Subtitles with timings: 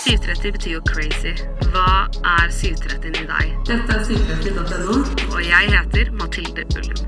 [0.00, 1.32] 730 betyr jo crazy.
[1.74, 3.50] Hva er 730 i deg?
[3.68, 4.94] Dette er 730.no.
[5.28, 7.02] Og jeg heter Mathilde Ullum.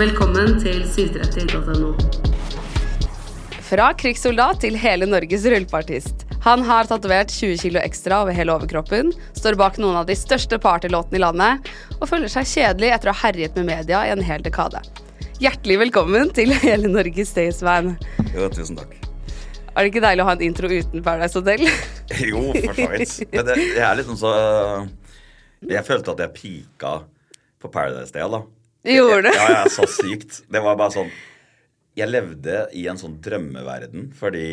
[0.00, 1.92] Velkommen til 730.no.
[3.68, 6.24] Fra krigssoldat til hele Norges rullepartist.
[6.46, 10.56] Han har tatovert 20 kilo ekstra over hele overkroppen, står bak noen av de største
[10.60, 14.24] partylåtene i landet, og føler seg kjedelig etter å ha herjet med media i en
[14.24, 14.80] hel dekade.
[15.44, 17.98] Hjertelig velkommen til Hele Norges Staysman.
[18.32, 18.96] Jo, tusen takk.
[19.74, 21.64] Er det ikke deilig å ha en intro uten Paradise Hotel?
[22.30, 23.14] Jo, for så vidt.
[23.32, 24.32] Men det, jeg er liksom så
[25.64, 26.90] Jeg følte at jeg pika
[27.62, 28.42] på Paradise Day, da.
[28.84, 29.30] Gjorde du?
[29.32, 30.42] Ja, ja, så sykt.
[30.52, 31.08] Det var bare sånn
[31.96, 34.46] Jeg levde i en sånn drømmeverden fordi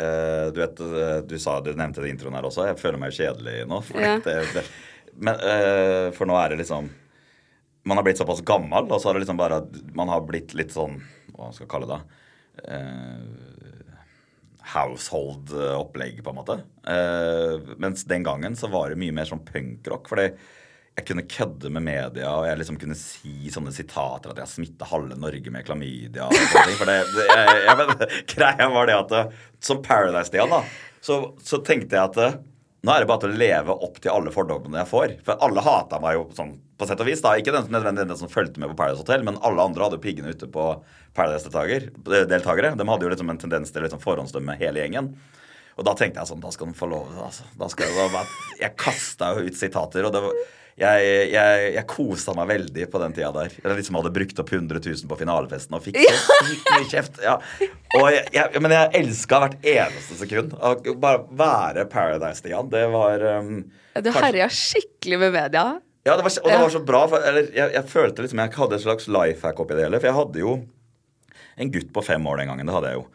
[0.00, 2.66] uh, Du vet, eh, du sa du nevnte det i introen her også.
[2.72, 3.80] Jeg føler meg kjedelig nå.
[3.86, 4.16] For, Ja.
[4.24, 4.64] det, det,
[5.16, 6.90] men, uh, for nå er det liksom
[7.86, 9.62] Man har blitt såpass gammel, og så har det liksom bare
[9.94, 10.98] Man har blitt litt sånn
[11.36, 12.02] Hva skal jeg kalle det?
[12.66, 13.45] Eh,
[14.66, 16.60] household-opplegg, på en måte.
[16.86, 20.10] Uh, mens den gangen så var det mye mer sånn punkrock.
[20.10, 20.30] fordi
[20.96, 24.88] jeg kunne kødde med media, og jeg liksom kunne si sånne sitater at jeg smitta
[24.88, 26.24] halve Norge med klamydia.
[26.24, 29.24] og sånne ting, For det, det jeg, jeg, Greia var det at det,
[29.68, 30.62] som Paradise-Stian, da,
[31.04, 32.30] så, så tenkte jeg at det,
[32.84, 35.14] nå er det bare til å leve opp til alle fordommene jeg får.
[35.26, 37.22] For alle hata meg jo sånn på sett og vis.
[37.24, 39.98] da, Ikke den nødvendigvis den som fulgte med på Paradise Hotel, men alle andre hadde
[39.98, 40.66] jo piggene ute på
[41.16, 42.76] Paradise-deltakere.
[42.76, 45.14] De hadde jo liksom en tendens til å liksom forhåndsdømme hele gjengen.
[45.76, 48.22] Og da tenkte jeg sånn, da skal de få lov altså, da skal jeg,
[48.62, 50.38] jeg kasta jo ut sitater, og det var,
[50.76, 53.54] jeg, jeg, jeg kosa meg veldig på den tida der.
[53.56, 57.20] Jeg liksom hadde brukt opp 100 000 på finalefesten og fikk så sykt mye kjeft.
[57.24, 57.38] Ja.
[58.34, 60.52] Jeg, men jeg elska hvert eneste sekund.
[60.60, 62.68] Å bare være Paradise-Stian.
[62.72, 63.62] Det var um,
[64.04, 65.64] Du herja skikkelig med media.
[66.04, 67.04] ja, det var, og det var så bra.
[67.08, 70.02] For, eller, jeg, jeg følte liksom jeg hadde et slags life hack oppi det hele.
[70.02, 70.58] For jeg hadde jo
[71.56, 72.68] en gutt på fem år den gangen.
[72.68, 73.08] Det hadde jeg jo.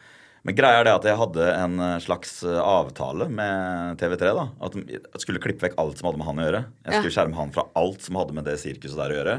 [0.47, 4.31] Men greia er det at jeg hadde en eh, slags eh, avtale med TV3.
[4.37, 6.61] da, At jeg skulle klippe vekk alt som hadde med han å gjøre.
[6.87, 9.35] Jeg skulle skjerme han fra alt som hadde med det sirkuset der å gjøre.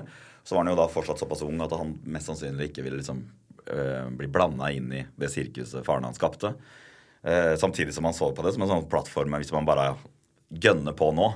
[0.47, 3.25] Så var han jo da fortsatt såpass ung at han mest sannsynlig ikke ville liksom
[3.67, 6.55] øh, bli blanda inn i det sirkuset faren hans skapte.
[7.27, 9.93] Eh, samtidig som han så på det som en sånn plattform hvis man bare
[10.51, 11.33] gønner på nå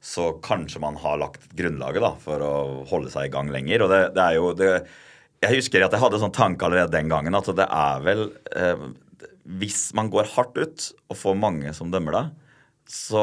[0.00, 2.52] så kanskje man har lagt grunnlaget da, for å
[2.86, 3.82] holde seg i gang lenger.
[3.82, 4.72] Og det, det er jo det,
[5.44, 8.24] Jeg husker at jeg hadde sånn tanke allerede den gangen at det er vel
[8.58, 8.88] eh,
[9.60, 12.32] Hvis man går hardt ut og får mange som dømmer deg,
[12.88, 13.22] så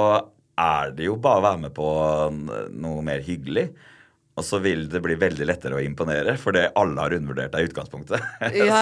[0.56, 1.88] er det jo bare å være med på
[2.72, 3.68] noe mer hyggelig.
[4.36, 7.70] Og så vil det bli veldig lettere å imponere, fordi alle har undervurdert deg i
[7.70, 8.32] utgangspunktet.
[8.64, 8.82] Ja,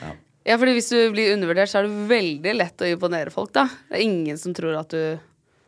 [0.00, 0.12] ja.
[0.46, 3.66] Ja, fordi hvis du blir undervurdert, så er det veldig lett å imponere folk, da.
[3.90, 5.20] Det er ingen som tror at du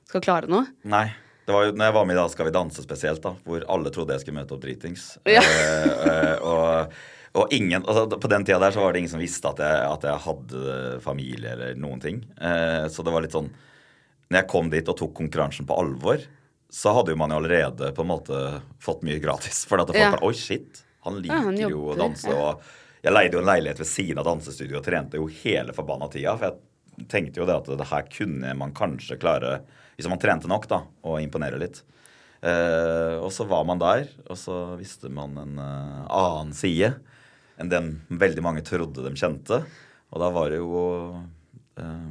[0.09, 0.65] skal klare noe.
[0.88, 1.10] Nei.
[1.47, 3.64] Det var jo når jeg var med i Da skal vi danse spesielt, da, hvor
[3.75, 5.08] alle trodde jeg skulle møte opp dritings.
[5.26, 5.42] Ja.
[5.42, 6.92] Eh, eh, og,
[7.41, 9.80] og ingen, altså, På den tida der så var det ingen som visste at jeg,
[9.88, 12.22] at jeg hadde familie eller noen ting.
[12.38, 13.50] Eh, så det var litt sånn
[14.30, 16.22] Når jeg kom dit og tok konkurransen på alvor,
[16.72, 18.38] så hadde jo man jo allerede på en måte
[18.80, 19.64] fått mye gratis.
[19.69, 20.12] For at folk Ja.
[20.14, 20.84] bare Oi, shit.
[21.04, 22.32] Han liker Ja, han jo å danse.
[22.32, 22.62] Og
[23.03, 26.36] jeg leide jo en leilighet ved siden av dansestudioet og trente jo hele forbanna tida.
[26.38, 29.56] For jeg tenkte jo det at det her kunne man kanskje klare,
[29.97, 31.82] hvis man trente nok, da, å imponere litt.
[32.42, 36.97] Eh, og så var man der, og så visste man en eh, annen side
[37.60, 39.60] enn den veldig mange trodde de kjente.
[40.10, 40.82] Og da var det jo
[41.78, 42.08] eh,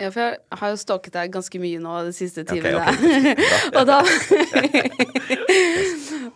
[0.00, 0.08] Ja.
[0.10, 2.94] For jeg har jo stalket deg ganske mye nå de siste timene.
[2.96, 3.34] timene.
[3.36, 3.50] okay.
[3.78, 4.00] og da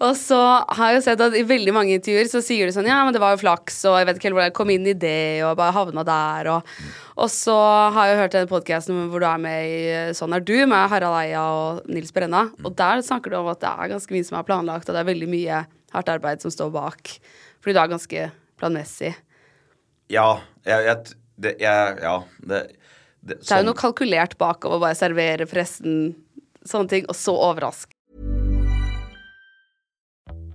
[0.05, 0.39] Og så
[0.75, 3.15] har jeg jo sett at i veldig mange intervjuer så sier du sånn Ja, men
[3.15, 5.45] det var jo flaks, og jeg vet ikke helt hvor jeg kom inn i det,
[5.47, 6.71] og bare havna der, og
[7.15, 7.55] Og så
[7.95, 10.91] har jeg jo hørt den podkasten hvor du er med i Sånn er du, med
[10.91, 12.49] Harald Eia og Nils Brenna.
[12.65, 15.05] Og der snakker du om at det er ganske mye som er planlagt, og det
[15.05, 15.61] er veldig mye
[15.95, 17.13] hardt arbeid som står bak.
[17.63, 18.25] Fordi du er ganske
[18.59, 19.13] planmessig.
[20.11, 20.41] Ja.
[20.67, 21.15] Jeg, jeg,
[21.45, 22.17] det, jeg, ja
[22.51, 22.65] det,
[23.25, 26.15] det, Det er jo noe kalkulert bak å bare servere pressen,
[26.69, 27.95] sånne ting, og så overraske.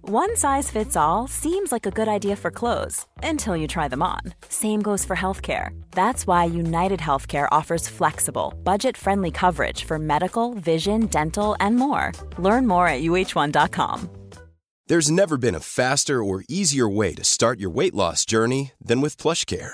[0.01, 4.01] One size fits all seems like a good idea for clothes until you try them
[4.01, 4.33] on.
[4.47, 5.69] Same goes for healthcare.
[5.91, 12.11] That's why United Healthcare offers flexible, budget friendly coverage for medical, vision, dental, and more.
[12.39, 14.09] Learn more at uh1.com.
[14.87, 19.01] There's never been a faster or easier way to start your weight loss journey than
[19.01, 19.73] with PlushCare.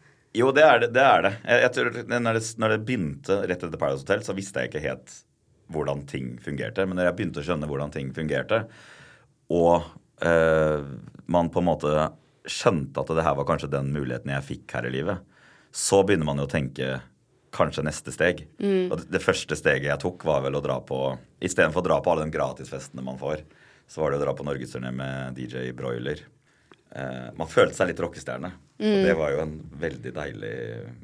[0.37, 0.91] Jo, det er det.
[0.95, 1.33] det, er det.
[1.43, 4.71] Jeg, jeg tror, når, det når det begynte rett etter Paradise Hotel, så visste jeg
[4.71, 5.15] ikke helt
[5.71, 6.85] hvordan ting fungerte.
[6.87, 8.63] Men når jeg begynte å skjønne hvordan ting fungerte,
[9.51, 9.87] og
[10.23, 10.87] eh,
[11.31, 12.09] man på en måte
[12.47, 15.23] skjønte at det her var kanskje den muligheten jeg fikk her i livet,
[15.71, 16.99] så begynner man jo å tenke
[17.55, 18.45] kanskje neste steg.
[18.91, 21.01] Og det, det første steget jeg tok, var vel å dra på
[21.43, 23.43] Istedenfor å dra på alle de gratisfestene man får,
[23.91, 26.21] så var det å dra på norgesturné med DJ Broiler.
[26.95, 28.51] Eh, man følte seg litt rockestjerne.
[28.81, 30.53] Og det var jo en veldig deilig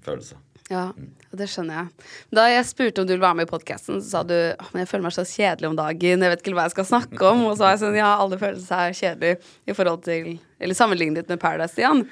[0.05, 0.39] følelse.
[0.67, 2.07] Ja, og det skjønner jeg.
[2.35, 4.89] Da jeg spurte om du ville være med i podkasten, sa du at men jeg
[4.89, 7.45] føler meg så kjedelig om dagen, jeg vet ikke hva jeg skal snakke om.
[7.47, 11.29] Og så var jeg sånn ja, alle føler seg kjedelig i forhold til Eller sammenlignet
[11.29, 12.03] med Paradise, Stian.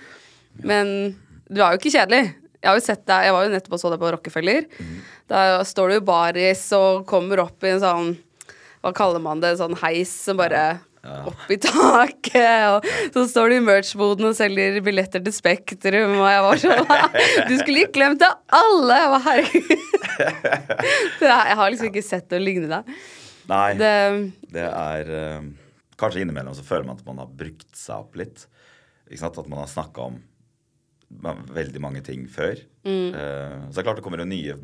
[0.64, 1.16] Men
[1.50, 2.24] du er jo ikke kjedelig.
[2.62, 4.70] Jeg har jo sett deg, jeg var jo nettopp og så deg på Rockefeller.
[5.30, 8.14] Da står du i baris og kommer opp i en sånn
[8.86, 9.56] Hva kaller man det?
[9.56, 10.78] En Sånn heis som bare
[11.30, 12.78] opp i taket.
[12.78, 17.50] Og så står du i merch-boden og selger billetter til Spektrum, og jeg var sånn
[17.50, 18.98] Du skulle ikke glemt det alle!
[19.04, 19.76] Jeg var herregud.
[21.26, 23.00] Er- Jeg har liksom ikke sett noe lignende deg.
[23.50, 23.92] Nei, det,
[24.56, 25.50] Det, er eh,
[26.02, 28.48] Kanskje innimellom så føler man at man har brukt seg opp litt.
[29.14, 30.18] At man har snakka om
[31.56, 32.58] veldig mange ting før.
[32.86, 34.56] Eh, så det er klart det kommer jo nye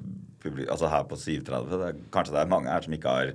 [0.41, 3.31] publi Altså her på 37 det er, Kanskje det er mange her som ikke har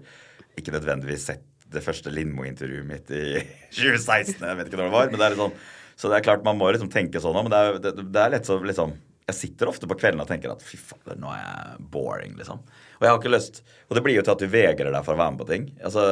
[0.59, 3.25] ikke nødvendigvis sett det første Lindmo-intervjuet mitt i
[3.79, 4.39] 2016.
[4.47, 5.11] Jeg vet ikke når det var.
[5.11, 5.57] men det er litt sånn
[5.97, 8.23] Så det er klart man må liksom tenke sånn òg, men det er, det, det
[8.23, 8.95] er lett så liksom
[9.27, 12.61] Jeg sitter ofte på kveldene og tenker at fy fader, nå er jeg boring, liksom.
[12.97, 15.17] Og jeg har ikke lyst Og det blir jo til at du vegrer deg for
[15.17, 15.67] å være med på ting.
[15.83, 16.05] Altså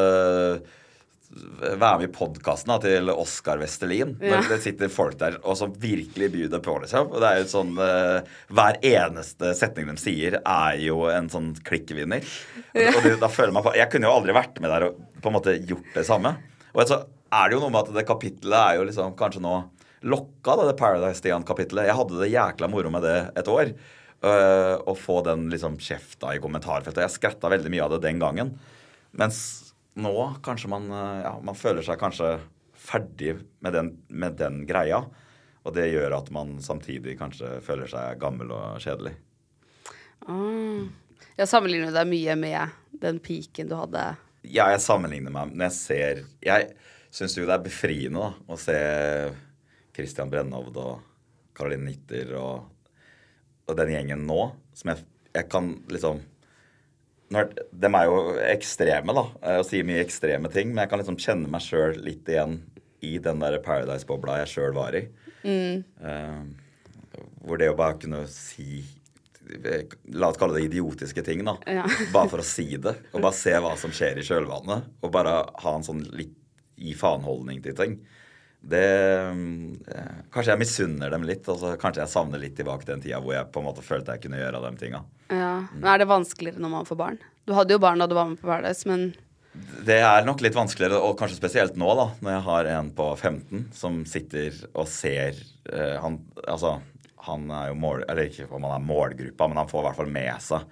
[1.34, 4.12] være med i podkasten til Oskar Vestelin.
[4.22, 4.36] Ja.
[4.46, 6.76] Det sitter folk der og som virkelig byr deg på.
[6.84, 7.08] liksom.
[7.10, 11.48] Og det er jo sånn, uh, Hver eneste setning de sier, er jo en sånn
[11.66, 12.22] klikkvinner.
[12.22, 14.86] Og, det- og det, da føler man på, Jeg kunne jo aldri vært med der
[14.92, 16.36] og på en måte gjort det samme.
[16.74, 17.00] Og så
[17.32, 19.56] er det jo noe med at det kapittelet er jo liksom kanskje nå
[20.04, 21.88] lokka, det Paradise Stian-kapittelet.
[21.88, 23.72] Jeg hadde det jækla moro med det et år.
[24.24, 27.06] øh, Å få den liksom kjefta i kommentarfeltet.
[27.06, 28.54] Jeg skratta veldig mye av det den gangen.
[29.16, 29.38] Mens
[29.96, 32.36] nå kanskje man øh, ja, man føler seg kanskje
[32.84, 35.04] ferdig med den, med den greia.
[35.64, 39.14] Og det gjør at man samtidig kanskje føler seg gammel og kjedelig.
[40.28, 40.92] Mm.
[41.38, 44.04] Jeg sammenligner deg mye med den piken du hadde.
[44.44, 46.68] Ja, jeg sammenligner meg når jeg ser Jeg
[47.14, 48.76] syns jo det er befriende da, å se
[49.94, 51.02] Christian Brennovd og
[51.54, 52.64] Caroline Nitter og,
[53.68, 54.40] og den gjengen nå,
[54.74, 55.04] som jeg,
[55.36, 56.22] jeg kan liksom
[57.32, 61.00] når, De er jo ekstreme, da, eh, og sier mye ekstreme ting, men jeg kan
[61.00, 62.58] liksom kjenne meg sjøl litt igjen
[63.04, 65.06] i den der Paradise-bobla jeg sjøl var i.
[66.04, 66.42] Eh,
[67.44, 68.84] hvor det å bare kunne si
[70.16, 71.58] La oss kalle det idiotiske ting, da.
[71.68, 71.84] Ja.
[72.14, 72.94] Bare for å si det.
[73.12, 74.90] Og bare se hva som skjer i kjølvannet.
[75.04, 76.32] Og bare ha en sånn litt
[76.80, 77.98] gi faen-holdning til ting.
[78.64, 81.46] Det eh, Kanskje jeg misunner dem litt.
[81.50, 84.16] Altså, kanskje jeg savner litt tilbake til den tida hvor jeg på en måte følte
[84.16, 85.04] jeg kunne gjøre de tinga.
[85.28, 85.52] Ja.
[85.74, 87.20] Men er det vanskeligere når man får barn?
[87.44, 89.12] Du hadde jo barn da du var med på Paradise, men
[89.86, 93.04] Det er nok litt vanskeligere, og kanskje spesielt nå, da, når jeg har en på
[93.14, 95.36] 15 som sitter og ser
[95.70, 96.78] uh, Han altså
[97.24, 98.04] han er jo mål...
[98.08, 100.68] Eller ikke om han er målgruppa, men han får i hvert fall med seg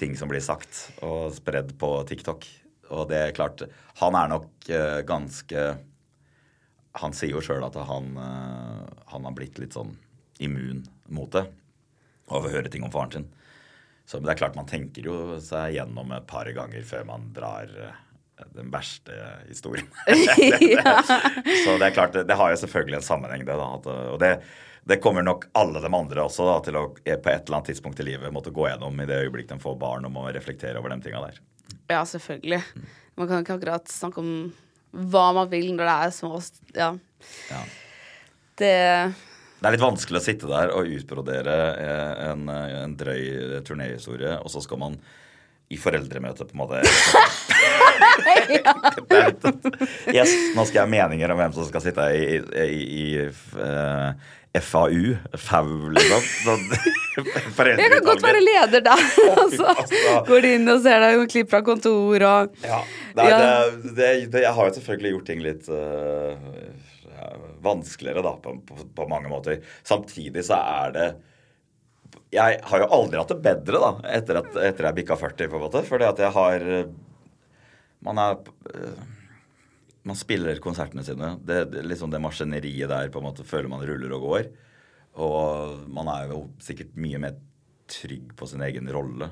[0.00, 2.46] ting som blir sagt og spredd på TikTok.
[2.90, 3.62] Og det er klart
[4.00, 5.66] Han er nok uh, ganske
[6.98, 9.92] Han sier jo sjøl at han, uh, han har blitt litt sånn
[10.40, 11.44] immun mot det.
[12.30, 13.26] Av å høre ting om faren sin.
[14.08, 17.70] Så det er klart man tenker jo seg gjennom et par ganger før man drar
[17.76, 17.92] uh,
[18.56, 19.14] den verste
[19.46, 19.86] historien.
[21.64, 23.58] Så det er klart, det, det har jo selvfølgelig en sammenheng, det.
[23.60, 23.68] da.
[23.76, 24.32] At, og det,
[24.90, 27.70] det kommer nok alle de andre også da, til å eh, på et eller annet
[27.70, 30.80] tidspunkt i livet måtte gå gjennom i det øyeblikk de får barn og må reflektere
[30.80, 31.38] over de tinga der.
[31.92, 32.58] Ja, selvfølgelig.
[33.14, 34.32] Man kan ikke akkurat snakke om
[34.90, 36.40] hva man vil når det er små
[36.74, 36.90] Ja.
[37.52, 37.62] Ja.
[38.58, 38.74] Det
[39.60, 44.38] Det er litt vanskelig å sitte der og utbrodere eh, en, eh, en drøy turnéhistorie,
[44.40, 44.98] og så skal man
[45.70, 46.82] i foreldremøte på en måte
[50.16, 54.30] yes, Nå skal jeg ha meninger om hvem som skal sitte i, i, i, eh,
[54.58, 55.14] FAU.
[55.38, 56.24] FAU, liksom.
[56.42, 56.64] Sånn,
[57.20, 59.02] Jeg kan godt være leder der,
[59.34, 59.74] og så
[60.26, 62.80] går de inn og ser deg noen klipp fra kontor og Ja.
[63.18, 63.40] Nei, Ja.
[63.40, 66.38] Det, det, det, jeg har jo selvfølgelig gjort ting litt uh,
[67.62, 69.60] vanskeligere, da, på, på, på mange måter.
[69.86, 71.08] Samtidig så er det
[72.30, 75.58] jeg har jo aldri hatt det bedre da, etter at etter jeg bikka 40, på
[75.58, 75.82] en måte.
[75.86, 76.92] Fordi at jeg har eh,
[78.06, 78.38] Man er
[78.70, 79.00] eh,
[80.08, 81.34] Man spiller konsertene sine.
[81.44, 84.50] Det, det, liksom det maskineriet der på en måte føler man ruller og går.
[85.20, 87.36] Og man er jo sikkert mye mer
[87.90, 89.28] trygg på sin egen rolle.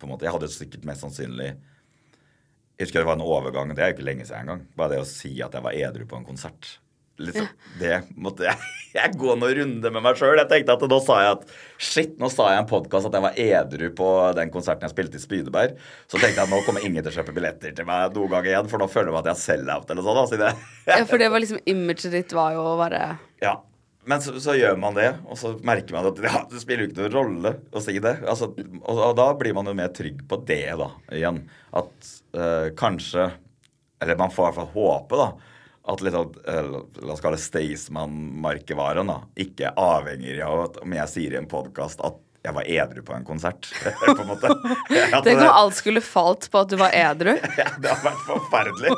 [0.00, 0.26] På en måte.
[0.26, 4.08] Jeg hadde sikkert mest sannsynlig Jeg husker det var en overgang, det er jo ikke
[4.08, 4.64] lenge siden engang.
[4.74, 6.78] Bare det å si at jeg var edru på en konsert.
[7.20, 7.46] Liksom,
[7.78, 8.56] Det måtte jeg,
[8.96, 10.38] jeg gå noen runder med meg sjøl.
[10.40, 13.18] Jeg tenkte at nå sa jeg at shit, nå sa jeg i en podkast at
[13.18, 15.76] jeg var edru på den konserten jeg spilte i Spydeberg.
[16.06, 18.48] Så tenkte jeg at nå kommer ingen til å kjøpe billetter til meg noen gang
[18.48, 20.40] igjen, for nå føler jeg at jeg selger sell-out eller sånn.
[20.40, 20.54] da,
[20.88, 23.04] Ja, for det var liksom imaget ditt var jo å være
[23.44, 23.58] Ja.
[24.04, 26.90] Men så, så gjør man det, og så merker man at ja, det spiller jo
[26.90, 28.16] ikke noen rolle å si det.
[28.26, 28.48] Altså,
[28.80, 31.38] og, og da blir man jo mer trygg på det, da, igjen.
[31.70, 33.30] At øh, kanskje
[34.02, 35.51] Eller man får i hvert fall håpe, da.
[35.82, 41.10] At liksom, av, la oss kalle det Staysman-merkevaren da, ikke avhenger av at om jeg
[41.10, 43.68] sier i en podkast at jeg var edru på en konsert.
[44.06, 44.50] på en måte.
[45.22, 47.36] Tenk om alt skulle falt på at du var edru.
[47.60, 48.94] ja, det har vært forferdelig.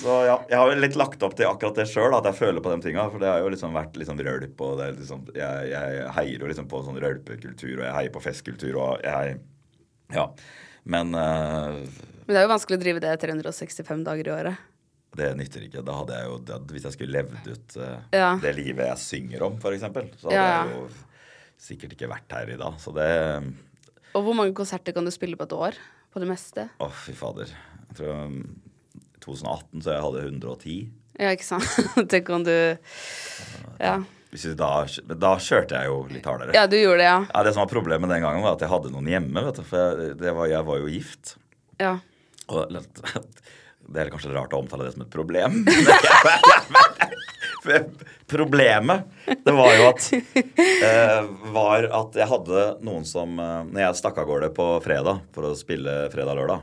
[0.00, 2.72] Så ja, jeg har litt lagt opp til akkurat det sjøl, at jeg føler på
[2.72, 3.06] de tinga.
[3.12, 6.50] For det har jo liksom vært liksom rølp, og det liksom, jeg, jeg heier jo
[6.52, 9.38] liksom på sånn rølpekultur, og jeg heier på festkultur, og jeg
[10.16, 10.30] Ja.
[10.90, 11.76] Men uh,
[12.24, 14.68] Men det er jo vanskelig å drive det 365 dager i året.
[15.18, 15.82] Det nytter ikke.
[15.86, 18.28] Da hadde jeg jo dødd Hvis jeg skulle levd ut uh, Ja.
[18.42, 20.84] det livet jeg synger om, f.eks., så hadde Ja, jeg jo
[21.60, 22.76] sikkert ikke vært her i dag.
[22.80, 23.08] Så det
[24.14, 25.80] Og hvor mange konserter kan du spille på et år?
[26.10, 26.68] På det meste?
[26.82, 27.50] Å, fy fader.
[27.90, 28.40] Jeg tror um,
[29.22, 30.78] 2018 så jeg hadde 110.
[31.20, 31.68] Ja, ikke sant?
[32.12, 32.54] Tenk om du
[33.78, 33.98] Ja.
[34.30, 34.70] Hvis da,
[35.18, 36.54] da kjørte jeg jo litt hardere.
[36.54, 37.18] Ja, du gjorde det, ja.
[37.26, 39.42] Ja, Det som var problemet den gangen, var at jeg hadde noen hjemme.
[39.48, 41.32] vet du, For jeg, det var, jeg var jo gift.
[41.82, 41.96] Ja.
[42.46, 42.70] Og
[43.90, 45.60] det er kanskje rart å omtale det som et problem.
[48.30, 49.02] Problemet
[49.44, 54.20] det var jo at eh, var at jeg hadde noen som eh, Når jeg stakk
[54.22, 56.62] av gårde på fredag for å spille fredag-lørdag,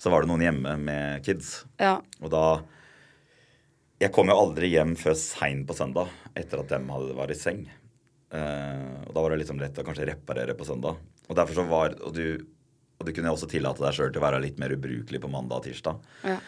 [0.00, 1.60] så var det noen hjemme med kids.
[1.80, 1.98] ja.
[2.20, 2.44] Og da
[4.02, 7.38] Jeg kom jo aldri hjem før seint på søndag etter at dem hadde vært i
[7.38, 7.62] seng.
[8.34, 10.98] Eh, og da var det liksom lett å kanskje reparere på søndag.
[11.28, 12.26] Og derfor så var Og du,
[13.04, 15.60] og du kunne også tillate deg sjøl til å være litt mer ubrukelig på mandag
[15.60, 16.00] og tirsdag.
[16.24, 16.38] ja.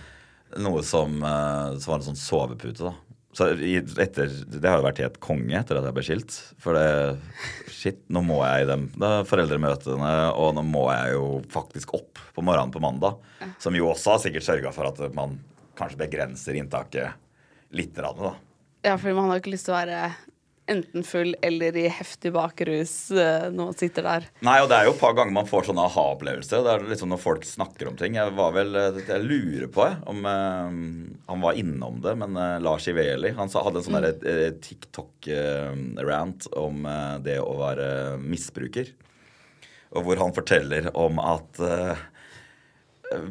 [0.63, 2.93] Noe som, eh, som var en sånn sovepute, da.
[3.37, 3.49] Så
[3.99, 6.37] etter, Det har jo vært helt konge etter at jeg ble skilt.
[6.63, 7.19] For det
[7.69, 11.93] Shit, nå må jeg i dem det er foreldremøtene, og nå må jeg jo faktisk
[11.99, 13.19] opp på morgenen på mandag.
[13.61, 15.37] Som jo også har sikkert sørga for at man
[15.77, 17.13] kanskje begrenser inntaket
[17.77, 17.93] litt.
[17.93, 18.35] grann, Da.
[18.85, 20.15] Ja, for man har ikke lyst til å være
[20.71, 24.27] enten full eller i heftig bakrus eh, når man sitter der.
[24.47, 26.65] Nei, og det er jo et par ganger man får sånne aha-opplevelser.
[26.67, 28.19] Det er liksom når folk snakker om ting.
[28.19, 30.77] Jeg var vel, jeg lurer på jeg, om eh,
[31.31, 34.27] han var innom det, men eh, Lars Iveli han sa, hadde en sånn mm.
[34.33, 37.89] eh, TikTok-rant om eh, det å være
[38.23, 38.93] misbruker.
[39.97, 42.07] Og hvor han forteller om at eh,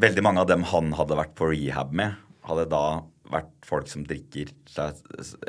[0.05, 2.15] veldig mange av dem han hadde vært på rehab med,
[2.45, 2.85] hadde da
[3.31, 4.99] vært folk som drikker seg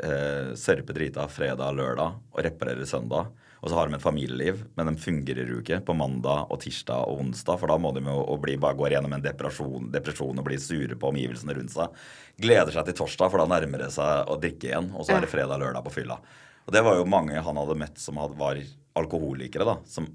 [0.03, 3.33] eh, sørpedrita fredag lørdag og reparerer søndag.
[3.57, 7.09] Og så har de et familieliv, men de fungerer jo ikke på mandag og tirsdag
[7.09, 7.57] og onsdag.
[7.57, 10.97] For da må de jo bli, bare gå gjennom en depresjon, depresjon og bli sure
[10.99, 12.03] på omgivelsene rundt seg.
[12.37, 14.91] Gleder seg til torsdag, for da nærmer det seg å drikke igjen.
[14.93, 16.19] Og så er det fredag og lørdag på fylla.
[16.67, 18.61] Og det var jo mange han hadde møtt som var
[18.97, 19.79] alkoholikere, da.
[19.89, 20.11] Som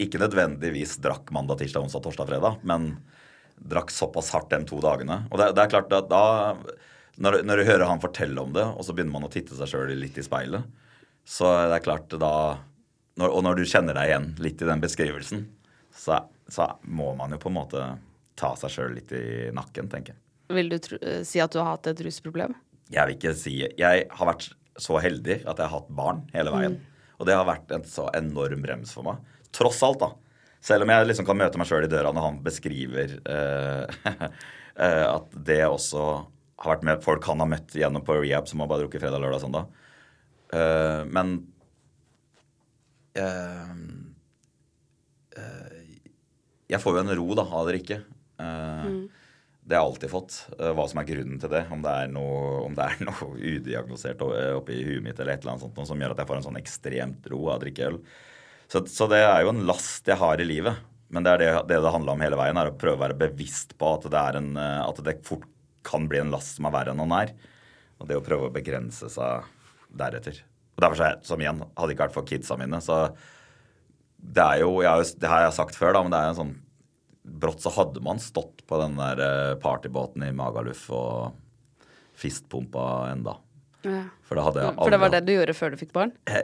[0.00, 2.94] ikke nødvendigvis drakk mandag, tirsdag, onsdag, torsdag, fredag, men
[3.56, 5.22] drakk såpass hardt de to dagene.
[5.30, 6.24] Og det, det er klart at da
[7.22, 9.70] når, når du hører han fortelle om det, og så begynner man å titte seg
[9.70, 10.66] sjøl litt i speilet,
[11.26, 12.32] så det er klart da
[13.16, 15.46] når, Og når du kjenner deg igjen litt i den beskrivelsen,
[15.96, 16.20] så,
[16.52, 17.84] så må man jo på en måte
[18.36, 20.20] ta seg sjøl litt i nakken, tenker jeg.
[20.52, 22.52] Vil du tro, eh, si at du har hatt et rusproblem?
[22.92, 26.52] Jeg vil ikke si Jeg har vært så heldig at jeg har hatt barn hele
[26.52, 26.76] veien.
[27.16, 29.24] Og det har vært en så enorm brems for meg.
[29.56, 30.12] Tross alt, da.
[30.60, 33.98] Selv om jeg liksom kan møte meg sjøl i døra når han beskriver eh,
[34.84, 36.04] eh, at det også
[36.56, 39.20] har vært med folk han har møtt gjennom på rehab som har bare drukket fredag,
[39.22, 39.68] lørdag søndag.
[40.54, 41.40] Uh, men
[43.18, 43.72] uh,
[45.34, 45.78] uh,
[46.70, 48.00] Jeg får jo en ro da, av det ikke.
[48.36, 49.06] Mm.
[49.66, 50.34] Det har jeg alltid fått.
[50.58, 51.64] hva som er grunnen til det.
[51.74, 55.56] Om det er noe, om det er noe udiagnosert oppi huet mitt eller et eller
[55.56, 58.00] annet sånt, som gjør at jeg får en sånn ekstremt ro av å drikke øl.
[58.70, 60.80] Så, så det er jo en last jeg har i livet.
[61.14, 63.18] Men det er det det, det handler om hele veien, er å prøve å være
[63.20, 65.46] bevisst på at det, er en, at det fort
[65.86, 67.32] kan bli en last som er verre enn han er.
[68.00, 69.48] Og det å prøve å begrense seg
[69.96, 70.42] deretter.
[70.76, 73.06] Og derfor, så jeg, som igjen, hadde ikke vært for kidsa mine, så
[74.16, 76.54] det er jo, jeg Det har jeg sagt før, da, men det er en sånn
[77.26, 81.34] Brått så hadde man stått på den der eh, partybåten i Magaluf og
[82.14, 83.34] fistpumpa enda.
[84.26, 86.12] For det jeg aldri For det var det du gjorde før du fikk barn?
[86.30, 86.42] ja,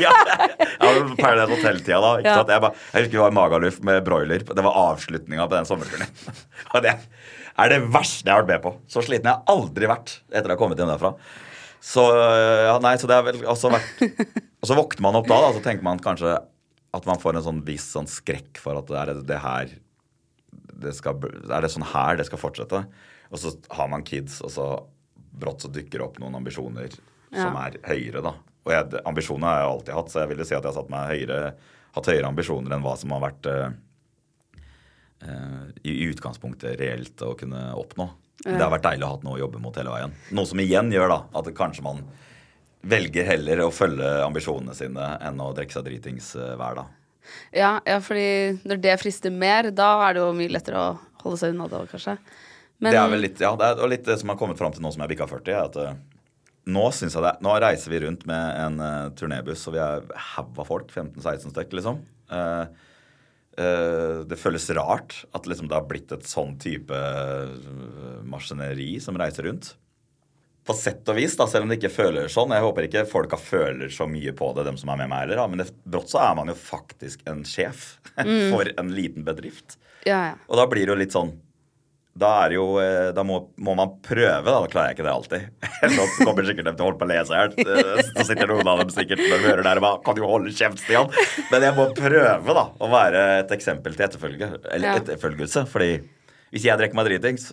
[0.00, 0.12] ja,
[0.48, 2.12] ja, men Paradise Hotel-tida, da.
[2.24, 2.36] Ja.
[2.40, 4.44] Jeg, bare, jeg husker vi var i Magaluf med broiler.
[4.48, 6.14] Det var avslutninga på den sommerturen.
[6.74, 6.94] Og det
[7.60, 8.72] er det verste jeg har vært med på.
[8.90, 11.14] Så sliten jeg har aldri vært etter å ha kommet hjem derfra.
[11.84, 12.02] Så
[12.64, 13.98] ja, nei, så det er vel også vært
[14.64, 16.32] Og så våkner man opp da, da, så tenker man kanskje
[16.94, 19.74] at man får en sånn viss sånn skrekk for at det er det her
[20.84, 21.18] det skal,
[21.50, 22.80] Er det sånn her det skal fortsette?
[23.34, 24.66] Og så har man kids, og så
[25.34, 26.94] brått så dukker det opp noen ambisjoner
[27.34, 28.36] som er høyere, da.
[28.64, 30.92] Og jeg, ambisjoner har jeg alltid hatt, så jeg ville si at jeg har satt
[30.92, 31.40] meg høyere,
[31.96, 33.74] hatt høyere ambisjoner enn hva som har vært eh, eh,
[35.82, 38.08] i utgangspunktet reelt å kunne oppnå.
[38.44, 40.12] Det har vært deilig å ha noe å jobbe mot hele veien.
[40.36, 42.02] Noe som igjen gjør da at kanskje man
[42.84, 46.90] velger heller å følge ambisjonene sine enn å drikke seg dritings eh, hver dag.
[47.56, 50.88] Ja, ja, fordi når det frister mer, da er det jo mye lettere å
[51.22, 52.18] holde seg unna det òg, kanskje.
[52.84, 54.84] Men det er vel litt, ja, det er litt det som har kommet fram til
[54.84, 55.94] nå som jeg bikka 40, er at eh,
[56.64, 60.60] nå jeg det, nå reiser vi rundt med en uh, turnébuss, og vi er haug
[60.62, 62.00] av folk, 15-16 stykker, liksom.
[62.32, 62.92] Eh, eh,
[64.26, 67.52] det føles rart at liksom, det har blitt et sånn type eh,
[68.26, 69.74] maskineri som reiser rundt.
[70.64, 72.54] På sett og vis, da, selv om det ikke føler sånn.
[72.56, 75.44] Jeg håper ikke folka føler så mye på det, dem som er med meg heller.
[75.52, 77.98] Men det, brått så er man jo faktisk en sjef
[78.52, 79.78] for en liten bedrift.
[80.08, 80.36] ja, ja.
[80.48, 81.34] Og da blir det jo litt sånn
[82.14, 84.60] Da er jo eh, Da må, må man prøve, da.
[84.62, 85.48] Da klarer jeg ikke det alltid.
[85.96, 87.74] Nå kommer sikkert dem til å holde på å le seg i hjel.
[87.74, 90.22] Eh, Så sitter noen av dem sikkert når de hører der og bare Kan du
[90.30, 91.10] holde kjeft, Stian?
[91.50, 94.50] Men jeg må prøve, da, å være et eksempel til etterfølge.
[94.70, 94.96] Eller Ja.
[95.02, 95.66] etterfølgelse.
[95.74, 95.90] Fordi
[96.54, 97.50] hvis jeg drikker meg dritings,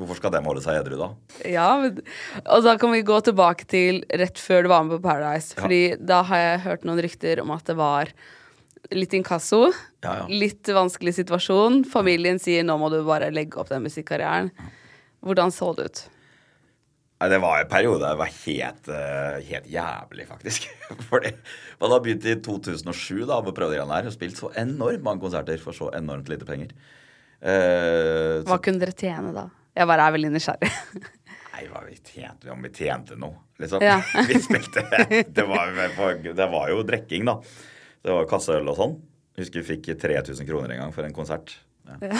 [0.00, 1.10] hvorfor skal dem holde seg edru da?
[1.44, 1.98] Ja, men,
[2.46, 5.52] og da kan vi gå tilbake til rett før du var med på Paradise.
[5.60, 8.14] Fordi da har jeg hørt noen rykter om at det var
[8.94, 9.66] litt inkasso.
[10.04, 10.28] Ja, ja.
[10.28, 11.84] Litt vanskelig situasjon.
[11.88, 14.50] Familien sier nå må du bare legge opp den musikkarrieren.
[15.24, 16.02] Hvordan så det ut?
[17.20, 20.70] Det var en periode det var helt, eh, helt jævlig, faktisk.
[21.10, 21.34] Fordi
[21.80, 24.48] Man har begynt i 2007 da, med å prøve det greiene her, og spilt så
[24.56, 26.72] enormt mange konserter for så enormt lite penger.
[27.40, 29.46] Så, Hva kunne dere tjene da?
[29.76, 30.70] Jeg bare er veldig nysgjerrig.
[31.54, 33.84] nei, hva vi tjente, om vi tjente noe, liksom.
[33.84, 34.00] Ja.
[34.28, 34.84] vi spilte
[35.28, 35.76] det var,
[36.24, 37.38] det var jo drikking, da.
[38.04, 38.94] Det var kasseøl og sånn.
[39.40, 41.52] Husker vi fikk 3000 kroner en gang for en konsert.
[41.90, 42.10] Ja.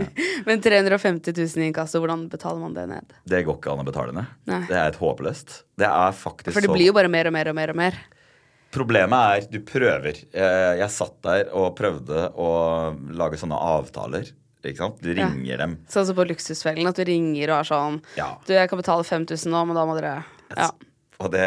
[0.48, 3.12] Men 350 000 i inkasso, hvordan betaler man det ned?
[3.28, 4.32] Det går ikke an å betale ned.
[4.50, 4.62] Nei.
[4.68, 5.60] Det er et håpløst.
[5.80, 8.00] Det er faktisk For det blir jo bare mer og mer og mer og mer.
[8.70, 10.20] Problemet er, du prøver.
[10.30, 12.50] Jeg, jeg satt der og prøvde å
[13.18, 14.30] lage sånne avtaler.
[14.60, 15.00] Ikke sant?
[15.02, 15.74] Du ringer dem.
[15.90, 18.34] Sånn som på Luksusfellen, at du ringer og er sånn Ja.
[18.46, 20.20] Du, jeg kan betale 5000 nå, men da må dere
[20.52, 20.68] Ja.
[21.20, 21.46] Og det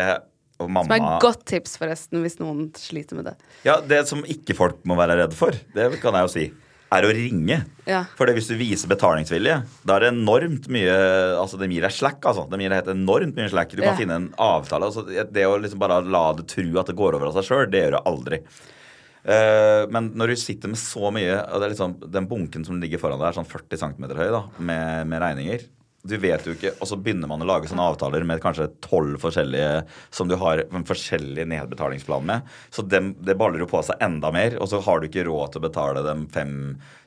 [0.62, 3.34] Og Som er et godt tips, forresten, hvis noen sliter med det.
[3.66, 6.44] Ja, det som ikke folk må være redde for, det kan jeg jo si,
[6.94, 7.58] er å ringe.
[7.90, 8.04] Ja.
[8.20, 10.94] For hvis du viser betalingsvilje, da er det enormt mye
[11.40, 12.46] Altså, de gir deg slack, altså.
[12.52, 13.74] De gir deg helt enormt mye slack.
[13.74, 13.98] Du kan Ja.
[13.98, 14.86] finne en avtale.
[14.92, 17.72] Altså, det å liksom bare la det tro at det går over av seg sjøl,
[17.72, 18.40] det gjør du aldri.
[19.24, 22.76] Uh, men når du sitter med så mye og det er liksom, Den bunken som
[22.82, 25.64] ligger foran deg, er sånn 40 cm høy da, med, med regninger.
[26.04, 29.22] Du vet jo ikke, Og så begynner man å lage sånne avtaler med kanskje tolv
[29.24, 32.50] forskjellige som du har en forskjellig nedbetalingsplan med.
[32.76, 35.54] Så dem, det baller jo på seg enda mer, og så har du ikke råd
[35.54, 36.56] til å betale de fem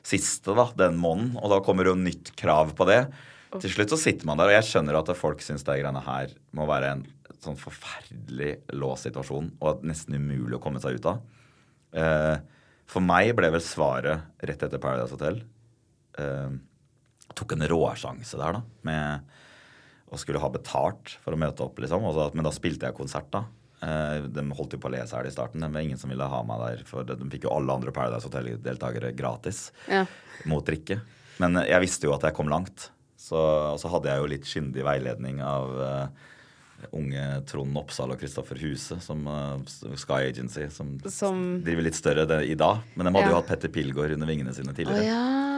[0.01, 1.35] siste da, den måneden.
[1.37, 3.03] Og da kommer jo nytt krav på det.
[3.53, 6.33] Til slutt så sitter man der, og jeg skjønner at folk syns det greiene her
[6.57, 7.05] må være en
[7.43, 11.21] sånn forferdelig låst situasjon og nesten umulig å komme seg ut av.
[11.93, 12.35] Eh,
[12.89, 15.39] for meg ble vel svaret rett etter Paradise Hotel
[16.19, 16.57] eh,
[17.37, 19.21] Tok en råsjanse der, da, med
[20.11, 22.03] å skulle ha betalt for å møte opp, liksom.
[22.07, 23.43] Og så- men da spilte jeg konsert, da.
[23.83, 25.61] Eh, de holdt jo på å lese her i starten.
[25.61, 26.83] Det var ingen som ville ha meg der.
[26.85, 30.05] For de fikk jo alle andre Paradise Hotel-deltakere gratis Ja.
[30.45, 31.01] mot drikke.
[31.39, 32.89] Men jeg visste jo at jeg kom langt.
[33.15, 36.07] Så, og så hadde jeg jo litt kyndig veiledning av uh,
[36.93, 39.57] unge Trond Oppsal og Kristoffer Huse, som uh,
[39.95, 42.79] Sky Agency, som, Som- driver litt større i dag.
[42.95, 43.29] Men de hadde Ja.
[43.35, 45.01] jo hatt Petter Pilgaard under vingene sine tidligere.
[45.01, 45.05] tidligere.
[45.05, 45.56] ja.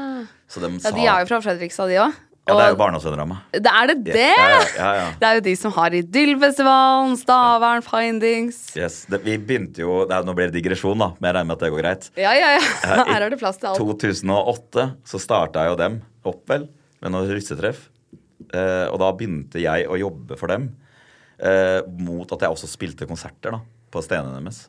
[0.49, 0.91] Så de ja.
[0.95, 2.17] De er jo fra Fredrikstad, de òg.
[2.49, 3.57] Ja, det er jo barndomsvenner av meg.
[3.61, 4.29] Det er det det?
[4.33, 5.05] Ja, ja, ja.
[5.21, 8.57] Det er jo de som har Idyllfestivalen, Stavern, Findings.
[8.77, 9.03] Yes.
[9.11, 11.59] Det, vi begynte jo det er, Nå blir det digresjon, da, men jeg regner med
[11.59, 12.09] at det går greit.
[12.17, 12.63] Ja, ja, ja.
[13.11, 13.77] Her er det plass til alt.
[13.77, 16.65] I 2008 så starta jo dem opp, vel,
[17.03, 17.85] med noen russetreff.
[18.49, 20.71] Eh, og da begynte jeg å jobbe for dem.
[21.37, 23.61] Eh, mot at jeg også spilte konserter da,
[23.93, 24.65] på stedene deres.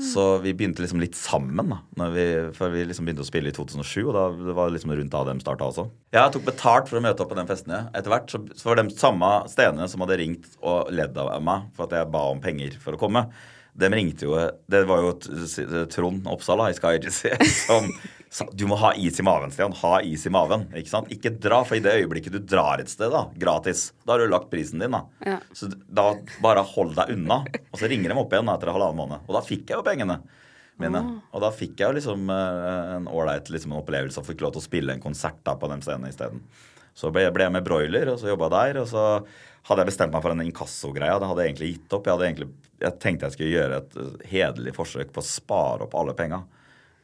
[0.00, 2.08] Så vi begynte liksom litt sammen, da.
[2.14, 4.00] Vi, før vi liksom begynte å spille i 2007.
[4.06, 5.86] Og da det var liksom rundt da dem starta også.
[6.16, 7.82] Jeg tok betalt for å møte opp på den festene.
[7.96, 11.68] Etter hvert så, så var de samme stedene som hadde ringt og ledd av meg
[11.76, 13.26] for at jeg ba om penger for å komme.
[13.80, 14.34] De ringte jo
[14.70, 15.12] Det var jo
[15.92, 17.30] Trond Oppsal i Sky Agency
[17.68, 17.86] som
[18.54, 19.72] Du må ha is i maven, Stian.
[19.80, 20.68] Ha is i maven.
[20.78, 21.08] Ikke sant?
[21.10, 24.30] Ikke dra, for i det øyeblikket du drar et sted, da, gratis, da har du
[24.30, 25.02] lagt prisen din, da.
[25.26, 25.40] Ja.
[25.56, 26.12] Så da
[26.42, 27.40] bare hold deg unna.
[27.72, 29.26] Og så ringer de opp igjen da, etter halvannen måned.
[29.26, 30.20] Og da fikk jeg jo pengene
[30.80, 31.02] mine.
[31.34, 34.54] Og da fikk jeg jo liksom eh, en ålreit liksom, en opplevelse og fikk lov
[34.54, 36.44] til å spille en konsert da på den scenen isteden.
[36.96, 38.80] Så ble, jeg med Broiler, og så jobba der.
[38.82, 39.04] Og så
[39.68, 41.18] hadde jeg bestemt meg for en inkassogreia.
[41.20, 42.08] Det hadde jeg egentlig gitt opp.
[42.08, 42.50] Jeg, egentlig,
[42.82, 46.44] jeg tenkte jeg skulle gjøre et eh, hederlig forsøk på å spare opp alle penga.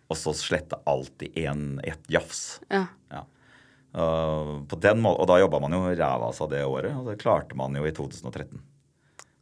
[0.06, 2.60] Og så slette alt i en, ett jafs.
[2.70, 2.84] Ja.
[3.10, 3.24] Ja.
[3.96, 7.08] Og på den måten, og da jobba man jo ræva av seg det året, og
[7.10, 8.60] det klarte man jo i 2013.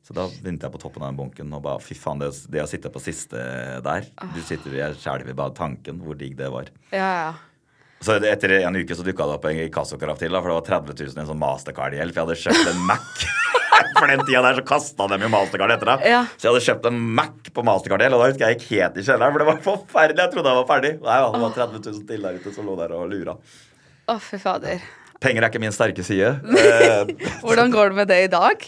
[0.05, 2.61] Så da begynte jeg på toppen av den bunken og bare fy faen, det, det
[2.61, 3.41] å sitte på siste
[3.81, 6.69] der Du sitter Jeg skjelver bare tanken hvor digg det var.
[6.93, 7.31] Ja, ja.
[8.05, 10.67] Så etter en uke så dukka det opp en inkassokrav til, da, for det var
[10.85, 12.13] 30 000 i en sånn mastercard-hjelp.
[12.13, 13.25] Jeg hadde kjøpt en Mac.
[13.99, 16.05] For den tida der så kasta de jo Mastercard etter deg.
[16.11, 16.23] Ja.
[16.37, 19.07] Så jeg hadde kjøpt en Mac på Mastercard-gjeld, og da husker jeg gikk helt i
[19.07, 20.21] kjelleren, for det var forferdelig.
[20.25, 20.93] Jeg trodde jeg var ferdig.
[21.05, 23.37] Nei, det var 30 000 til der ute som lå der og lura.
[24.11, 24.85] Å, fy fader.
[25.25, 26.35] Penger er ikke min sterke side.
[26.65, 28.67] Eh, Hvordan går det med det i dag?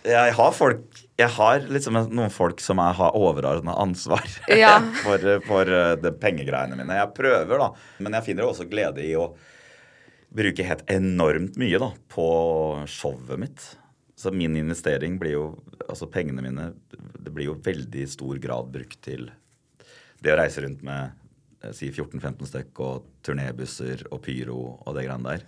[0.00, 4.22] jeg har folk Jeg har liksom noen folk som jeg har overordna ansvar
[4.62, 4.78] Ja.
[5.02, 6.96] for, for eh, de pengegreiene mine.
[6.96, 7.68] Jeg prøver, da.
[8.00, 9.26] Men jeg finner også glede i å
[10.30, 12.26] bruke helt enormt mye da, på
[12.88, 13.64] showet mitt.
[14.20, 15.44] Så min investering blir jo
[15.88, 19.30] Altså pengene mine Det blir jo veldig stor grad brukt til
[20.20, 21.14] det å reise rundt med
[21.64, 25.46] eh, si 14-15 stykk og turnébusser og pyro og det greiene der.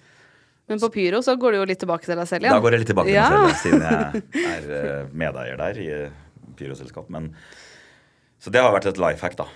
[0.70, 2.56] Men på Pyro så går det jo litt tilbake til deg selv igjen.
[2.56, 3.26] Da går jeg litt tilbake til ja.
[3.34, 6.16] meg selv, siden jeg er eh, medeier der i eh,
[6.56, 7.12] pyroselskap.
[7.12, 7.28] Men,
[8.40, 9.50] så det har vært et life hack, da.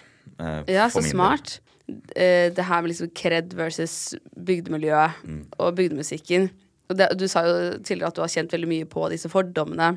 [0.68, 1.56] Ja, så smart.
[1.86, 2.52] del.
[2.52, 3.96] det her med liksom cred versus
[4.36, 5.42] bygdemiljøet Mm.
[5.56, 6.50] og bygdemusikken.
[6.88, 9.96] Det, du sa jo tidligere at du har kjent veldig mye på disse fordommene.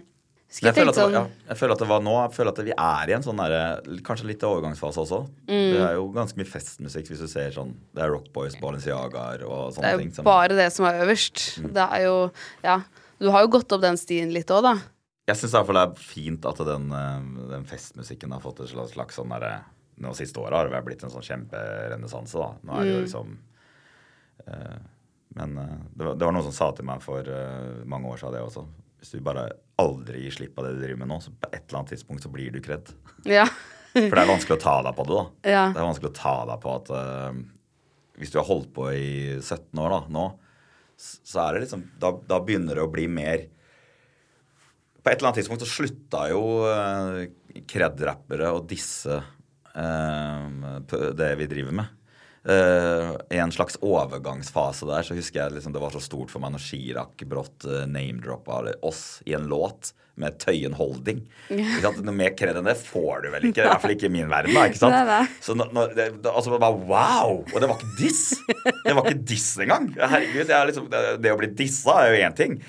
[0.50, 2.14] Jeg føler, at det var, sånn, ja, jeg føler at det var nå.
[2.24, 5.20] Jeg føler at vi er i en sånn der, Kanskje litt overgangsfase også.
[5.46, 5.52] Mm.
[5.76, 9.44] Det er jo ganske mye festmusikk hvis du ser sånn Det er Rock Boys, Balenciagaer
[9.46, 10.10] og Det sånne er ting.
[10.10, 11.44] jo Som, bare det som er øverst.
[11.62, 11.70] Mm.
[11.78, 12.16] Det er jo
[12.66, 12.80] Ja.
[13.22, 14.74] Du har jo gått opp den stien litt òg, da.
[15.30, 18.62] jeg syns i hvert fall det er fint at den, eh, den festmusikken har fått
[18.66, 19.60] et slags, slags sånn derre
[20.02, 22.54] Nå siste året har det blitt en sånn kjemperenessanse, da.
[22.64, 23.38] Nå er det jo liksom
[24.48, 24.78] eh,
[25.40, 28.22] Men eh, det, var, det var noen som sa til meg for eh, mange år
[28.22, 28.66] siden det også.
[29.00, 29.48] Hvis du bare
[29.80, 32.26] aldri gir slipp på det du driver med nå, så på et eller annet tidspunkt
[32.26, 32.92] så blir du kredd.
[33.30, 33.46] Ja.
[33.94, 35.24] For det er vanskelig å ta deg på det, da.
[35.50, 35.64] Ja.
[35.72, 37.40] Det er vanskelig å ta deg på at uh,
[38.20, 40.26] hvis du har holdt på i 17 år da, nå,
[41.00, 43.46] så er det liksom Da, da begynner det å bli mer
[45.00, 47.24] På et eller annet tidspunkt så slutta jo uh,
[47.72, 50.82] kred-rappere å disse uh,
[51.16, 51.99] det vi driver med.
[52.50, 56.42] Eh, I en slags overgangsfase der så husker jeg liksom det var så stort for
[56.42, 61.22] meg når Chirag brått uh, name-droppa oss i en låt med Tøyen Holding.
[61.80, 62.02] Sant?
[62.04, 63.64] Noe mer kred enn det får du vel ikke.
[63.64, 64.58] I hvert fall ikke i min verden.
[64.58, 64.98] da, ikke sant?
[64.98, 65.38] Det det.
[65.46, 67.38] Så når, når det, altså bare wow!
[67.46, 68.26] Og det var ikke diss!
[68.84, 69.88] Det var ikke diss engang.
[69.96, 72.60] Herregud, er liksom, det, det å bli dissa er jo én ting.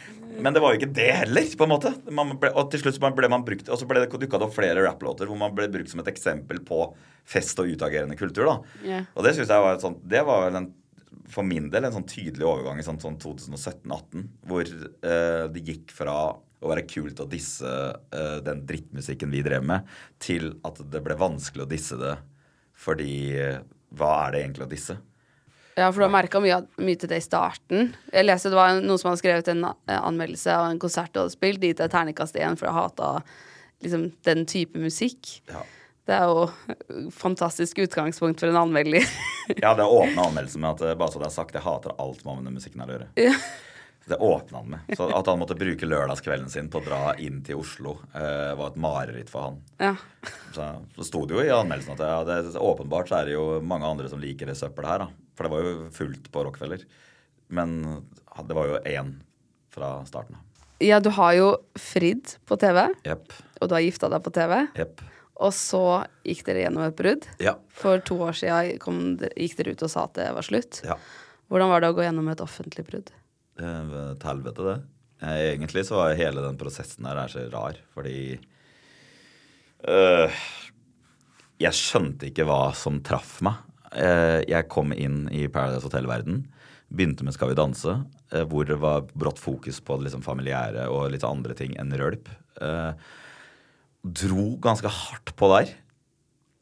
[0.43, 1.93] Men det var jo ikke det heller, på en måte.
[2.11, 4.57] Man ble, og til slutt ble man brukt Og så ble det dukka det opp
[4.57, 6.83] flere rapplåter hvor man ble brukt som et eksempel på
[7.29, 8.49] fest og utagerende kultur.
[8.49, 8.77] da.
[8.85, 9.09] Yeah.
[9.15, 10.71] Og det synes jeg var sånt Det var en,
[11.31, 15.95] for min del en sånn tydelig overgang i sånn, sånn 2017-18, hvor eh, det gikk
[15.95, 16.17] fra
[16.61, 19.87] å være kult å disse eh, den drittmusikken vi drev med,
[20.21, 22.17] til at det ble vanskelig å disse det
[22.81, 23.61] fordi eh,
[23.97, 24.97] hva er det egentlig å disse?
[25.81, 27.95] Ja, for du har merka mye, mye til det i starten.
[28.13, 31.23] Jeg leste det var noen som hadde skrevet en eh, anmeldelse av en konsert du
[31.23, 33.13] hadde spilt, gitt deg terningkast én for å hata
[33.81, 35.39] liksom, den type musikk.
[35.49, 35.63] Ja.
[36.11, 39.09] Det er jo fantastisk utgangspunkt for en anmelder.
[39.57, 42.23] Ja, det åpna anmeldelsen med at eh, bare så det er sagt, jeg hater alt
[42.29, 43.11] med den musikken her å gjøre.
[43.25, 43.35] Ja.
[44.11, 44.93] Det åpna han med.
[44.97, 48.73] Så at han måtte bruke lørdagskvelden sin på å dra inn til Oslo, eh, var
[48.73, 49.59] et mareritt for han.
[49.81, 49.97] ja.
[50.53, 50.67] Så,
[50.97, 53.87] så sto det jo i anmeldelsen at ja, det, åpenbart så er det jo mange
[53.87, 55.05] andre som liker det søppelet her.
[55.07, 55.20] da.
[55.41, 56.83] For det var jo fullt på Rockefeller.
[57.49, 57.79] Men
[58.45, 59.15] det var jo én
[59.73, 60.43] fra starten av.
[60.85, 61.47] ja, du har jo
[61.81, 63.33] fridd på TV, yep.
[63.61, 64.55] og du har gifta deg på TV.
[64.77, 65.01] Yep.
[65.41, 65.83] Og så
[66.29, 67.25] gikk dere gjennom et brudd.
[67.41, 67.55] Ja.
[67.73, 69.01] For to år siden kom,
[69.33, 70.83] gikk dere ut og sa at det var slutt.
[70.85, 70.99] ja.
[71.51, 73.09] Hvordan var det å gå gjennom et offentlig brudd?
[73.59, 74.77] Eh, Til helvete, det.
[75.25, 78.39] Eh, Egentlig så var hele den prosessen her er så rar, fordi
[79.89, 80.31] øh,
[81.61, 83.59] Jeg skjønte ikke hva som traff meg.
[83.97, 86.45] Eh, Jeg kom inn i Paradise Hotel-verden,
[86.91, 91.11] begynte med Skal vi danse, eh, hvor det var brått fokus på liksom familiære og
[91.11, 92.29] litt andre ting enn rølp.
[92.61, 92.93] Eh,
[94.01, 95.75] Dro ganske hardt på der.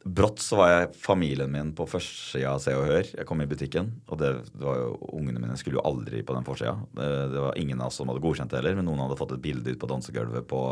[0.08, 3.04] Brått så var jeg familien min på førstesida av Se og Hør.
[3.12, 6.34] Jeg kom i butikken, og det, det var jo, ungene mine skulle jo aldri på
[6.34, 6.74] den forsida.
[6.96, 9.36] Det, det var ingen av oss som hadde godkjent det heller, men noen hadde fått
[9.36, 10.62] et bilde ut på dansegulvet på,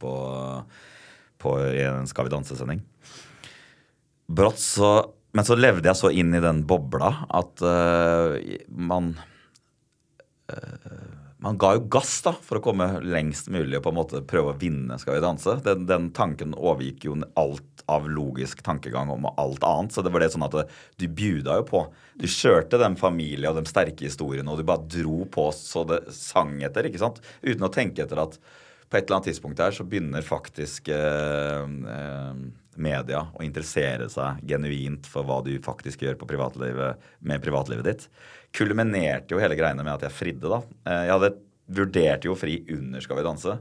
[0.00, 0.14] på,
[1.44, 2.82] på i en Skal vi danse-sending.
[4.34, 4.90] Brått så
[5.34, 8.38] men så levde jeg så inn i den bobla at uh,
[8.70, 9.16] man
[10.52, 11.12] uh,
[11.44, 14.54] Man ga jo gass da, for å komme lengst mulig og på en måte prøve
[14.54, 15.58] å vinne Skal vi danse.
[15.66, 19.92] Den, den tanken overgikk jo alt av logisk tankegang om alt annet.
[19.92, 20.56] Så det var det sånn at
[20.96, 21.82] du bjuda jo på.
[22.16, 26.00] Du kjørte den familien og de sterke historiene, og du bare dro på så det
[26.16, 27.20] sang etter, ikke sant?
[27.44, 28.38] Uten å tenke etter at
[28.88, 32.44] på et eller annet tidspunkt der så begynner faktisk uh, eh,
[32.80, 38.06] media og interessere seg genuint for hva du faktisk gjør på privatlivet, med privatlivet ditt.
[38.54, 40.60] Kulminerte jo hele greiene med at jeg fridde, da.
[40.88, 41.32] Eh, jeg hadde
[41.74, 43.56] vurderte jo fri under Skal vi danse.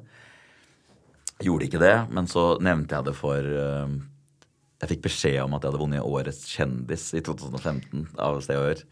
[1.43, 3.95] Gjorde ikke det, men så nevnte jeg det for eh,
[4.83, 8.69] Jeg fikk beskjed om at jeg hadde vunnet Årets kjendis i 2015 av Se og
[8.69, 8.85] Hør.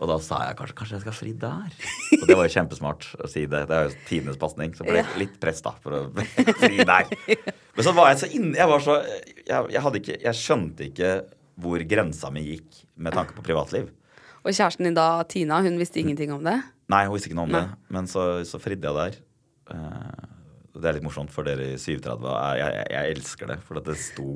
[0.00, 1.74] Og da sa jeg kanskje, kanskje jeg skal fri der.
[2.18, 3.62] Og det var jo kjempesmart å si det.
[3.70, 4.74] Det er jo tidenes pasning.
[4.76, 6.00] Så ble jeg litt press, da, for å
[6.62, 7.12] fri der.
[7.28, 11.12] Men så var jeg så inne Jeg var så jeg, jeg, ikke, jeg skjønte ikke
[11.60, 13.90] hvor grensa mi gikk med tanke på privatliv.
[14.40, 16.56] Og kjæresten din da, Tina, hun visste ingenting om det?
[16.90, 17.66] Nei, hun visste ikke noe om Nei.
[17.66, 17.80] det.
[17.92, 19.18] Men så, så fridde jeg der.
[19.74, 20.30] Eh,
[20.80, 22.24] det er litt morsomt for dere i 37.
[22.24, 24.30] Jeg, jeg, jeg elsker det, for at det sto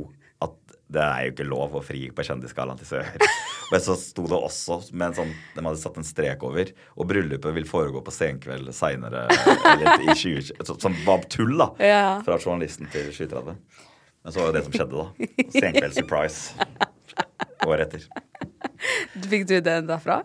[0.93, 3.09] det er jo ikke lov å fri på Kjendisgallaen til Sør.
[3.73, 6.69] Men så sto det også med en sånn De hadde satt en strek over.
[7.01, 9.25] Og bryllupet vil foregå på senkveld seinere.
[9.73, 10.53] Eller i 20...
[10.61, 11.71] så- Som var tull, da.
[11.81, 12.05] Ja.
[12.27, 13.57] Fra journalisten til 730.
[14.25, 15.49] Men så var jo det som skjedde, da.
[15.57, 16.69] Senkveld surprise.
[17.69, 18.07] Året etter.
[19.25, 20.21] Fikk du den derfra?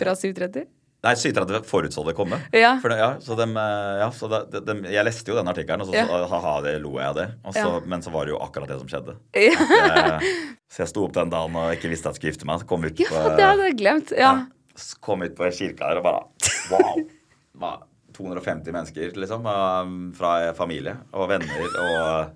[0.00, 0.66] Fra 730?
[1.06, 2.40] Nei, 730 forutså det komme.
[2.52, 2.72] Ja.
[2.82, 5.90] Det, ja, så dem, eh, ja, så de, de, jeg leste jo den artikkelen, og
[5.92, 6.26] så Ja.
[6.32, 7.26] ha-ha, det lo jeg av det.
[7.54, 7.80] Så, Ja.
[7.86, 9.16] Men så var det jo akkurat det som skjedde.
[9.38, 9.54] Ja.
[9.54, 10.30] Eh,
[10.72, 12.60] så jeg sto opp den dagen og ikke visste at jeg skulle gifte meg.
[12.64, 14.12] Så kom ut Ja, det hadde jeg glemt.
[14.18, 14.32] Ja.
[15.00, 16.24] kom ut på kirka der og bare
[16.70, 17.04] Wow!
[17.56, 17.76] Var
[18.16, 19.46] 250 mennesker, liksom.
[19.46, 22.32] eh, Fra familie og venner og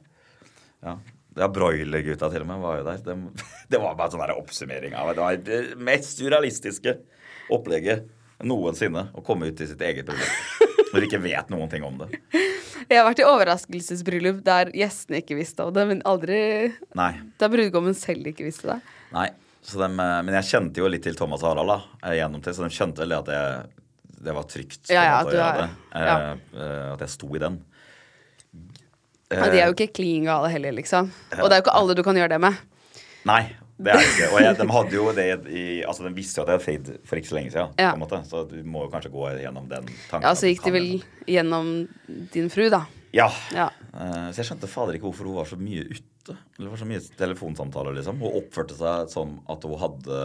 [0.85, 0.95] Ja.
[1.39, 2.97] Ja, Broiler-gutta til og med var jo der.
[3.07, 3.15] Det,
[3.71, 6.97] det var bare sånn der oppsummering av Det var det mest surrealistiske
[7.55, 8.09] opplegget
[8.47, 10.67] noensinne å komme ut i sitt eget bryllup.
[10.91, 12.09] Når de ikke vet noen ting om det.
[12.91, 16.41] Jeg har vært i overraskelsesbryllup der gjestene ikke visste om det, men aldri
[16.99, 17.13] Nei.
[17.39, 18.79] Der brudgommen selv ikke visste det.
[19.15, 19.29] Nei.
[19.63, 21.77] Så dem, eh, men jeg kjente jo litt til Thomas og Harald da,
[22.09, 23.85] eh, gjennom til, så de skjønte vel det at jeg,
[24.25, 25.69] det var trygt Ja, ja, at er- det.
[25.95, 26.17] ja.
[26.17, 27.61] Eh, eh, At jeg sto i den.
[29.31, 31.11] Ja, de er jo ikke klin gale heller, liksom.
[31.39, 32.57] Og det er jo ikke alle du kan gjøre det med.
[33.31, 33.43] Nei,
[33.81, 34.29] det er det ikke.
[34.35, 36.99] Og jeg, de hadde jo det i Altså, de visste jo at jeg hadde fade
[37.09, 37.75] for ikke så lenge siden.
[37.81, 37.91] Ja.
[37.95, 38.23] På en måte.
[38.29, 40.29] Så du må jo kanskje gå gjennom den tanken.
[40.29, 40.91] Ja, så gikk de vel
[41.31, 41.75] gjennom
[42.35, 42.85] din fru, da.
[43.17, 43.31] Ja.
[43.57, 43.71] Ja.
[43.91, 46.07] Eh, så jeg skjønte fader ikke hvorfor hun var så mye ute.
[46.61, 48.21] Eller var så mye telefonsamtaler, liksom.
[48.23, 50.19] Hun oppførte seg som at hun hadde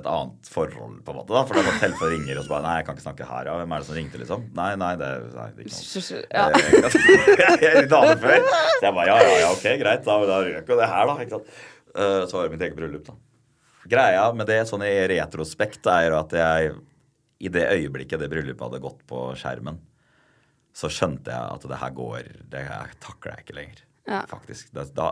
[0.00, 1.34] et annet forhold, på en måte.
[1.36, 3.50] da For det var telefon ringer, og så bare Nei, jeg kan ikke snakke her,
[3.50, 3.58] ja.
[3.60, 4.46] Hvem er det som ringte, liksom?
[4.58, 6.24] Nei, nei, det, nei, det er ikke noe.
[6.32, 7.52] Ja.
[7.62, 8.48] Jeg er dame før.
[8.48, 10.02] Så jeg bare ja, ja, ja, ok, greit.
[10.08, 11.18] Da, da røk jo det her, da.
[11.22, 11.54] Ikke sant?
[11.96, 13.14] Eh, Så var det mitt eget bryllup, da.
[13.90, 16.74] Greia med det sånn i retrospekt er jo at jeg
[17.42, 19.80] i det øyeblikket det bryllupet hadde gått på skjermen,
[20.72, 23.80] så skjønte jeg at det her går Det her takler jeg ikke lenger.
[24.06, 24.20] Ja.
[24.30, 24.70] Faktisk.
[24.72, 25.08] Da,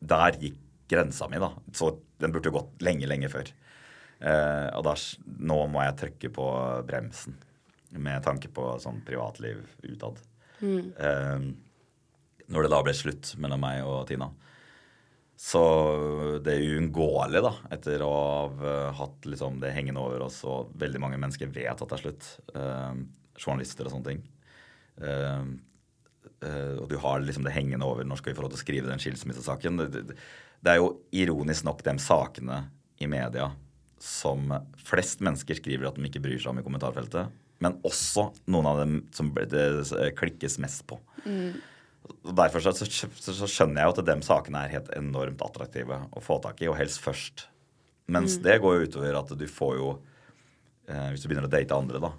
[0.00, 0.56] der gikk
[0.88, 1.52] grensa mi, da.
[1.72, 3.52] Så den burde gått lenge, lenge før.
[4.24, 4.94] Uh, og da,
[5.44, 6.46] nå må jeg trykke på
[6.88, 7.36] bremsen
[7.94, 10.18] med tanke på sånn privatliv utad.
[10.64, 11.44] Eh,
[12.50, 14.30] når det da ble slutt mellom meg og Tina.
[15.36, 15.60] Så
[16.46, 18.14] det er uunngåelig, da, etter å
[18.54, 22.04] ha hatt liksom det hengende over oss, og veldig mange mennesker vet at det er
[22.04, 22.28] slutt.
[22.54, 24.22] eh, journalister og sånne ting.
[25.02, 25.44] Eh,
[26.46, 28.64] eh, og du har liksom det hengende over når skal vi få lov til å
[28.64, 29.82] skrive den skilsmissesaken.
[29.82, 30.18] Det, det,
[30.64, 32.64] det er jo ironisk nok de sakene
[33.02, 33.50] i media
[34.04, 34.52] som
[34.84, 37.30] flest mennesker skriver at de ikke bryr seg om i kommentarfeltet,
[37.64, 40.98] men også noen av dem som det klikkes mest på.
[41.24, 41.73] Og
[42.24, 46.22] Derfor så, så, så skjønner jeg jo at de sakene er helt enormt attraktive å
[46.24, 47.46] få tak i, og helst først.
[48.12, 51.72] Mens det går jo utover at du får jo eh, Hvis du begynner å date
[51.72, 52.10] andre, da,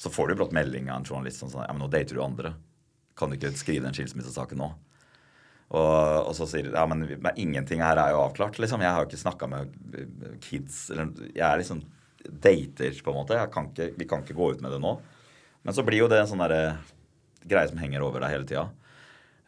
[0.00, 2.22] så får du brått melding av en journalist som sånn Ja, men nå dater du
[2.24, 2.54] andre.
[3.18, 4.70] Kan du ikke skrive den skilsmissesaken nå?
[5.68, 8.56] Og, og så sier de ja, men, men ingenting her er jo avklart.
[8.62, 8.80] liksom.
[8.80, 10.86] Jeg har jo ikke snakka med eh, kids.
[10.94, 11.82] Eller, jeg er liksom
[12.24, 13.36] dater, på en måte.
[13.36, 14.94] Jeg kan ikke, vi kan ikke gå ut med det nå.
[15.66, 16.78] Men så blir jo det en sånn derre
[17.48, 18.68] greie som henger over deg hele tida.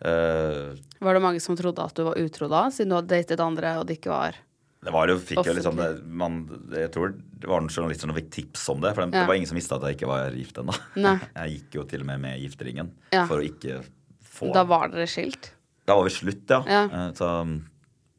[0.01, 3.41] Eh, Var det mange som trodde at du var utro da, siden du hadde datet
[3.45, 4.39] andre, og det ikke var
[4.81, 6.39] det var jo, fikk jo liksom det, man,
[6.73, 8.95] Jeg tror det var noen journalister som fikk tips om det.
[8.97, 9.27] For det, Ja.
[9.29, 10.73] var ingen som visste at jeg ikke var gift ennå.
[11.37, 13.27] Jeg gikk jo til og med med gifteringen Ja.
[13.29, 13.83] for å ikke
[14.25, 15.51] få Da var dere skilt?
[15.85, 16.63] Da var vi slutt, ja.
[16.65, 16.83] Ja.
[16.89, 17.29] Eh, Så,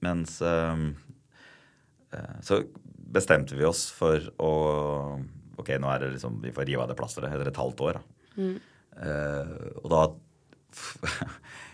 [0.05, 0.85] mens eh,
[2.45, 2.61] Så
[3.11, 4.51] bestemte vi oss for å
[5.57, 7.97] Ok, nå er det liksom Vi får rive av det plasteret etter et halvt år.
[8.37, 8.51] Da.
[9.01, 10.03] Eh, og da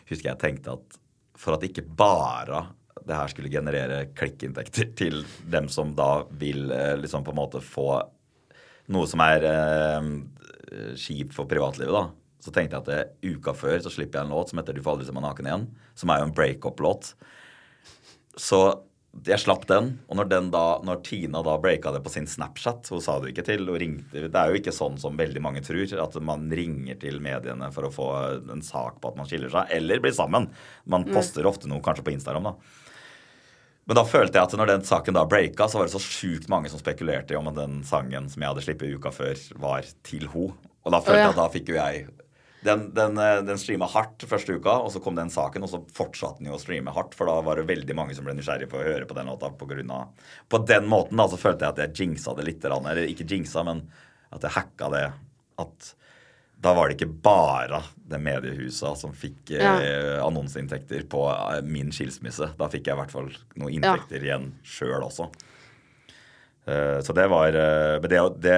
[0.10, 1.00] husker jeg tenkte at
[1.38, 2.66] for at ikke bare
[3.08, 7.64] det her skulle generere klikkinntekter til dem som da vil eh, liksom på en måte
[7.64, 7.92] få
[8.94, 10.10] noe som er eh,
[10.98, 12.08] kjipt for privatlivet, da.
[12.44, 14.84] Så tenkte jeg at det, uka før så slipper jeg en låt som heter 'Du
[14.84, 17.14] får aldri se meg naken igjen', som er jo en breakup-låt.
[18.38, 18.60] Så
[19.26, 22.90] jeg slapp den, og når, den da, når Tina da breaka det på sin Snapchat
[22.94, 25.64] Hun sa det ikke til, hun ringte Det er jo ikke sånn som veldig mange
[25.66, 28.10] tror, at man ringer til mediene for å få
[28.54, 30.50] en sak på at man skiller seg, eller blir sammen.
[30.86, 32.86] Man poster ofte noe kanskje på Instagram, da.
[33.88, 36.50] Men da følte jeg at når den saken da breaka, så var det så sjukt
[36.52, 40.28] mange som spekulerte i om den sangen som jeg hadde sluppet uka før, var til
[40.34, 40.50] ho.
[40.84, 41.30] Og da følte oh, ja.
[41.30, 42.08] jeg at da fikk jo jeg
[42.68, 45.82] den, den, eh, den streama hardt første uka, og så kom den saken, og så
[45.96, 48.70] fortsatte den jo å streame hardt, for da var det veldig mange som ble nysgjerrige
[48.72, 51.66] på å høre på den låta på grunn av På den måten da så følte
[51.66, 53.86] jeg at jeg jinxa det litt, eller ikke jinxa, men
[54.36, 55.06] at jeg hacka det.
[55.58, 55.94] At
[56.62, 62.52] da var det ikke bare det mediehuset som fikk eh, annonseinntekter på eh, min skilsmisse.
[62.58, 65.30] Da fikk jeg i hvert fall noen inntekter igjen sjøl også.
[66.68, 68.58] Uh, så det var uh, det, det,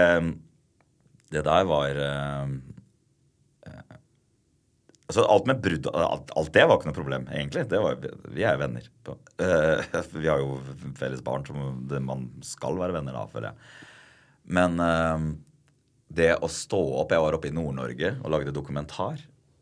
[1.30, 2.54] det der var eh,
[5.10, 7.64] Altså Alt med brudd alt, alt det var ikke noe problem, egentlig.
[7.72, 8.90] Var, vi er jo venner.
[9.10, 9.82] Uh,
[10.22, 10.60] vi har jo
[11.00, 13.88] felles barn som man skal være venner av, føler jeg.
[14.54, 15.32] Men uh,
[16.14, 19.18] det å stå opp Jeg var oppe i Nord-Norge og lagde dokumentar.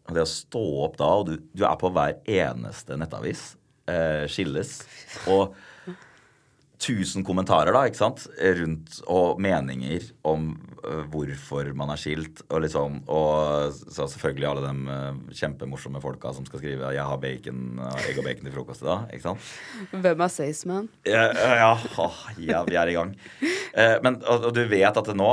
[0.08, 3.54] Og det å stå opp da, og du, du er på hver eneste nettavis,
[3.88, 4.82] uh, skilles,
[5.32, 5.56] og
[6.84, 8.28] tusen kommentarer da, ikke sant,
[8.60, 10.52] rundt, og meninger om
[11.12, 16.46] hvorfor man er skilt, og liksom, og så selvfølgelig alle de øh, kjempemorsomme folka som
[16.46, 19.40] skal skrive 'jeg har bacon, egg og bacon til frokost i dag', ikke sant?
[19.92, 20.90] Hvem er Saysman?
[21.06, 21.78] Ja, ja,
[22.38, 23.16] ja, vi er i gang.
[23.78, 25.32] Eh, men, og, og du vet at det nå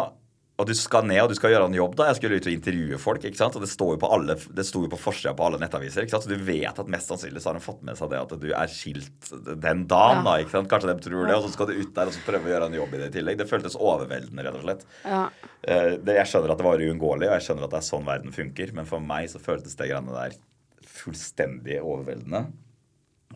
[0.54, 1.96] og du skal ned og du skal gjøre en jobb.
[1.98, 3.24] da Jeg skulle ut og intervjue folk.
[3.26, 3.56] ikke sant?
[3.58, 6.04] Og det står jo på alle Det sto jo på forsida på alle nettaviser.
[6.04, 6.26] ikke sant?
[6.28, 8.46] Så du vet at mest sannsynlig så har de fått med seg det at du
[8.54, 10.22] er skilt den dagen.
[10.22, 10.70] da, ikke sant?
[10.70, 12.68] Kanskje de tror det, og så skal du ut der og så prøve å gjøre
[12.70, 13.40] en jobb i det i tillegg.
[13.40, 14.86] Det føltes overveldende, rett og slett.
[15.02, 15.24] Ja.
[15.66, 15.90] Eh,
[16.20, 18.74] jeg skjønner at det var uunngåelig, og jeg skjønner at det er sånn verden funker,
[18.78, 20.38] men for meg så føltes det greiene der
[20.86, 22.46] fullstendig overveldende.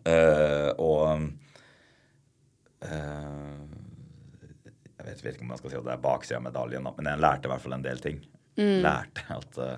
[0.06, 1.26] Uh, og
[2.78, 3.87] Jeg
[5.08, 7.48] vet, ikke om man skal si at det er baksida av medaljen, men jeg lærte
[7.48, 8.20] i hvert fall en del ting.
[8.58, 9.76] Lærte at uh,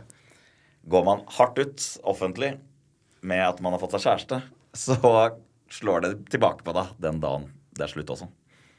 [0.89, 2.55] går man hardt ut offentlig
[3.23, 4.41] med at man har fått seg kjæreste,
[4.87, 4.97] så
[5.71, 8.27] slår det tilbake på deg den dagen det er slutt også.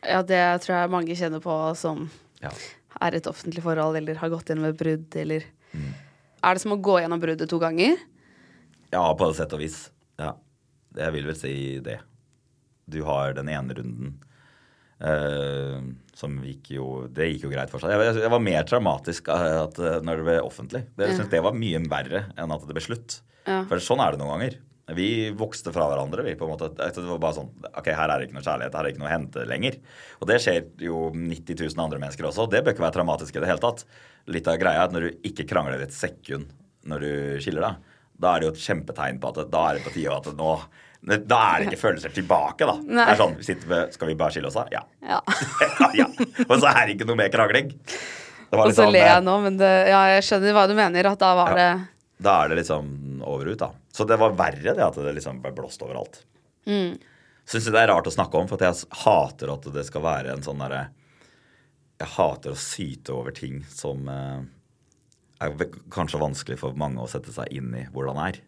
[0.04, 2.10] ja, det tror jeg mange kjenner på som
[2.42, 2.50] Ja.
[3.02, 5.94] er et offentlig forhold eller har gått gjennom et brudd, eller Mm.
[6.44, 7.94] Er det som å gå gjennom bruddet to ganger?
[8.92, 9.78] Ja, på et sett og vis.
[10.20, 10.34] Ja.
[10.98, 12.00] Jeg vil vel si det.
[12.92, 14.18] Du har den ene runden
[15.00, 15.80] eh,
[16.22, 17.94] som gikk jo Det gikk jo greit for seg.
[17.98, 20.86] Jeg var mer traumatisk at, når det ble offentlig.
[20.96, 23.22] Det, synes det var mye verre enn at det ble slutt.
[23.48, 23.64] Ja.
[23.70, 24.60] For sånn er det noen ganger.
[24.96, 26.24] Vi vokste fra hverandre.
[26.24, 26.72] vi på en måte.
[26.76, 28.74] Det var bare sånn Ok, her er det ikke noe kjærlighet.
[28.76, 29.78] Her er det ikke noe å hente lenger.
[30.20, 32.48] Og det skjer jo 90 000 andre mennesker også.
[32.52, 33.86] Det bør ikke være traumatisk i det hele tatt.
[34.32, 36.52] Litt av greia er at når du ikke krangler et sekund
[36.90, 37.12] når du
[37.44, 40.16] skiller deg, da er det jo et kjempetegn på at da er det på tide
[40.18, 40.54] at nå
[41.02, 42.76] Da er det ikke følelser tilbake, da.
[42.78, 43.06] Nei.
[43.08, 44.68] Det er sånn, vi sitter med, Skal vi bare skille oss da?
[44.70, 44.84] Ja.
[45.12, 45.22] Ja.
[45.98, 46.06] ja.
[46.46, 47.72] Og så er det ikke noe mer krangling.
[48.52, 51.10] Og så sånn, ler eh, jeg nå, men det, ja, jeg skjønner hva du mener.
[51.14, 51.72] At da var Ja.
[51.72, 52.92] det Da er det liksom
[53.26, 53.72] over ut, da.
[53.92, 56.22] Så det var verre det at det liksom ble blåst overalt.
[56.70, 57.00] Mm.
[57.50, 60.44] Syns det er rart å snakke om, for jeg hater at det skal være en
[60.46, 60.84] sånn derre
[62.02, 64.42] Jeg hater å syte over ting som eh,
[65.42, 65.58] er
[65.94, 68.40] kanskje vanskelig for mange å sette seg inn i hvordan det er.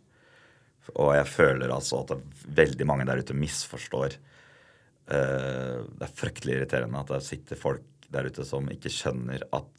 [0.93, 2.17] Og jeg føler altså at
[2.59, 4.17] veldig mange der ute misforstår.
[5.07, 9.71] Eh, det er fryktelig irriterende at det sitter folk der ute som ikke skjønner at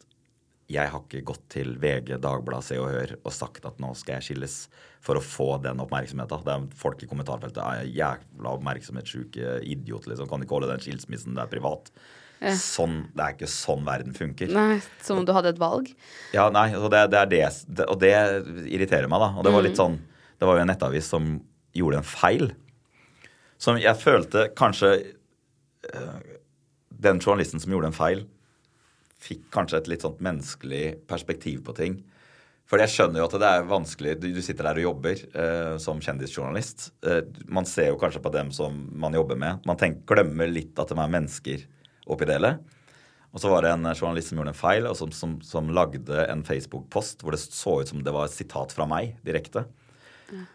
[0.72, 4.16] jeg har ikke gått til VG, Dagbladet, Se og Hør og sagt at nå skal
[4.16, 4.54] jeg skilles
[5.04, 6.44] for å få den oppmerksomheten.
[6.46, 10.30] Det er folk i kommentarfeltet er jævla oppmerksomhetssjuke idiot, liksom.
[10.30, 11.92] Kan ikke holde den skilsmissen, det er privat.
[12.60, 14.50] Sånn, Det er ikke sånn verden funker.
[14.52, 15.92] Nei, som om du hadde et valg.
[16.34, 18.14] Ja, nei, og det, det er det, det Og det
[18.64, 19.30] irriterer meg, da.
[19.36, 20.00] Og det var litt sånn
[20.38, 21.34] Det var jo en nettavis som
[21.74, 22.48] gjorde en feil.
[23.60, 24.90] Som jeg følte kanskje
[25.94, 26.18] øh,
[27.04, 28.24] Den journalisten som gjorde en feil,
[29.24, 31.98] fikk kanskje et litt sånt menneskelig perspektiv på ting.
[32.68, 36.00] For jeg skjønner jo at det er vanskelig Du, sitter der og jobber eh, som
[36.00, 36.86] kjendisjournalist.
[37.04, 39.60] Eh, man ser jo kanskje på dem som man jobber med.
[39.68, 41.66] Man tenker, glemmer litt at de er mennesker
[42.08, 42.56] oppi hele.
[43.34, 46.26] Og så var det en journalist som gjorde en feil, og som, som, som lagde
[46.28, 49.66] en Facebook-post hvor det så ut som det var et sitat fra meg direkte.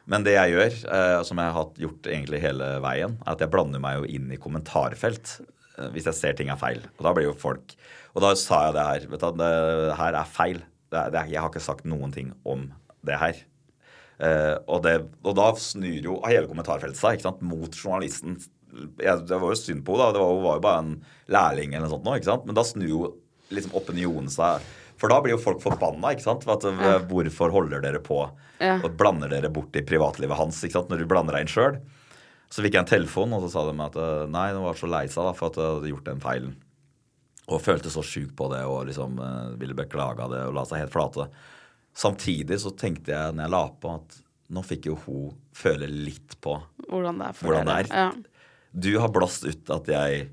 [0.09, 3.51] Men det jeg gjør, eh, som jeg har gjort egentlig hele veien, er at jeg
[3.53, 6.81] blander meg jo inn i kommentarfelt eh, hvis jeg ser ting er feil.
[6.97, 7.75] Og da blir jo folk
[8.15, 9.07] Og da sa jeg det her.
[9.11, 10.63] Vet du, det her er feil.
[10.89, 12.65] Jeg har ikke sagt noen ting om
[13.05, 13.37] det her.
[14.19, 18.33] Eh, og, det, og da snur jo hele kommentarfeltet seg ikke sant, mot journalisten
[18.99, 20.11] Det var jo synd på henne.
[20.17, 20.91] Det var, jo bare en
[21.31, 22.49] lærling eller noe sånt nå, ikke sant.
[22.49, 23.05] Men da snur jo
[23.53, 24.65] liksom opinionen seg.
[24.99, 26.43] For da blir jo folk forbanna, ikke sant.
[26.45, 28.25] For at, Hvorfor holder dere på
[28.59, 28.77] Ja.
[28.83, 30.89] og blander dere bort i privatlivet hans, ikke sant.
[30.91, 31.77] Når du blander deg inn sjøl.
[32.49, 34.89] Så fikk jeg en telefon, og så sa de at eh, nei, hun var så
[34.89, 36.55] lei seg for at jeg hadde gjort den feilen.
[37.49, 40.83] Og følte så sjukt på det og liksom eh, ville beklage det og la seg
[40.83, 41.29] helt flate.
[41.97, 46.35] Samtidig så tenkte jeg når jeg la på, at nå fikk jo hun føle litt
[46.41, 46.55] på
[46.89, 47.89] Hvordan det er for hvordan det er.
[47.93, 48.09] Ja.
[48.73, 50.29] Du har blåst ut at jeg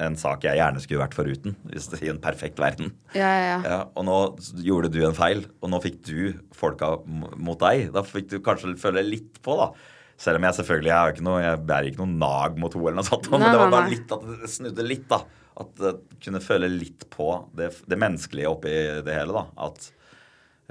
[0.00, 2.92] en sak jeg gjerne skulle vært foruten hvis det- i en perfekt verden.
[3.14, 3.60] Ja, ja, ja.
[3.64, 4.18] Ja, og nå
[4.62, 6.92] gjorde du en feil, og nå fikk du folka
[7.36, 7.92] mot deg.
[7.92, 9.72] Da fikk du kanskje føle litt på, da.
[10.18, 13.02] Selv om jeg selvfølgelig jeg, ikke noe, jeg bærer ikke noe nag mot henne, eller
[13.02, 13.28] noe sånt.
[13.30, 15.20] Nei, men det var bare litt at det snudde litt, da.
[15.58, 17.28] At det kunne føle litt på
[17.58, 18.70] det, det menneskelige oppi
[19.02, 19.46] det hele, da.
[19.66, 19.90] At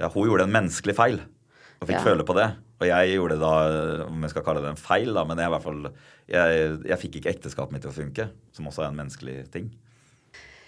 [0.00, 1.20] ja, hun gjorde en menneskelig feil,
[1.80, 2.48] og fikk føle på det.
[2.78, 3.52] Og jeg gjorde da,
[4.06, 5.88] om jeg skal kalle det en feil, da, men jeg, i hvert fall,
[6.30, 9.72] jeg, jeg fikk ikke ekteskapet mitt til å funke, som også er en menneskelig ting.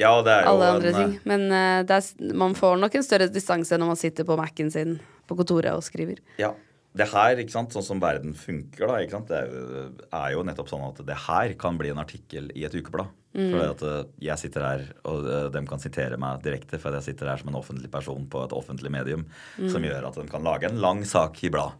[0.01, 1.15] Ja, det er jo Alle andre en, ting.
[1.29, 4.97] Men uh, er, man får nok en større distanse når man sitter på Mac-en sin
[5.29, 6.19] på kontoret og skriver.
[6.41, 6.55] Ja.
[6.91, 10.73] Det her, ikke sant, sånn som verden funker, da, ikke sant, det er jo, nettopp
[10.73, 13.13] sånn at det her kan bli en artikkel i et ukeblad.
[13.31, 13.53] Mm.
[13.53, 17.13] For at eh, jeg sitter her, og eh, de kan sitere meg direkte, for jeg
[17.13, 19.23] sitter her som en offentlig person på et offentlig medium,
[19.55, 19.69] Mm.
[19.71, 21.79] som gjør at de kan lage en lang sak i blad.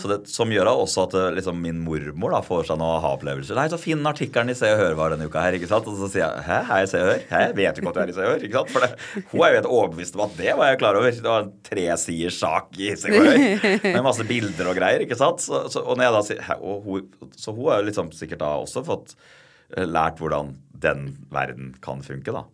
[0.00, 3.58] Så det, som gjør også at eh, liksom, min mormor da får seg noen aha-opplevelser.
[3.58, 5.88] Nei, så fin artikkelen i Se og Hør var denne uka her, ikke sant?
[5.90, 7.26] Og så sier jeg hæ, er jeg i Se og Hør?
[7.28, 8.46] Hæ, vet du ikke at du er i Se og Hør?
[8.48, 8.72] Ikke sant?
[8.72, 8.90] For det,
[9.34, 11.18] hun er jo helt overbevist om at det var jeg klar over.
[11.20, 15.20] Det var en tresiders sak i Se og Hør med masse bilder og greier, ikke
[15.20, 15.44] sant?
[15.44, 18.54] Så, så, og når jeg da sier, hun, så hun har jo liksom sikkert da
[18.64, 19.16] også fått
[19.76, 22.46] eh, lært hvordan den verden kan funke, da.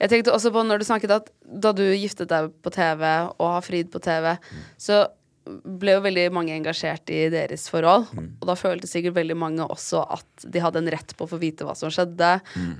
[0.00, 1.30] Jeg tenkte også på når du snakket at
[1.64, 3.02] da du giftet deg på TV
[3.36, 4.34] og har frid på TV,
[4.80, 5.06] så
[5.80, 8.08] ble jo veldig mange engasjert i deres forhold.
[8.40, 11.38] Og da følte sikkert veldig mange også at de hadde en rett på å få
[11.42, 12.30] vite hva som skjedde.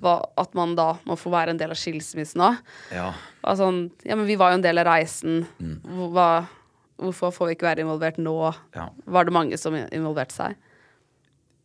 [0.02, 2.60] Hva, at man da må få være en del av skilsmissen òg.
[2.94, 3.10] Ja.
[3.42, 3.70] Altså,
[4.04, 5.42] ja, men vi var jo en del av reisen.
[5.58, 5.76] Mm.
[6.14, 6.28] Hva,
[7.00, 8.36] hvorfor får vi ikke være involvert nå?
[8.76, 8.88] Ja.
[9.06, 10.56] Var det mange som involverte seg?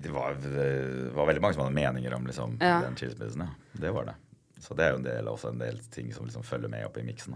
[0.04, 2.82] Det var, det var veldig mange som hadde meninger om liksom, Ja.
[2.84, 3.45] den skilsmissen.
[3.47, 3.80] Ja.
[3.86, 4.16] Det var det.
[4.64, 6.97] Så det er jo en del, også en del ting som liksom følger med opp
[6.99, 7.36] i miksen.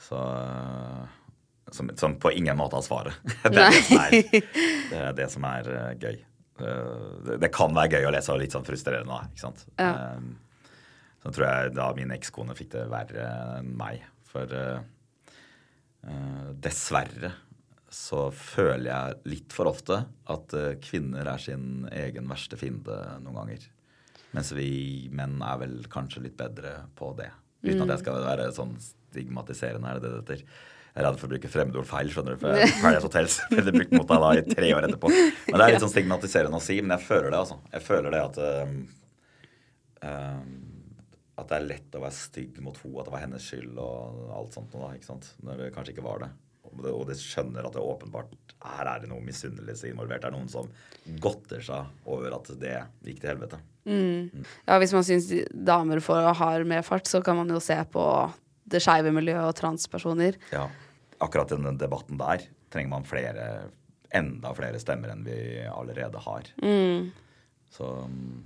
[0.00, 0.16] Så,
[1.72, 3.14] som, som på ingen måte har svaret.
[3.42, 4.16] det, er det, som er,
[4.90, 6.20] det er det som er eh, gøy.
[6.64, 9.64] Eh, det, kan være gøy å lese og litt sånn frustrerende, òg, Ikke sant?
[9.78, 9.90] Ja.
[9.94, 10.78] Eh,
[11.24, 13.26] så tror jeg da min ekskone fikk det verre
[13.58, 14.04] enn meg.
[14.28, 14.52] For
[16.62, 17.32] dessverre
[17.90, 19.96] så føler jeg litt for ofte
[20.30, 20.54] at
[20.84, 23.66] kvinner er sin egen verste fiende noen ganger.
[24.36, 27.32] Mens vi menn er vel kanskje litt bedre på det.
[27.64, 30.44] Uten at jeg skal være sånn stigmatiserende, er det det det heter.
[30.98, 32.40] Jeg er redd for å bruke fremmedord feil, skjønner du.
[32.42, 35.10] For Paradise Hotels ble det brukt mot deg da i tre år etterpå.
[35.14, 37.58] Men det er litt sånn stigmatiserende å si, men jeg føler det, altså.
[37.76, 38.72] Jeg føler det at eh,
[41.38, 44.32] At det er lett å være stygg mot henne, at det var hennes skyld og
[44.40, 44.90] alt sånt da.
[44.98, 45.28] ikke sant?
[45.46, 46.32] Når det kanskje ikke var det.
[46.90, 48.34] Og de skjønner at det åpenbart
[48.66, 50.24] her er det noe misunnelse involvert.
[50.24, 50.66] Det er noen som
[51.22, 52.74] godter seg over at det
[53.06, 53.60] gikk til helvete.
[54.66, 58.02] Ja, hvis man syns damer får har mer fart, så kan man jo se på
[58.68, 60.36] det skeive miljøet og transpersoner.
[60.52, 60.66] Ja,
[61.24, 63.48] akkurat denne debatten der trenger man flere,
[64.14, 65.38] enda flere stemmer enn vi
[65.68, 66.48] allerede har.
[67.72, 68.38] Så mm,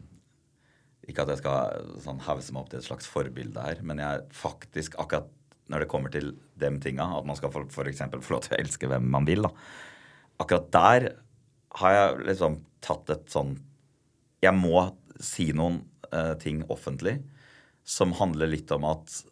[1.10, 4.26] ikke at jeg skal sånn hause meg opp til et slags forbilde her, men jeg
[4.36, 5.30] faktisk akkurat
[5.72, 7.52] når det kommer til de tinga, at man skal
[7.88, 9.52] eksempel få lov til å elske hvem man vil, da.
[10.42, 11.06] Akkurat der
[11.78, 13.54] har jeg liksom tatt et sånn
[14.42, 14.80] Jeg må
[15.22, 15.78] si noen
[16.10, 17.20] uh, ting offentlig
[17.86, 19.22] som handler litt om at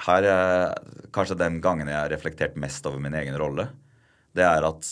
[0.00, 0.74] her er
[1.12, 3.68] kanskje den gangen jeg har reflektert mest over min egen rolle.
[4.32, 4.88] Det er at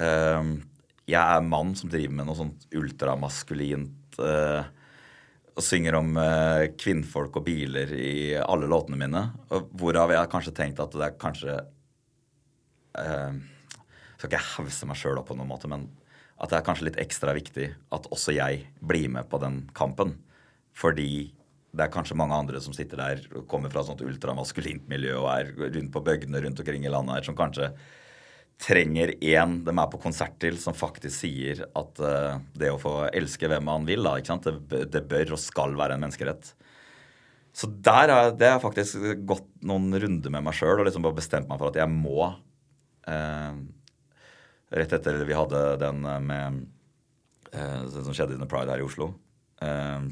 [0.00, 0.52] eh,
[1.08, 4.70] jeg er mann som driver med noe sånt ultramaskulint eh,
[5.58, 9.24] og synger om eh, kvinnfolk og biler i alle låtene mine.
[9.52, 11.56] Og hvorav jeg har kanskje tenkt at det er kanskje
[13.02, 13.40] eh,
[14.18, 15.88] Skal ikke jeg hause meg sjøl opp på noen måte, men
[16.38, 20.16] at det er kanskje litt ekstra viktig at også jeg blir med på den kampen.
[20.74, 21.34] Fordi
[21.76, 25.30] det er kanskje mange andre som sitter der og kommer fra sånt ultramaskulint miljø og
[25.34, 27.72] er rundt på bygdene rundt omkring i landet her, som kanskje
[28.58, 32.94] trenger én de er på konsert til, som faktisk sier at uh, det å få
[33.14, 34.48] elske hvem man vil, da, ikke sant?
[34.48, 36.50] Det, det bør og skal være en menneskerett.
[37.54, 41.06] Så der er, det har jeg faktisk gått noen runder med meg sjøl og liksom
[41.06, 43.60] bare bestemt meg for at jeg må uh,
[44.68, 46.56] Rett etter vi hadde den eh, med
[47.54, 49.06] uh, det som skjedde under Pride her i Oslo,
[49.64, 50.02] eh,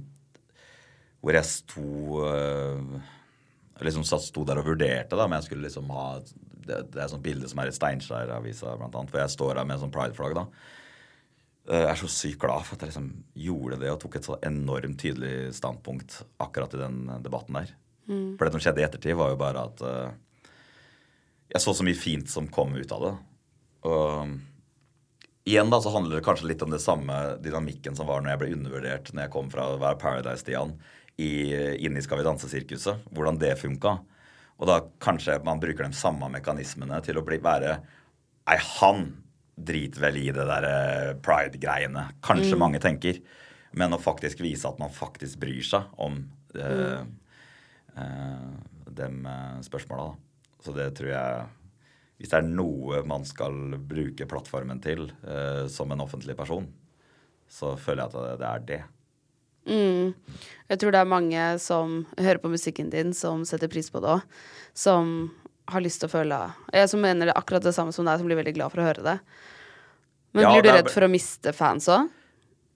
[1.26, 1.86] hvor jeg sto
[3.82, 7.24] liksom sto der og vurderte da, om jeg skulle liksom ha det, det er sånt
[7.24, 10.36] bilde som er i Steinkjer-avisa, blant annet, hvor jeg står her med en sånn pride-flagg.
[10.38, 10.46] da.
[11.68, 13.10] Eh, Jeg er så sykt glad for at jeg liksom
[13.46, 17.74] gjorde det og tok et så enormt tydelig standpunkt akkurat i den debatten der.
[18.38, 20.10] For det som skjedde i ettertid, var jo bare at uh,
[21.50, 23.14] jeg så så mye fint som kom ut av det.
[23.90, 24.36] Og
[25.46, 28.42] igjen da så handler det kanskje litt om det samme dynamikken som var når jeg
[28.42, 30.76] ble undervurdert når jeg kom fra å være Paradise-Stian
[31.16, 33.06] i Skal vi danse-sirkuset.
[33.10, 33.98] Hvordan det funka.
[34.56, 37.78] Og da kanskje man bruker de samme mekanismene til å bli, være
[38.46, 39.08] Nei, han
[39.56, 42.04] driter vel i det der eh, pride-greiene.
[42.22, 43.18] Kanskje mange tenker.
[43.76, 46.20] Men å faktisk vise at man faktisk bryr seg om
[46.54, 47.02] eh,
[47.96, 48.50] eh,
[49.00, 50.12] dem eh, spørsmåla.
[50.62, 51.46] Så det tror jeg
[52.16, 56.64] Hvis det er noe man skal bruke plattformen til eh, som en offentlig person,
[57.48, 58.82] så føler jeg at det er det.
[59.66, 64.16] Jeg tror det er mange som hører på musikken din, som setter pris på det
[64.18, 64.44] òg.
[64.76, 65.30] Som
[65.70, 66.38] har lyst til å føle
[66.74, 68.86] Jeg som mener det akkurat det samme som deg, som blir veldig glad for å
[68.86, 69.16] høre det.
[70.36, 72.08] Men Ja, blir du er- redd for å miste fans òg?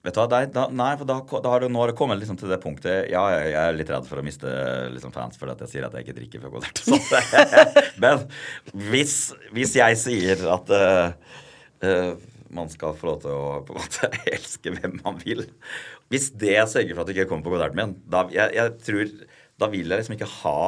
[0.01, 2.35] Vet du hva, da, nei for da, da har det, nå har det kommet liksom
[2.39, 4.49] til det punktet Ja, jeg, jeg er litt redd for å miste
[4.95, 7.93] liksom, fans fordi at jeg sier at jeg ikke drikker før konsert.
[8.01, 8.25] Men
[8.89, 11.13] hvis, hvis jeg sier at uh,
[11.85, 12.15] uh,
[12.49, 15.45] man skal få lov til å på en måte elske hvem man vil
[16.11, 19.13] Hvis det sørger for at du ikke kommer på konserten min, da, jeg, jeg tror,
[19.61, 20.63] da vil jeg liksom ikke ha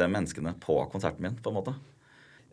[0.00, 1.74] de menneskene på konserten min, på en måte.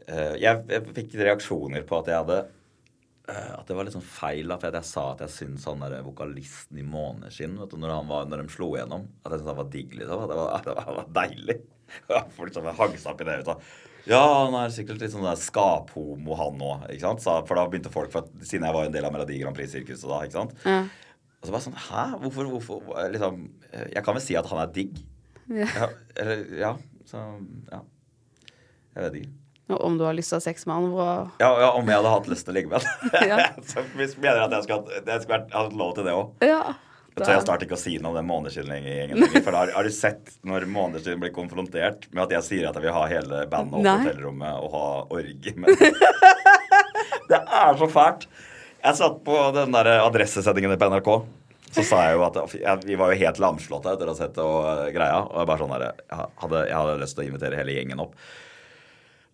[0.06, 4.06] Eh, jeg, jeg fikk reaksjoner på at jeg hadde eh, at det var litt sånn
[4.06, 7.80] feil for at jeg sa at jeg syntes han der vokalisten i Måneskinn vet du,
[7.82, 9.98] når, han var, når de slo igjennom, at jeg syntes han var digg.
[9.98, 10.22] liksom.
[10.28, 11.58] At det var, at det var, var deilig.
[12.38, 13.40] Folk som hang seg opp i det.
[13.48, 13.56] Du.
[14.06, 16.86] Ja, han er sikkert litt sånn skaphomo, han òg.
[17.02, 20.06] For da begynte folk, for at, siden jeg var en del av Melodi Grand Prix-sirkuset
[20.06, 20.20] da.
[20.28, 20.54] ikke sant?
[20.62, 20.84] Ja.
[21.46, 22.04] Og så bare sånn Hæ?
[22.24, 23.42] Hvorfor, hvorfor liksom,
[23.94, 25.02] Jeg kan vel si at han er digg.
[25.46, 25.68] Ja.
[25.70, 26.72] Ja, eller, ja,
[27.06, 27.26] så
[27.70, 27.84] Ja.
[28.96, 29.34] Jeg vet ikke.
[29.76, 31.30] Og om du har lyst til å ha sex med han, Hvor...
[31.42, 33.62] Ja, ja, om jeg hadde hatt lyst til å ligge med han.
[33.70, 36.46] Så hvis mener at jeg skulle jeg skulle hatt lov til det òg.
[36.46, 36.76] Ja.
[37.16, 39.44] Jeg tør jeg snart ikke å si noe om den måneskylden-gjengen lenger.
[39.46, 42.84] For har, har du sett når måneskylden blir konfrontert med at jeg sier at jeg
[42.84, 45.80] vil ha hele bandet opp på hotellrommet og ha orgi med
[47.32, 48.28] Det er så fælt.
[48.86, 51.12] Jeg satt på den der adressesendingen på NRK.
[51.76, 54.38] Så sa jeg jo at jeg, Vi var jo helt lamslåtte etter å ha sett
[54.42, 55.24] og, eh, greia.
[55.26, 58.04] Og jeg bare sånn der, jeg hadde, jeg hadde lyst til å invitere hele gjengen
[58.06, 58.14] opp.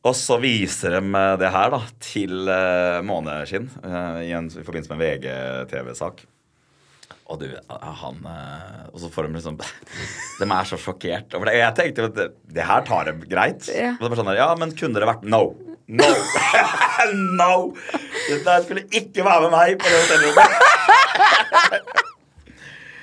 [0.02, 4.64] Og så viser de eh, det her da til uh, Måneskinn uh, i, en, i
[4.66, 6.24] forbindelse med en VGTV-sak.
[7.32, 8.18] Og du, han
[8.92, 9.56] Og så får de liksom
[10.42, 11.36] De er så sjokkert.
[11.54, 12.26] Jeg tenkte jo at det,
[12.58, 13.70] det her tar dem greit.
[13.72, 13.94] Ja.
[14.00, 15.44] Og så bare sånn der, Ja, men kunne det vært No.
[15.92, 16.08] No!
[17.40, 17.54] no!
[18.30, 20.50] Dette skulle ikke være med meg på det hotellrommet.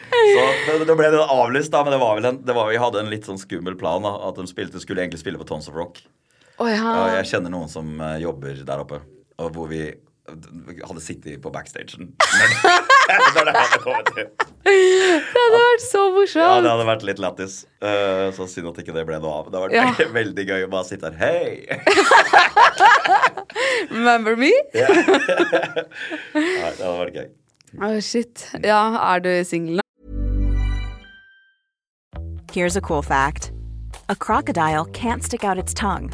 [0.08, 3.02] Så det ble det avlyst, da, men det var vel en, det var, vi hadde
[3.02, 4.04] en litt sånn skummel plan.
[4.06, 6.00] da, At de spilte, skulle egentlig spille på Tons of Rock.
[6.58, 7.18] Oh, ja.
[7.18, 9.02] Jeg kjenner noen som eh, jobber der oppe,
[9.38, 9.82] og hvor vi
[10.28, 12.12] hadde sittet på backstagen.
[13.34, 14.28] Når, det hadde kommet til.
[14.68, 16.44] Det hadde vært så morsomt.
[16.44, 17.54] Ja, det hadde vært litt lættis.
[17.80, 19.48] Uh, så synd at ikke det ble noe av.
[19.48, 20.12] Det hadde vært Ja.
[20.20, 21.18] veldig, gøy å bare sitte her.
[21.18, 21.64] Hei!
[23.94, 24.52] Remember me?
[24.74, 24.86] Nei,
[26.34, 27.28] det hadde vært gøy.
[27.78, 28.48] Å, shit.
[28.64, 28.82] Ja,
[29.14, 29.84] er du singel nå?
[32.52, 33.52] Here's a cool fact
[34.08, 36.10] a crocodile can't stick out its tongue.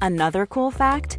[0.00, 1.18] Another cool fact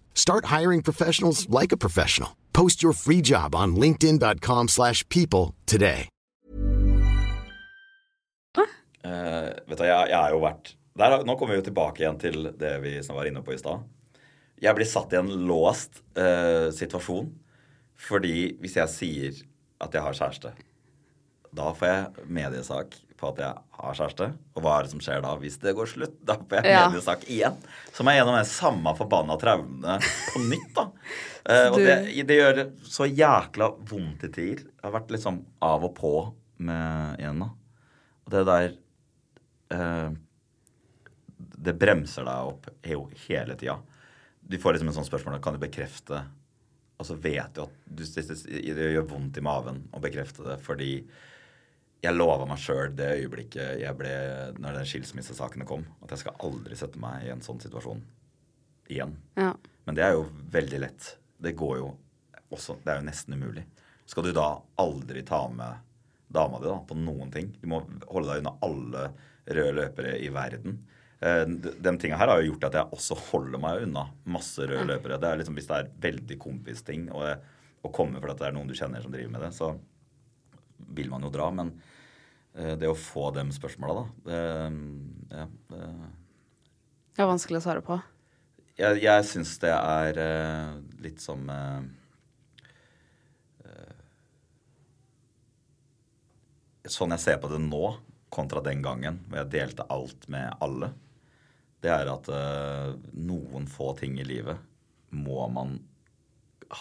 [0.13, 2.37] Start hiring professionals like a professional.
[2.53, 6.07] Post your free job on linkedin.com/people slash people today.
[9.03, 12.19] Uh, vet du, jeg, jeg er jo vært der, Nå kommer vi jo tilbake igjen
[12.21, 13.81] til det vi som var inne på i stad.
[14.61, 17.31] jeg blir satt i en låst uh, situasjon.
[18.01, 19.39] Fordi hvis jeg sier
[19.81, 20.51] at jeg har kjæreste,
[21.53, 24.27] da får jeg mediesak på at jeg har kjæreste.
[24.57, 26.15] Og hva er det som skjer da hvis det går slutt?
[26.25, 26.87] Da får jeg Ja.
[26.89, 27.55] mediesak igjen.
[27.93, 29.99] Så må jeg gjennom den samme forbanna traumene
[30.33, 30.87] på nytt, da.
[31.41, 31.93] Eh, og det,
[32.29, 34.59] det gjør så jækla vondt i tider.
[34.67, 36.11] Jeg har vært liksom av og på
[36.61, 37.47] med igjen, da.
[38.27, 38.67] Og det der
[39.73, 40.11] eh,
[41.65, 43.79] Det bremser deg opp he- hele tida.
[44.45, 46.21] Du får liksom en sånn spørsmål Kan du bekrefte
[46.99, 50.91] Og så vet du at du, det gjør vondt i maven å bekrefte det fordi
[52.01, 54.11] jeg lova meg sjøl det øyeblikket jeg ble
[54.57, 58.01] Når den skilsmissesakene kom, at jeg skal aldri sette meg i en sånn situasjon
[58.91, 59.13] igjen.
[59.37, 59.51] Ja.
[59.85, 61.11] Men det er jo veldig lett.
[61.41, 61.91] Det går jo
[62.51, 63.63] også Det er jo nesten umulig.
[64.09, 65.87] Skal du da aldri ta med
[66.27, 67.53] dama di da, på noen ting?
[67.61, 67.79] Du må
[68.09, 69.05] holde deg unna alle
[69.45, 70.81] røde løpere i verden.
[71.21, 74.89] Eh, de, tinga her har jo gjort at jeg også holder meg unna masse røde
[74.89, 75.19] løpere.
[75.21, 78.75] Det er liksom Hvis det er veldig kompisting å komme fordi det er noen du
[78.77, 79.71] kjenner som driver med det, så
[80.91, 81.47] vil man jo dra.
[81.55, 81.71] Men
[82.53, 84.39] det å få de spørsmåla, da det,
[85.31, 85.85] ja, det,
[87.15, 87.95] Det er vanskelig å svare på.
[88.75, 90.73] jeg, jeg syns det er eh,
[91.05, 91.81] litt som eh,
[93.67, 93.93] eh,
[96.91, 97.85] Sånn jeg ser på det nå,
[98.31, 100.91] kontra den gangen hvor jeg delte alt med alle,
[101.81, 104.59] det er at eh, noen få ting i livet
[105.11, 105.79] må man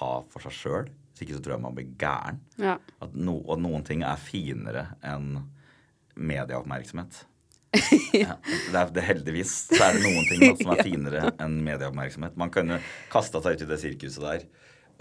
[0.01, 0.91] ha for seg sjøl.
[1.11, 2.37] Hvis ikke så tror jeg man blir gæren.
[2.63, 2.77] Ja.
[3.03, 5.41] At no, og noen ting er finere enn
[6.15, 7.27] medieoppmerksomhet.
[8.11, 11.61] Ja, det er, det heldigvis så er det noen ting da, som er finere enn
[11.63, 12.39] medieoppmerksomhet.
[12.41, 12.81] Man kunne
[13.13, 14.49] kasta seg ut i det sirkuset der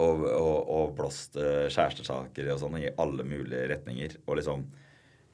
[0.00, 4.16] og, og, og blåst uh, kjærestesaker og sånn i alle mulige retninger.
[4.26, 4.62] Og liksom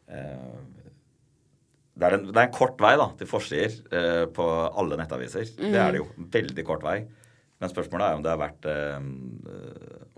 [0.09, 0.57] uh,
[1.93, 5.53] det, er en, det er en kort vei da, til forsider uh, på alle nettaviser.
[5.61, 6.09] Det er det jo.
[6.35, 6.99] Veldig kort vei.
[7.61, 8.97] Men spørsmålet er om det er verdt, eh,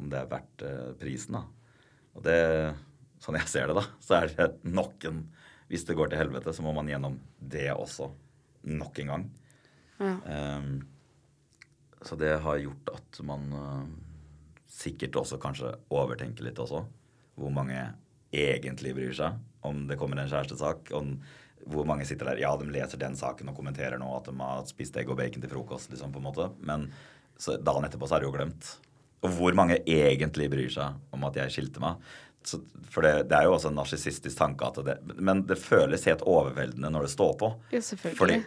[0.03, 0.63] om det er verdt
[0.99, 1.37] prisen.
[1.37, 1.45] da.
[2.19, 2.39] Og det,
[3.23, 5.21] sånn jeg ser det, da, så er det nok en
[5.69, 8.11] Hvis det går til helvete, så må man gjennom det også.
[8.69, 9.27] Nok en gang.
[9.99, 10.15] Ja.
[10.59, 10.87] Um,
[12.03, 13.89] så det har gjort at man uh,
[14.71, 16.85] sikkert også kanskje overtenker litt også.
[17.39, 17.81] Hvor mange
[18.35, 20.93] egentlig bryr seg om det kommer en kjærestesak.
[20.97, 21.17] Om
[21.69, 24.67] hvor mange sitter der Ja, de leser den saken og kommenterer nå at de har
[24.69, 26.51] spist egg og bacon til frokost, liksom, på en måte.
[26.65, 26.89] Men
[27.39, 28.71] så dagen etterpå så er det jo glemt.
[29.27, 31.99] Og hvor mange egentlig bryr seg om at jeg skilte meg.
[32.49, 36.07] Så, for det, det er jo også en narsissistisk tanke at det Men det føles
[36.09, 37.51] helt overveldende når det står på.
[37.75, 38.19] Ja, selvfølgelig.
[38.23, 38.39] Fordi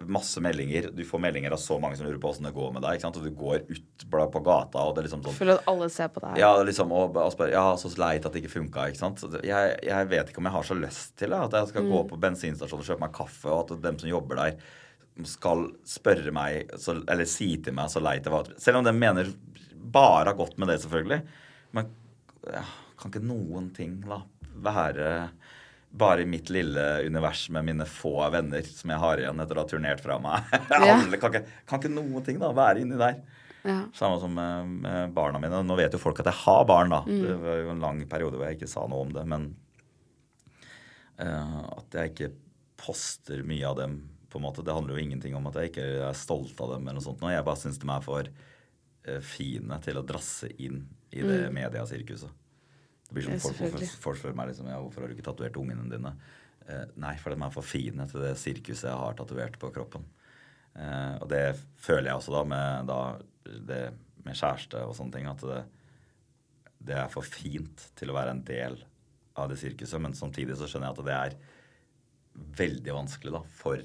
[0.00, 0.88] masse meldinger.
[0.92, 3.04] Du får meldinger av så mange som lurer på åssen det går med deg.
[3.06, 5.88] Og du går ut bla- på gata, og det er liksom sånn Føler at alle
[5.94, 6.40] ser på deg.
[6.42, 8.88] ja, liksom, og, og spør, ja, så leit at det ikke funka.
[8.90, 9.22] ikke sant?
[9.46, 11.38] Jeg, jeg vet ikke om jeg har så lyst til det.
[11.38, 14.42] At jeg skal gå på bensinstasjonen og kjøpe meg kaffe, og at dem som jobber
[14.42, 14.58] der,
[15.28, 18.48] skal spørre meg, så, eller si til meg så leit det var.
[18.58, 19.28] Selv om de mener
[19.92, 21.20] bare har gått med det, selvfølgelig.
[21.76, 21.90] Men
[22.48, 22.62] ja,
[23.02, 24.22] kan ikke noen ting da
[24.62, 25.10] være
[25.92, 29.64] bare i mitt lille univers med mine få venner som jeg har igjen etter å
[29.64, 30.52] ha turnert fra meg?
[30.72, 30.96] Ja.
[30.96, 33.18] kan, ikke, kan ikke noen ting da være inni der?
[33.62, 33.82] Ja.
[33.94, 35.60] Samme som med, barna mine.
[35.62, 37.02] Nå vet jo folk at jeg har barn, da.
[37.06, 39.22] Det var jo en lang periode hvor jeg ikke sa noe om det.
[39.30, 39.52] Men
[41.20, 42.32] uh, at jeg ikke
[42.82, 44.00] poster mye av dem,
[44.32, 46.88] på en måte, det handler jo ingenting om at jeg ikke er stolt av dem.
[46.88, 47.22] eller noe sånt.
[47.22, 47.30] nå.
[47.30, 50.82] Jeg bare syns de er for uh, fine til å drasse inn
[51.12, 52.41] i det mediasirkuset.
[53.12, 54.36] Det blir som Ja, folk, selvfølgelig.
[54.38, 56.14] meg liksom, ja, hvorfor har du ikke tatovert ungene dine.
[56.64, 60.06] Eh, nei, for de er for fine til det sirkuset jeg har tatovert på kroppen.
[60.72, 63.00] Eh, og det føler jeg også da med, da,
[63.68, 63.80] det,
[64.24, 65.28] med kjæreste og sånne ting.
[65.28, 65.60] At det,
[66.88, 68.78] det er for fint til å være en del
[69.36, 70.00] av det sirkuset.
[70.00, 71.36] Men samtidig så skjønner jeg at det er
[72.62, 73.84] veldig vanskelig da, for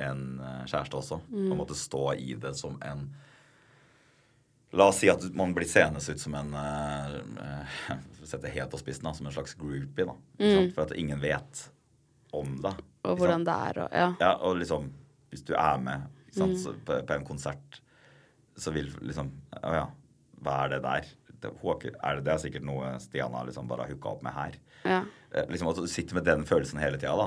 [0.00, 1.20] en eh, kjæreste også.
[1.26, 3.08] Å måtte stå i det som en
[4.72, 7.94] La oss si at man blir seende ut som en uh,
[8.30, 10.04] Sette helt på spissen, da, som en slags groupie.
[10.06, 10.70] da, Mm.
[10.74, 11.64] For at ingen vet
[12.32, 12.74] om det.
[13.04, 14.08] Og hvordan det er og Ja.
[14.20, 14.90] Ja, og liksom
[15.30, 17.80] Hvis du er med sant, så på, på en konsert,
[18.56, 19.30] så vil liksom
[19.62, 19.86] Å ja,
[20.42, 21.08] hva er det der?
[21.40, 24.34] Det, er det, det er sikkert noe Stian har liksom bare har hooka opp med
[24.36, 24.58] her.
[24.84, 25.00] ja.
[25.32, 27.26] Eh, liksom At du sitter med den følelsen hele tida, da.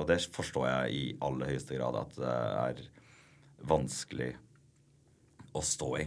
[0.00, 2.80] Og det forstår jeg i aller høyeste grad at det er
[3.66, 4.32] vanskelig
[5.56, 6.06] å stå i.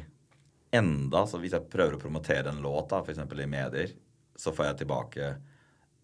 [0.71, 3.19] Enda, så hvis jeg prøver å promotere en låt, da, f.eks.
[3.19, 3.93] i medier,
[4.37, 5.29] så får jeg tilbake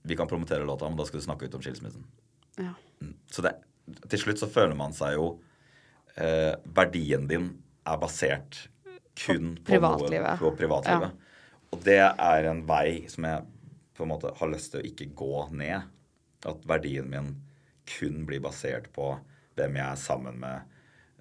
[0.05, 2.05] Vi kan promotere låta, men da skal du snakke ut om skilsmissen.
[2.57, 2.73] ja.
[3.31, 3.51] Så det,
[4.09, 5.25] til slutt så føler man seg jo
[6.15, 7.49] eh, Verdien din
[7.85, 8.69] er basert
[9.15, 10.31] kun på, privatlivet.
[10.31, 11.25] Noe, på privatlivet.
[11.73, 13.43] Og det er en vei som jeg
[13.95, 15.85] på en måte har lyst til å ikke gå ned.
[16.45, 17.33] At verdien min
[17.89, 19.13] kun blir basert på
[19.55, 20.73] hvem jeg er sammen med,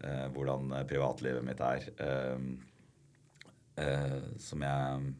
[0.03, 1.89] eh, hvordan privatlivet mitt er.
[1.99, 2.49] eh,
[3.81, 5.15] eh, som jeg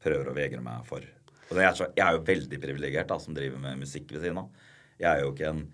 [0.00, 1.04] prøver å vegre meg for.
[1.50, 4.24] Og det er så, jeg er jo veldig privilegert da, som driver med musikk ved
[4.24, 4.66] siden av.
[5.00, 5.64] Jeg er jo ikke en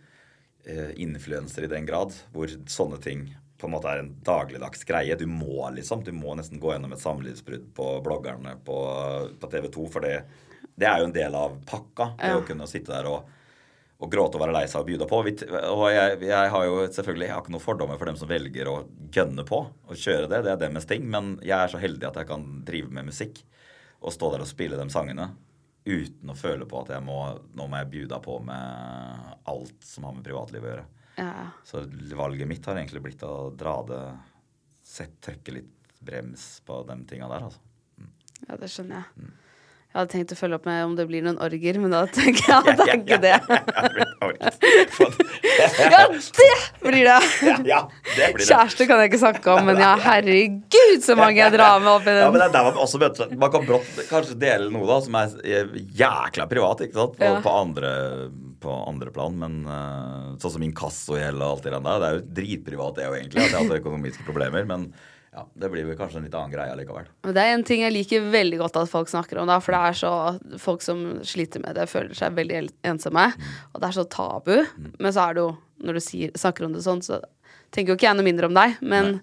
[0.64, 5.16] eh, influenser i den grad hvor sånne ting på en måte er en dagligdags greie.
[5.16, 8.76] Du må liksom, du må nesten gå gjennom et samlivsbrudd på bloggerne på,
[9.40, 10.18] på TV 2, for det,
[10.76, 12.11] det er jo en del av pakka.
[12.20, 13.30] Det å kunne sitte der og,
[13.97, 15.20] og gråte og være lei seg og bjuda på.
[15.72, 18.68] Og jeg, jeg har jo selvfølgelig jeg har ikke noen fordommer for dem som velger
[18.68, 18.76] å
[19.14, 20.42] gønne på og kjøre det.
[20.44, 21.07] Det er deres ting.
[21.12, 23.40] Men jeg er så heldig at jeg kan drive med musikk
[24.05, 25.30] og stå der og spille de sangene
[25.86, 27.20] uten å føle på at jeg må,
[27.57, 30.86] nå må jeg bjuda på med alt som har med privatlivet å gjøre.
[31.16, 31.47] Ja.
[31.64, 31.86] Så
[32.18, 34.07] valget mitt har egentlig blitt å dra det
[34.86, 37.59] Sett trykke litt brems på de tinga der, altså.
[38.47, 39.24] ja, det skjønner jeg.
[39.24, 39.32] Mm.
[39.97, 42.51] Jeg hadde tenkt å følge opp med om det blir noen orger, men da tenker
[42.51, 43.36] jeg at det er ikke det.
[45.88, 46.20] Ja, det
[46.82, 47.14] blir det!
[47.64, 47.78] ja,
[48.16, 48.49] det blir det.
[48.51, 52.05] Kjæreste kan jeg ikke snakke om, men ja, herregud, så mange jeg drar med opp
[52.05, 52.20] i den.
[52.26, 54.99] Ja, men det er der man også møter Man kan brått kanskje dele noe da
[55.07, 55.32] som er
[55.97, 57.16] jækla privat, ikke sant?
[57.16, 57.40] På, Ja.
[57.44, 57.90] på, andre,
[58.61, 59.40] på andre plan.
[59.40, 63.16] Men eh, sånn som inkassogjeld og alt det der, det er jo dritprivat det jo
[63.16, 63.47] egentlig.
[63.47, 64.68] At jeg hadde økonomiske problemer.
[64.68, 64.90] Men
[65.37, 67.07] ja, det blir vel kanskje en litt annen greie likevel.
[67.28, 69.80] Det er en ting jeg liker veldig godt at folk snakker om, da, for det
[69.91, 70.12] er så
[70.62, 73.26] Folk som sliter med det, føler seg veldig el- ensomme,
[73.74, 74.55] og det er så tabu.
[74.99, 75.51] Men så er det jo,
[75.84, 77.20] når du sier, snakker om det sånn, så
[77.70, 79.20] tenker jo ikke jeg noe mindre om deg, men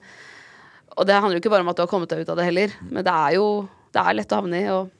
[0.95, 2.43] Og det handler jo ikke bare om at du har kommet deg ut av det
[2.45, 4.91] heller, men det er jo Det er lett å havne i, og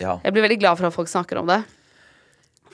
[0.00, 0.18] Ja.
[0.24, 1.62] jeg blir veldig glad for at folk snakker om det.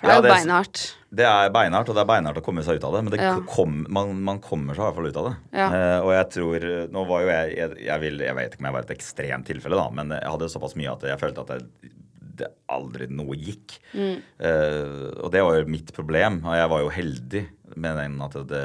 [0.04, 0.82] Det er jo det er beinhardt.
[1.14, 3.02] Det er beinhardt, og det er beinhardt å komme seg ut av det.
[3.06, 3.34] Men det Ja.
[3.48, 5.34] kom, man, man kommer seg i hvert fall ut av det.
[5.56, 5.68] Ja.
[5.70, 8.68] Uh, og jeg tror Nå var jo jeg jeg, jeg, vil, jeg vet ikke om
[8.70, 11.52] jeg var et ekstremt tilfelle, da, men jeg hadde såpass mye at jeg følte at
[11.54, 11.92] jeg,
[12.34, 13.76] det aldri noe gikk.
[13.94, 14.16] Mm.
[14.42, 16.40] Uh, og det var jo mitt problem.
[16.42, 17.44] Og jeg var jo heldig
[17.76, 18.64] med den at det,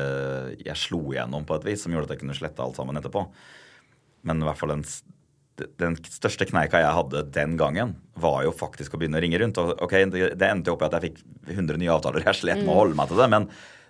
[0.66, 3.28] jeg slo igjennom på et vis som gjorde at jeg kunne slette alt sammen etterpå.
[4.26, 4.84] Men i hvert fall den,
[5.82, 9.58] den største kneika jeg hadde den gangen, var jo faktisk å begynne å ringe rundt.
[9.62, 11.20] Og ok, Det, endte jo opp i at jeg fikk
[11.58, 12.24] 100 nye avtaler.
[12.26, 13.30] Jeg slet med å holde meg til det.
[13.30, 13.50] Men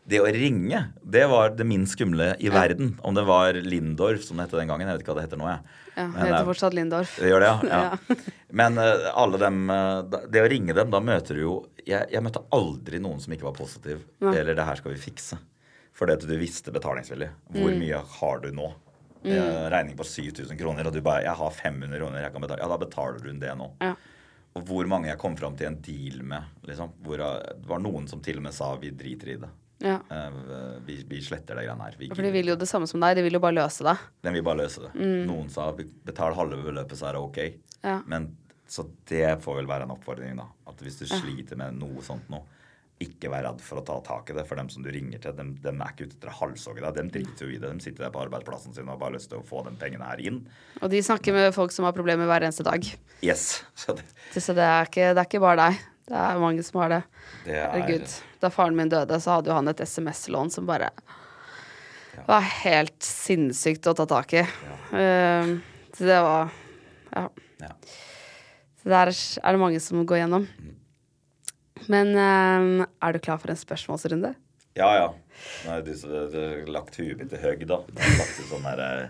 [0.10, 2.96] det å ringe, det var det minst skumle i verden.
[3.06, 4.88] Om det var Lindorf, som det het den gangen.
[4.88, 5.60] Jeg vet ikke hva det heter nå, jeg.
[6.00, 7.16] Ja, det heter eh, fortsatt Lindorf.
[7.20, 7.60] det gjør det, ja.
[7.74, 7.82] ja.
[8.10, 8.34] Ja.
[8.62, 11.54] Men eh, alle dem eh, Det å ringe dem, da møter du jo
[11.84, 14.06] Jeg, jeg møtte aldri noen som ikke var positiv.
[14.24, 14.32] Ja.
[14.34, 15.38] Eller 'det her skal vi fikse'.
[16.00, 17.28] Fordi at du visste betalingsvillig.
[17.52, 17.80] Hvor Mm.
[17.84, 18.70] mye har du nå?
[19.24, 22.60] Eh, regning på 7000 kroner, og du bare 'Jeg har 500 kroner, jeg kan betale'.
[22.60, 23.72] Ja, da betaler du det nå.
[23.82, 23.96] Ja.
[24.56, 26.92] Og hvor mange jeg kom fram til en deal med, liksom.
[27.04, 29.50] Hvor eh, det var noen som til og med sa 'vi driter i det'.
[29.82, 30.00] Ja.
[30.12, 31.96] Uh, vi, vi sletter det greiene her.
[31.98, 33.98] Vi, For de vil jo det samme som deg, de vil jo bare løse det.
[34.22, 34.92] den vil bare løse det.
[35.26, 37.38] Noen sa betal halve beløpet, så er det ok.
[37.38, 37.84] Mm.
[37.84, 38.02] Ja.
[38.06, 38.36] Men
[38.68, 40.46] Så det får vel være en oppfordring, da.
[40.68, 42.44] At hvis du sliter med noe sånt nå,
[43.00, 44.44] ikke vær redd for å ta tak i det.
[44.48, 46.98] For dem som du ringer til, dem, dem er ikke ute etter å halshogge deg.
[46.98, 47.70] Dem driter jo i det.
[47.72, 50.10] De sitter der på arbeidsplassen sin og har bare lyst til å få de pengene
[50.10, 50.42] her inn.
[50.82, 52.84] Og de snakker med folk som har problemer hver eneste dag.
[53.24, 53.62] Yes.
[53.80, 55.86] Så det, Så det er ikke, det er ikke bare deg.
[56.10, 57.00] Det er mange som har det.
[57.46, 58.18] det er Herregud.
[58.42, 60.90] Da faren min døde, så hadde jo han et SMS-lån som bare
[62.28, 64.44] var helt sinnssykt å ta tak i.
[64.98, 65.60] Ehm,
[65.96, 66.50] så det var
[67.14, 67.30] Ja.
[67.60, 67.70] Ja.
[68.80, 70.48] Så der er det mange som går gjennom.
[71.88, 74.34] Men um, er du klar for en spørsmålsrunde?
[74.78, 75.08] Ja, ja.
[75.66, 75.86] Nå har har
[76.72, 77.78] lagt huet mitt i høgg, da.
[77.96, 79.10] Jeg har lagt ut sånn her eh,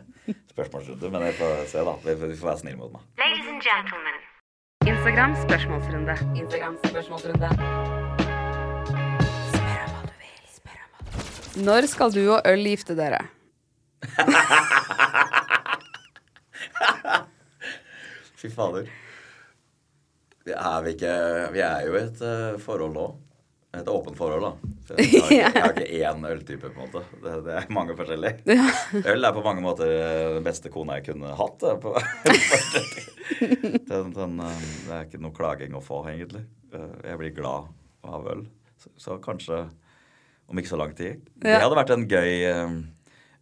[0.53, 1.09] spørsmålsrunde.
[1.13, 1.93] Men jeg får se, da.
[2.05, 3.01] Vi får, vi får være snille mot meg.
[3.21, 4.17] Ladies and gentlemen.
[4.89, 6.13] Instagram spørsmålsrunde.
[6.39, 7.47] Instagram spørsmålsrunde.
[9.49, 10.37] Spør om hva du vil.
[10.55, 11.07] Spør om hva du
[11.57, 11.63] vil.
[11.67, 13.21] Når skal du og øl gifte dere?
[18.39, 18.85] Fy fader.
[20.53, 21.15] Er, vi ikke,
[21.53, 23.07] vi er jo i et uh, forhold nå.
[23.77, 24.69] Et åpent forhold, da.
[24.87, 27.03] Så Jeg har ikke, jeg har ikke én øltype, på en måte.
[27.21, 28.55] Det, det er mange forskjellige.
[29.11, 31.61] Øl er på mange måter eh, den beste kona jeg kunne hatt.
[31.61, 31.93] det, På,
[33.91, 36.41] den, den, eh, det er ikke noe klaging å få, egentlig.
[36.73, 37.69] Jeg blir glad
[38.09, 38.41] av øl.
[38.81, 39.61] Så, så kanskje
[40.49, 41.21] om ikke så lang tid.
[41.37, 42.49] Det hadde vært en gøy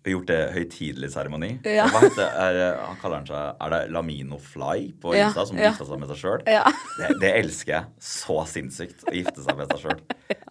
[0.07, 1.51] eh, Gjort det høytidelig seremoni.
[1.67, 1.85] Ja.
[1.91, 2.25] Det?
[2.25, 5.69] Er, han kaller han seg Er det Lamino Fly på Ja, Insta, som ja.
[5.73, 6.41] gifta seg med seg sjøl?
[6.47, 6.63] Ja.
[6.97, 9.03] Det, det elsker jeg så sinnssykt.
[9.11, 9.99] Å gifte seg med seg sjøl.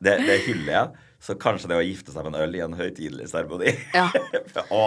[0.04, 1.04] Det, det hyller jeg.
[1.26, 4.04] Så kanskje det å gifte seg med en øl i en høytidelig seremoni Ja.
[4.76, 4.82] Å,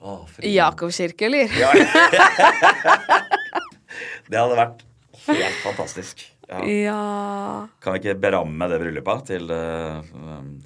[0.00, 1.50] å, fri- Jakob kirke, eller?
[1.58, 1.72] Ja.
[4.30, 4.84] det hadde vært
[5.26, 6.22] helt fantastisk.
[6.50, 6.60] Ja.
[6.66, 7.68] Ja.
[7.82, 10.00] Kan vi ikke beramme det bryllupet til uh,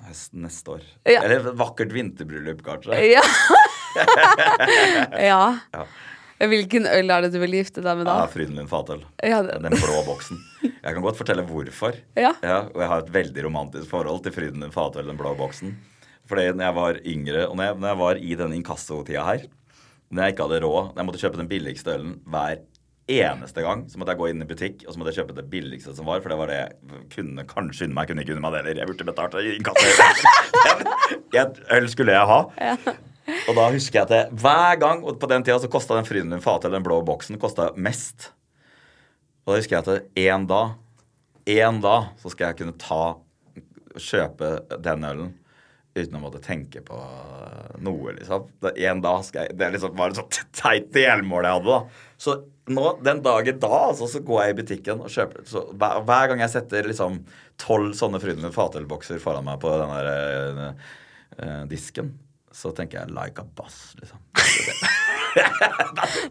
[0.09, 0.87] høsten neste år?
[1.05, 1.20] Ja.
[1.26, 2.97] Eller et vakkert vinterbryllup, kanskje?
[3.12, 3.22] Ja.
[5.30, 5.43] ja.
[5.74, 5.85] Ja.
[6.45, 8.16] Hvilken øl er det du vil gifte deg med da?
[8.24, 9.05] Ja, Frydenlund Fatøl.
[9.22, 10.41] Ja, det- Den blå boksen.
[10.64, 11.95] Jeg kan godt fortelle hvorfor.
[12.16, 12.32] Ja.
[12.43, 15.76] og jeg har et veldig romantisk forhold til Frydenlund Fatøl, den blå boksen.
[16.28, 19.43] Fordi når jeg var yngre, og når jeg, når jeg var i denne inkassotida her
[20.11, 22.59] Når jeg ikke hadde råd, når jeg måtte kjøpe den billigste ølen hver
[23.11, 25.47] eneste gang, så måtte jeg gå inn i butikk og så måtte jeg kjøpe det
[25.53, 28.45] billigste som var, for det var det jeg kunne kanskje unne meg, kunne ikke unne
[28.47, 28.81] meg det heller.
[28.81, 29.91] Jeg burde betalt inkasso.
[31.43, 32.39] Et øl skulle jeg ha.
[33.49, 36.05] Og da husker jeg at det, hver gang Og på den tida så kosta den
[36.05, 38.31] Frydenlund fatet, eller den blå boksen, kosta mest.
[39.45, 40.75] Og da husker jeg at én en dag
[41.49, 43.17] En dag så skal jeg kunne ta
[43.95, 45.33] Kjøpe den ølen
[45.95, 46.97] uten å måtte tenke på
[47.87, 48.49] noe, liksom.
[48.75, 52.09] En dag skal jeg Det liksom var et sånt teit delmål jeg hadde, da.
[52.19, 52.35] Så
[52.73, 56.31] nå, den dagen da, altså, så går jeg i butikken og kjøper så hver, hver
[56.31, 57.19] gang jeg setter liksom
[57.61, 60.62] tolv sånne Frydenlund Fatelbokser foran meg på den der øh,
[61.45, 62.15] øh, disken,
[62.55, 64.19] så tenker jeg 'like a boss', liksom.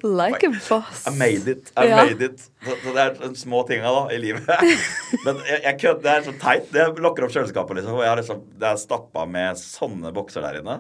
[0.03, 1.07] Like a boss.
[1.07, 1.71] I made it.
[1.77, 1.95] I Ja.
[2.05, 2.39] made it.
[2.65, 4.47] Så, så det er de små tinga da, i livet.
[5.25, 6.69] Men jeg, jeg det er så teit.
[6.71, 7.97] Det lokker opp kjøleskapet, liksom.
[7.97, 10.79] Og jeg har liksom, det er stappa med sånne bokser der inne.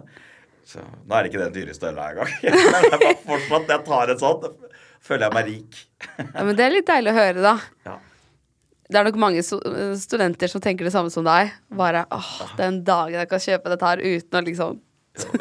[0.67, 2.31] Så nå er det ikke den dyreste øla engang.
[2.43, 4.47] Men jeg bare fortsatt, jeg tar en sånn,
[5.03, 5.83] føler jeg meg rik.
[6.17, 7.53] Ja, men det er litt deilig å høre, da.
[7.87, 7.99] Ja.
[8.93, 11.53] Det er nok mange studenter som tenker det samme som deg.
[11.73, 14.81] Bare åh, den dagen jeg kan kjøpe dette her uten å liksom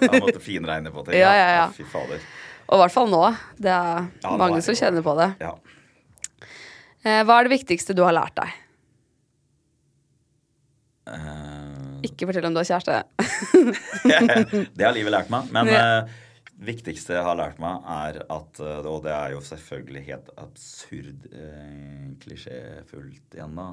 [0.00, 1.18] Jeg måtte finregne på ting.
[1.22, 1.66] Ja, ja, ja.
[1.74, 2.22] Fy fader.
[2.68, 3.22] Og i hvert fall nå.
[3.60, 5.28] Det er Ja, mange er som kjenner på det.
[5.42, 5.52] Ja.
[7.02, 8.58] Eh, hva er det viktigste du har lært deg?
[11.10, 11.98] Uh...
[12.06, 13.02] Ikke fortell om du har kjæreste.
[14.78, 15.50] det har livet lært meg.
[15.54, 15.86] Men Ja.
[16.66, 21.26] Viktigste jeg har lært meg, er at eh, Og det er jo selvfølgelig helt absurd
[21.32, 23.68] eh, klisjéfullt igjen, da.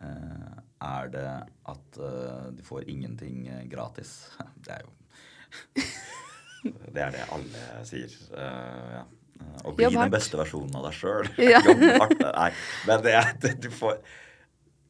[0.00, 0.58] Eh,
[0.90, 1.26] er det
[1.74, 4.16] at eh, du får ingenting eh, gratis.
[4.64, 4.96] Det er jo
[6.94, 8.12] Det er det alle sier.
[8.36, 9.04] Eh, ja.
[9.64, 11.30] Å bli den beste versjonen av deg sjøl.
[11.40, 11.62] Ja.
[12.02, 12.20] Hardt.
[12.20, 12.50] Nei,
[12.88, 13.96] men det, det du får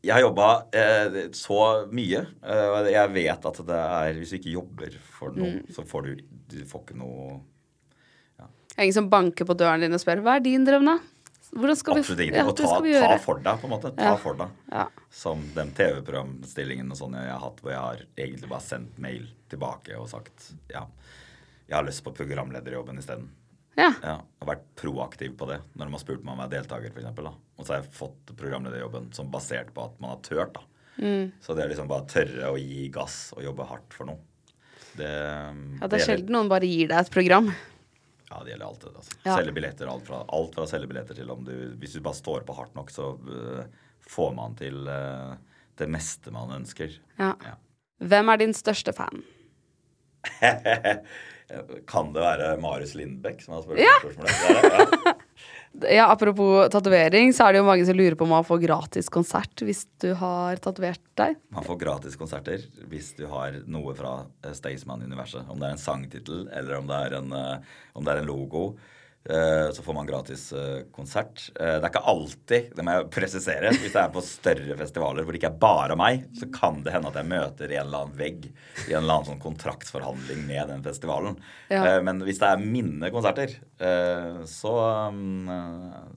[0.02, 1.58] jeg har jobba eh, så
[1.92, 2.22] mye.
[2.42, 5.72] eh, jeg vet at det er Hvis du ikke jobber for noe, Mm.
[5.74, 6.16] så får du
[6.48, 7.40] Du får ikke noe
[8.38, 10.98] Det er ingen som banker på døren din og spør hva er din drøm, da?
[11.50, 12.46] Hvordan skal vi, Absolutt ja, ingenting.
[12.46, 13.90] Og det ta, ta for deg, på en måte.
[13.96, 14.16] Ta Ja.
[14.16, 14.48] for deg.
[14.70, 14.84] Ja.
[15.10, 19.26] Som den TV-programstillingen og sånn jeg har hatt, hvor jeg har egentlig bare sendt mail
[19.50, 20.84] tilbake og sagt ja,
[21.68, 23.28] jeg har lyst på programlederjobben isteden.
[23.80, 23.90] Ja.
[24.04, 26.92] Ja, og vært proaktiv på det når de har spurt meg om jeg er deltaker,
[26.92, 27.22] f.eks.
[27.56, 30.66] Og så har jeg fått programlederjobben som basert på at man har tørt, da.
[31.00, 31.30] Mm.
[31.40, 34.20] Så det er liksom bare tørre å gi gass og jobbe hardt for noe.
[34.98, 37.52] Det, Ja, det er sjelden noen bare gir deg et program.
[38.30, 39.16] Ja, det gjelder alt Altså.
[39.24, 39.36] Ja.
[39.36, 42.44] Selge billetter, alt fra, alt fra selge billetter til om du Hvis du bare står
[42.46, 43.64] på hardt nok, så uh,
[44.06, 45.34] får man til uh,
[45.80, 46.94] det meste man ønsker.
[47.18, 47.32] Ja.
[47.46, 47.56] Ja.
[48.00, 49.24] Hvem er din største fan?
[51.90, 53.96] kan det være Marius Lindbekk som har spurt Ja.
[54.02, 54.38] spørsmålet?
[54.40, 55.14] Det er ja.
[55.86, 59.06] Ja, Apropos tatovering, så er det jo mange som lurer på om man får gratis
[59.08, 61.36] konsert hvis du har tatovert deg.
[61.54, 65.46] Man får gratis konserter hvis du har noe fra eh, Staysman-universet.
[65.46, 68.26] Om det er en sangtittel eller om det er en, eh, om det er en
[68.32, 68.64] logo.
[69.28, 71.50] Eh, Så får man gratis eh, konsert.
[71.60, 75.26] Eh, Det er ikke alltid, det må jeg presisere, hvis jeg er på større festivaler
[75.26, 78.04] hvor det ikke er bare meg, så kan det hende at jeg møter en eller
[78.04, 81.36] annen vegg i en eller annen sånn kontraktsforhandling med den festivalen.
[81.72, 81.98] Ja.
[82.04, 83.52] Men hvis det er mine konserter,
[84.48, 84.72] så,
[85.14, 85.50] mm,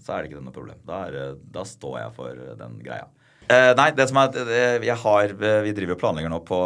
[0.04, 0.80] så er det ikke noe problem.
[0.88, 3.08] Da, er, da står jeg for den greia.
[3.52, 6.60] Eh, nei, det som er jeg har, Vi driver og planlegger nå på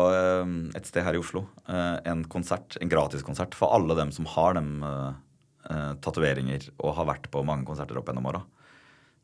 [0.78, 4.84] et sted her i Oslo en konsert, en gratiskonsert for alle dem som har dem
[5.70, 8.44] eh, tatoveringer og har vært på mange konserter opp gjennom åra.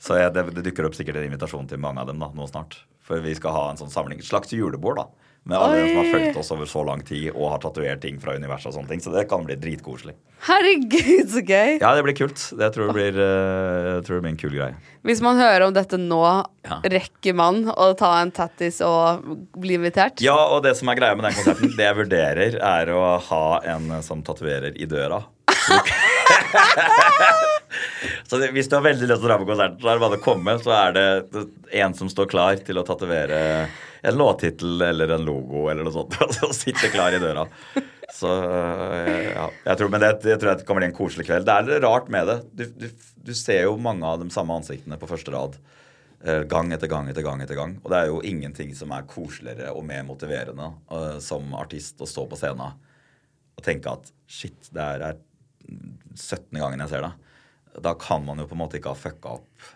[0.03, 2.47] Så jeg, det, det dukker opp sikkert en invitasjon til mange av dem da, nå
[2.49, 2.81] snart.
[3.03, 5.05] For vi skal ha en sånn samling, et slags julebord da,
[5.47, 5.87] med alle Oi.
[5.91, 8.77] som har fulgt oss over så lang tid og har tatovert ting fra universet og
[8.77, 9.01] sånne ting.
[9.03, 10.15] Så det kan bli dritkoselig.
[10.43, 11.77] Herregud, så gøy!
[11.81, 12.39] Ja, det blir kult.
[12.59, 14.77] Det tror jeg blir, uh, tror det blir en kul greie.
[15.07, 16.21] Hvis man hører om dette nå,
[16.67, 16.79] Ja.
[16.95, 19.23] rekker man å ta en tattis og
[19.59, 20.23] bli invitert?
[20.23, 23.45] Ja, og det som er greia med den konserten, det jeg vurderer, er å ha
[23.75, 25.23] en som tatoverer i døra.
[28.29, 30.03] så det, hvis du har veldig lyst til å dra på konserten, så er det
[30.05, 30.55] bare å komme.
[30.61, 31.07] Så er det
[31.83, 33.39] en som står klar til å tatovere
[34.03, 36.17] en låttittel eller en logo eller noe sånt.
[36.25, 37.45] Og så sitter klar i døra.
[38.13, 41.47] Så øh, ja, jeg tror, Men det, jeg tror det kommer til en koselig kveld.
[41.47, 42.39] Det er litt rart med det.
[42.53, 45.55] Du, du, du ser jo mange av de samme ansiktene på første rad.
[46.21, 47.77] eh, Gang etter gang etter gang etter gang.
[47.81, 52.09] Og det er jo ingenting som er koseligere og mer motiverende uh, som artist å
[52.09, 52.75] stå på scenen
[53.53, 55.17] og tenke at shit, det her er
[56.15, 56.59] 17.
[56.59, 57.13] gangen jeg ser det.
[57.83, 59.69] Da kan man jo på en måte ikke ha fucka opp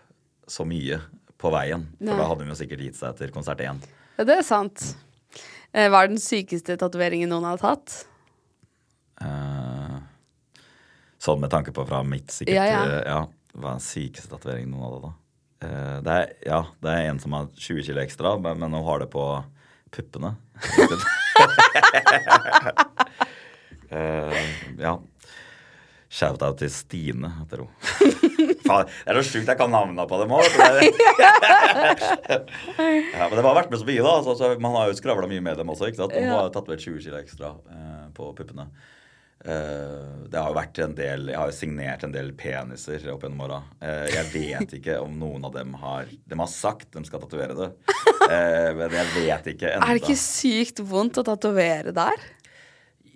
[0.48, 1.00] så mye
[1.38, 1.86] på veien.
[1.98, 2.18] For Nei.
[2.18, 3.80] da hadde hun jo sikkert gitt seg etter konsert én.
[4.18, 4.84] Ja, det er sant.
[5.72, 8.00] Eh, Hva er den sykeste tatoveringen noen har tatt?
[9.22, 9.98] Eh,
[11.20, 12.82] sånn med tanke på fra mitt sikkert Ja, ja.
[12.86, 13.20] eh, ja,
[13.58, 15.12] Hva er den sykeste tatoveringen noen hadde da?
[15.58, 18.86] Eh, det er, ja, det er en som har 20 kilo ekstra, men, men hun
[18.86, 19.26] har det på
[19.94, 20.36] puppene.
[23.90, 24.98] Eh, ja.
[26.18, 27.70] Shout-out til Stine, heter hun.
[28.68, 30.44] Faen, det er så sjukt jeg kan navnene på dem òg.
[33.14, 34.12] ja, men det har vært med så mye, da.
[34.18, 35.88] Altså, så man har jo skravla mye med dem også.
[35.88, 36.16] ikke sant?
[36.18, 38.66] Hun har tatt vel 20 kilo ekstra eh, på puppene.
[39.44, 43.22] Eh, det har jo vært en del Jeg har jo signert en del peniser opp
[43.22, 43.60] gjennom åra.
[43.78, 47.54] Eh, jeg vet ikke om noen av dem har De har sagt de skal tatovere
[47.54, 47.68] det,
[48.26, 49.86] eh, men jeg vet ikke ennå.
[49.86, 52.26] Er det ikke sykt vondt å tatovere der?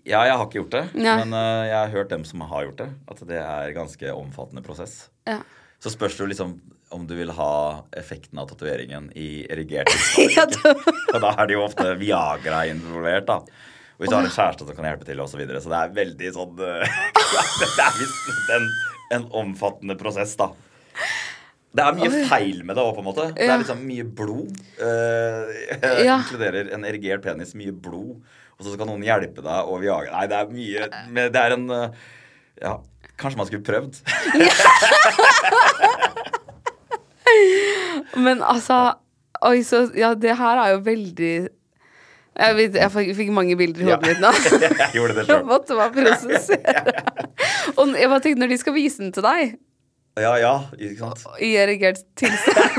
[0.09, 1.15] Ja, jeg har ikke gjort det, Nei.
[1.23, 4.15] men uh, jeg har hørt dem som har gjort det, at det er en ganske
[4.17, 4.97] omfattende prosess.
[5.29, 5.39] Ja.
[5.83, 6.57] Så spørs det jo liksom
[6.93, 7.53] om du vil ha
[7.97, 10.59] effekten av tatoveringen i erigert tilstand.
[10.67, 13.39] Ja, da er det jo ofte Viagra involvert, da.
[13.97, 15.37] Og hvis du har en kjæreste som kan hjelpe til, osv.
[15.37, 17.01] Så, videre, så det er veldig sånn eh,
[17.63, 18.69] Det er visst en,
[19.17, 20.51] en omfattende prosess, da.
[21.73, 23.27] Det er mye feil med det òg, på en måte.
[23.39, 24.59] Det er liksom mye blod.
[24.77, 25.49] Uh,
[26.05, 26.19] Ja.
[26.19, 28.19] Inkluderer en erigert penis, mye blod.
[28.63, 30.87] Og så skal noen hjelpe deg og Viagra Nei, det er mye
[31.35, 31.91] Det er en eh,
[32.63, 32.77] Ja,
[33.19, 33.99] kanskje man skulle prøvd.
[38.23, 38.93] Men altså
[39.43, 41.33] Oi, så Ja, det her er jo veldig
[42.39, 43.97] Jeg, vet, jeg fikk- mange bilder i Ja.
[43.97, 44.31] hodet mitt nå.
[44.79, 46.93] jeg gjorde det Jeg måtte bare prosessere.
[47.79, 49.59] Og jeg bare tenkte, når de skal vise den til deg
[50.21, 51.23] Ja, ja, ikke sant.
[51.41, 52.71] i erigert tilstand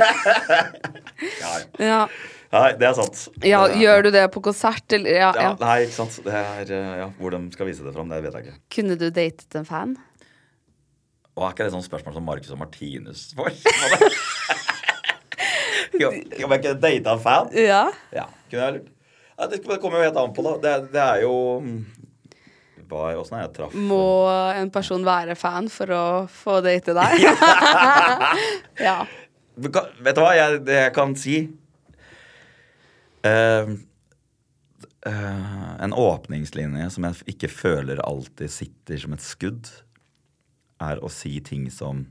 [1.41, 1.51] Ja.
[1.79, 2.07] ja.
[2.53, 3.27] Nei, det er sant.
[3.41, 6.19] ja, Det er- gjør du det på konsert, eller ja, Ja, nei, ikke sant.
[6.23, 8.57] Det er, eh, ja, Hvor de skal vise det fram, det vet jeg ikke.
[8.69, 9.97] Kunne du datet en fan?
[11.35, 13.49] Og er ikke det sånn spørsmål som Marcus og Martinus får?
[15.93, 17.49] Om jeg ikke data en fan?
[17.57, 17.89] Ja.
[18.13, 18.81] Ja, kunne jeg.
[19.39, 20.53] Ja, det kommer jo helt an på, da.
[20.61, 21.85] Det, det er jo mm,
[22.93, 27.25] er jeg traff Må en person være fan for å få date deg?
[28.87, 28.99] ja.
[29.57, 31.49] Vet du hva jeg, det jeg kan si?
[33.23, 33.69] Eh,
[35.83, 39.71] en åpningslinje som jeg ikke føler alltid sitter som et skudd,
[40.83, 42.05] er å si ting som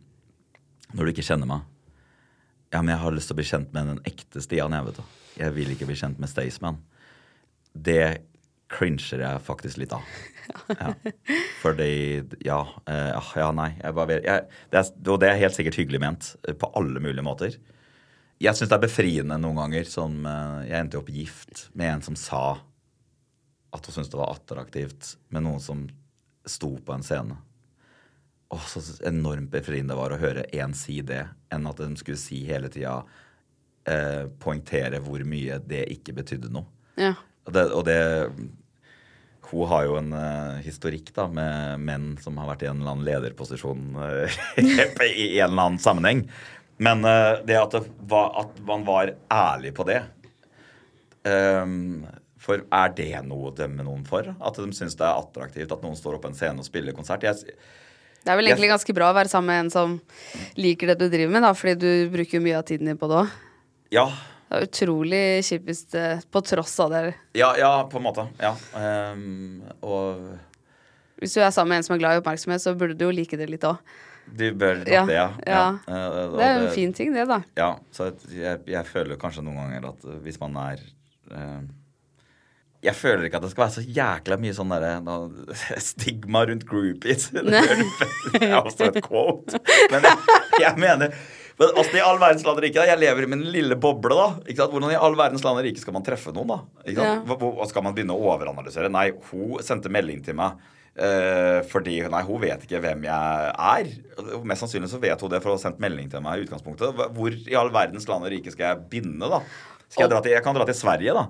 [0.92, 1.64] Når du ikke kjenner meg
[2.72, 5.00] Ja, men jeg har lyst til å bli kjent med den ekte Stian, jeg, vet
[5.00, 5.16] du.
[5.40, 6.78] Jeg vil ikke bli kjent med Staysman.
[7.72, 8.22] Det
[8.72, 10.04] crincher jeg faktisk litt av.
[10.72, 10.90] Ja.
[11.62, 11.90] Fordi
[12.44, 13.68] Ja, eh, ja, ja nei.
[13.78, 17.24] Jeg bare, jeg, det er, og det er helt sikkert hyggelig ment på alle mulige
[17.24, 17.58] måter.
[18.42, 22.04] Jeg syns det er befriende noen ganger som eh, Jeg endte opp gift med en
[22.10, 22.44] som sa
[23.72, 25.86] at hun syntes det var attraktivt med noen som
[26.44, 27.38] sto på en scene.
[28.52, 31.22] Å, så enormt befriende det var å høre én si det,
[31.54, 32.98] enn at de skulle si hele tida
[33.88, 36.68] eh, Poengtere hvor mye det ikke betydde noe.
[37.00, 37.14] ja.
[37.42, 37.98] Og det, og det
[39.50, 42.94] Hun har jo en eh, historikk da med menn som har vært i en eller
[42.94, 46.22] annen lederposisjon eh, i en eller annen sammenheng.
[46.82, 50.00] Men eh, det at, det var, at man var ærlig på det
[51.22, 52.02] um,
[52.42, 54.32] For er det noe å dømme noen for?
[54.34, 56.96] At de syns det er attraktivt at noen står opp på en scene og spiller
[56.96, 57.22] konsert?
[57.28, 57.54] Jeg,
[58.24, 59.96] Det er vel egentlig ganske bra å være sammen med en som
[60.58, 63.10] liker det du driver med, da, fordi du bruker jo mye av tiden din på
[63.10, 63.40] det òg.
[63.94, 64.06] ja,
[64.48, 67.14] Det er utrolig kjipt hvis det På tross av det.
[67.38, 68.26] ja, ja, på en måte.
[68.42, 68.56] Ja.
[68.74, 70.38] Um, og
[71.22, 73.14] Hvis du er sammen med en som er glad i oppmerksomhet, så burde du jo
[73.14, 73.78] like det litt òg.
[74.26, 75.26] Du bør nok Ja, det, ja.
[75.46, 75.64] ja.
[75.86, 77.40] Eh, Det er jo en fin ting, det, da.
[77.58, 80.80] Ja, så jeg, jeg føler kanskje noen ganger at uh, hvis man er
[81.34, 81.60] uh,
[82.82, 84.94] Jeg føler ikke at det skal være så jækla mye sånn derre
[85.90, 87.28] stigma rundt groupies.
[87.34, 89.60] Det er også et quote.
[89.92, 91.14] Men jeg, jeg mener
[91.60, 92.80] men altså, i all verdens land og rike?
[92.80, 92.86] da?
[92.88, 94.28] Jeg lever i min lille boble, da.
[94.48, 94.72] Ikke sant?
[94.72, 96.56] Hvordan i all verdens land og rike skal man treffe noen, da?
[96.88, 97.28] Ikke sant?
[97.28, 97.36] Ja.
[97.38, 98.88] Hva- skal man begynne å overanalysere?
[98.90, 100.56] Nei, hun sendte melding til meg.
[100.96, 103.92] Eh, fordi Nei, hun vet ikke hvem jeg er.
[104.48, 107.04] Mest sannsynlig så vet hun det for å ha sendt melding til meg i utgangspunktet.
[107.16, 109.42] Hvor i all verdens land og rike skal jeg binde, da?
[109.88, 111.28] Skal jeg, dra til, jeg kan dra til Sverige, da.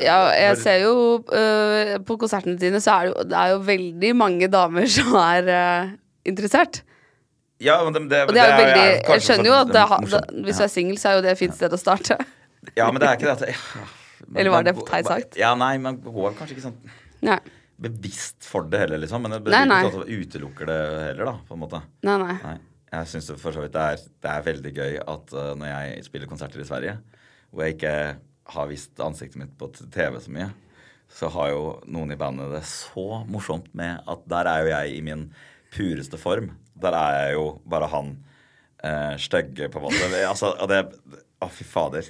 [0.00, 0.92] Ja, jeg ser jo
[1.28, 5.12] uh, På konsertene dine så er det jo, det er jo veldig mange damer som
[5.20, 5.92] er uh,
[6.24, 6.80] interessert.
[7.60, 9.86] Ja, men det, det, Og det er jo veldig Jeg kanskje skjønner jo at det,
[10.08, 12.16] det, hvis du er singel, så er jo det et fint sted å starte.
[12.76, 13.86] Ja, men det er ikke det at ja,
[14.30, 15.36] men Eller var det teit sagt?
[15.40, 16.78] Ja, nei, men hun er kanskje ikke sånn
[17.24, 17.36] Nei.
[17.80, 19.22] Bevisst for det heller, liksom.
[19.24, 19.78] Men det betyr nei.
[19.80, 21.82] ikke sånn at du utelukker det heller, da, på en måte.
[22.06, 22.34] Nei, nei.
[22.44, 22.56] Nei.
[22.90, 26.06] Jeg syns for så vidt det er, det er veldig gøy at uh, når jeg
[26.08, 26.96] spiller konserter i Sverige,
[27.50, 27.94] hvor jeg ikke
[28.50, 30.48] har vist ansiktet mitt på TV så mye,
[31.10, 34.96] så har jo noen i bandet det så morsomt med at der er jo jeg
[34.96, 35.28] i min
[35.74, 36.50] pureste form.
[36.80, 38.12] Der er jeg jo bare han
[38.82, 40.10] uh, stygge, på en måte.
[40.26, 40.84] Altså, det
[41.40, 42.04] Å, fy fader.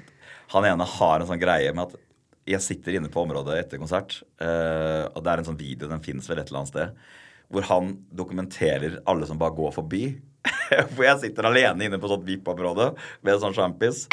[0.57, 2.01] Han ene har en sånn greie med at
[2.49, 6.05] jeg sitter inne på området etter konsert, eh, og det er en sånn video, den
[6.05, 7.05] finnes vel et eller annet sted,
[7.51, 10.05] hvor han dokumenterer alle som bare går forbi.
[10.95, 12.93] hvor jeg sitter alene inne på sånt VIP-område
[13.27, 14.07] med sånn sjampis.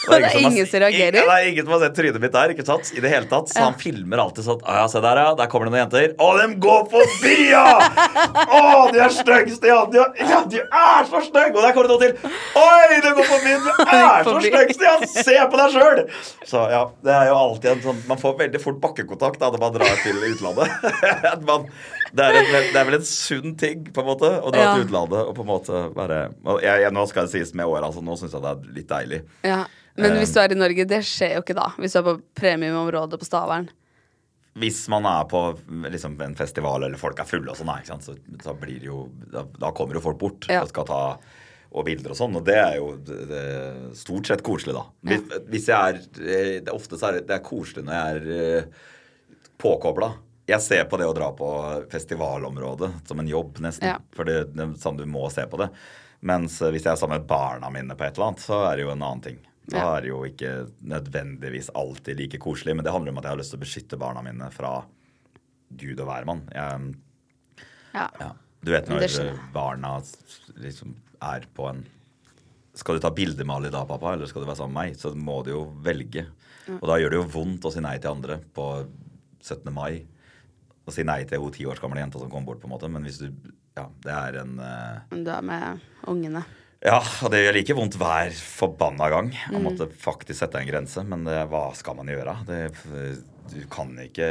[0.00, 1.16] Det er ingen som reagerer?
[1.18, 2.88] Ingen, det er ingen som har sett trynet mitt der, ikke sant?
[2.96, 3.50] I det hele tatt.
[3.52, 5.34] Så han filmer alltid sånn Å ja, se der, ja.
[5.36, 6.14] Der kommer det noen jenter.
[6.16, 7.64] Å, dem går forbi, ja!
[8.46, 8.62] Å,
[8.94, 9.90] de er stygge, Stian!
[9.92, 11.52] De er, ja, de er så stygge!
[11.52, 12.34] Og der kommer det noen til.
[12.62, 13.54] Oi, de går forbi!
[13.60, 14.52] De er så forbi.
[14.88, 14.96] ja!
[15.12, 16.02] Se på deg sjøl!
[16.48, 19.62] Så ja, det er jo alltid en sånn Man får veldig fort bakkekontakt da når
[19.66, 20.90] man drar til utlandet.
[21.50, 21.68] Man,
[22.16, 24.70] det, er en, det er vel en sunn ting, på en måte, å dra Ja.
[24.76, 26.20] til utlandet og på en måte bare
[26.62, 28.88] jeg, jeg, Nå skal det sies med åra, altså, nå syns jeg det er litt
[28.90, 29.20] deilig.
[29.46, 29.60] Ja.
[29.96, 30.18] Men Eh.
[30.22, 31.68] hvis du er i Norge, det skjer jo ikke da.
[31.76, 33.68] Hvis du er på premiumområdet på Stavern.
[34.58, 35.40] Hvis man er på
[35.90, 37.70] liksom, en festival eller folk er fulle og sånn,
[38.02, 40.62] så, så blir det jo da, da kommer jo folk bort Ja.
[40.62, 41.02] og skal ta
[41.70, 43.42] og bilder og sånn, og det er jo det, det,
[43.94, 44.82] stort sett koselig, da.
[45.06, 45.20] Hvis,
[45.52, 48.56] hvis jeg er Det er Ofte så er det, det er koselig når jeg er
[48.58, 48.64] eh,
[49.62, 50.08] påkobla.
[50.50, 51.48] Jeg ser på det å dra på
[51.92, 53.92] festivalområdet som en jobb, nesten.
[53.92, 53.98] Ja.
[54.16, 55.70] For det, det er sånn du må se på det.
[56.26, 58.76] Mens eh, hvis jeg er sammen med barna mine på et eller annet, så er
[58.76, 59.38] det jo en annen ting.
[59.70, 60.50] Da er det jo ikke
[60.90, 64.00] nødvendigvis alltid like koselig, men det handler om at jeg har lyst til å beskytte
[64.00, 64.72] barna mine fra
[65.78, 66.42] gud og hvermann.
[66.50, 68.08] Ja.
[68.18, 68.32] ja.
[68.60, 69.06] Du vet når
[69.54, 69.96] barna
[70.60, 71.84] liksom er på en
[72.76, 74.92] Skal du ta bilde med alle i dag, pappa, eller skal du være sammen med
[74.92, 74.98] meg?
[74.98, 76.22] Så må du jo velge.
[76.78, 78.66] Og da gjør det jo vondt å si nei til andre på
[79.42, 79.66] 17.
[79.74, 80.04] mai.
[80.90, 82.90] Å si nei til hun ti år gamle jenta som kom bort, på en måte.
[82.90, 83.30] Men hvis du
[83.78, 84.98] Ja, det er en uh...
[85.14, 85.80] Du er med
[86.10, 86.42] ungene.
[86.82, 89.62] Ja, og det gjør like vondt hver forbanna gang å Mm.
[89.68, 91.04] måtte faktisk sette en grense.
[91.06, 92.34] Men det, hva skal man gjøre?
[92.48, 92.60] Det,
[93.52, 94.28] du kan ikke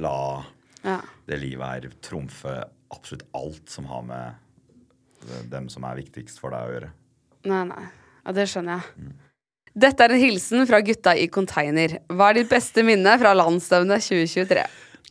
[0.00, 0.44] la
[0.82, 0.98] Ja.
[1.28, 4.34] det livet her trumfe absolutt alt som har med
[5.52, 6.90] dem som er viktigst for deg å gjøre.
[7.44, 7.84] Nei, nei.
[8.24, 9.12] Ja, det skjønner jeg.
[9.80, 12.00] Dette er en hilsen fra gutta i container.
[12.10, 14.64] Hva er ditt beste minne fra landsstevnet 2023?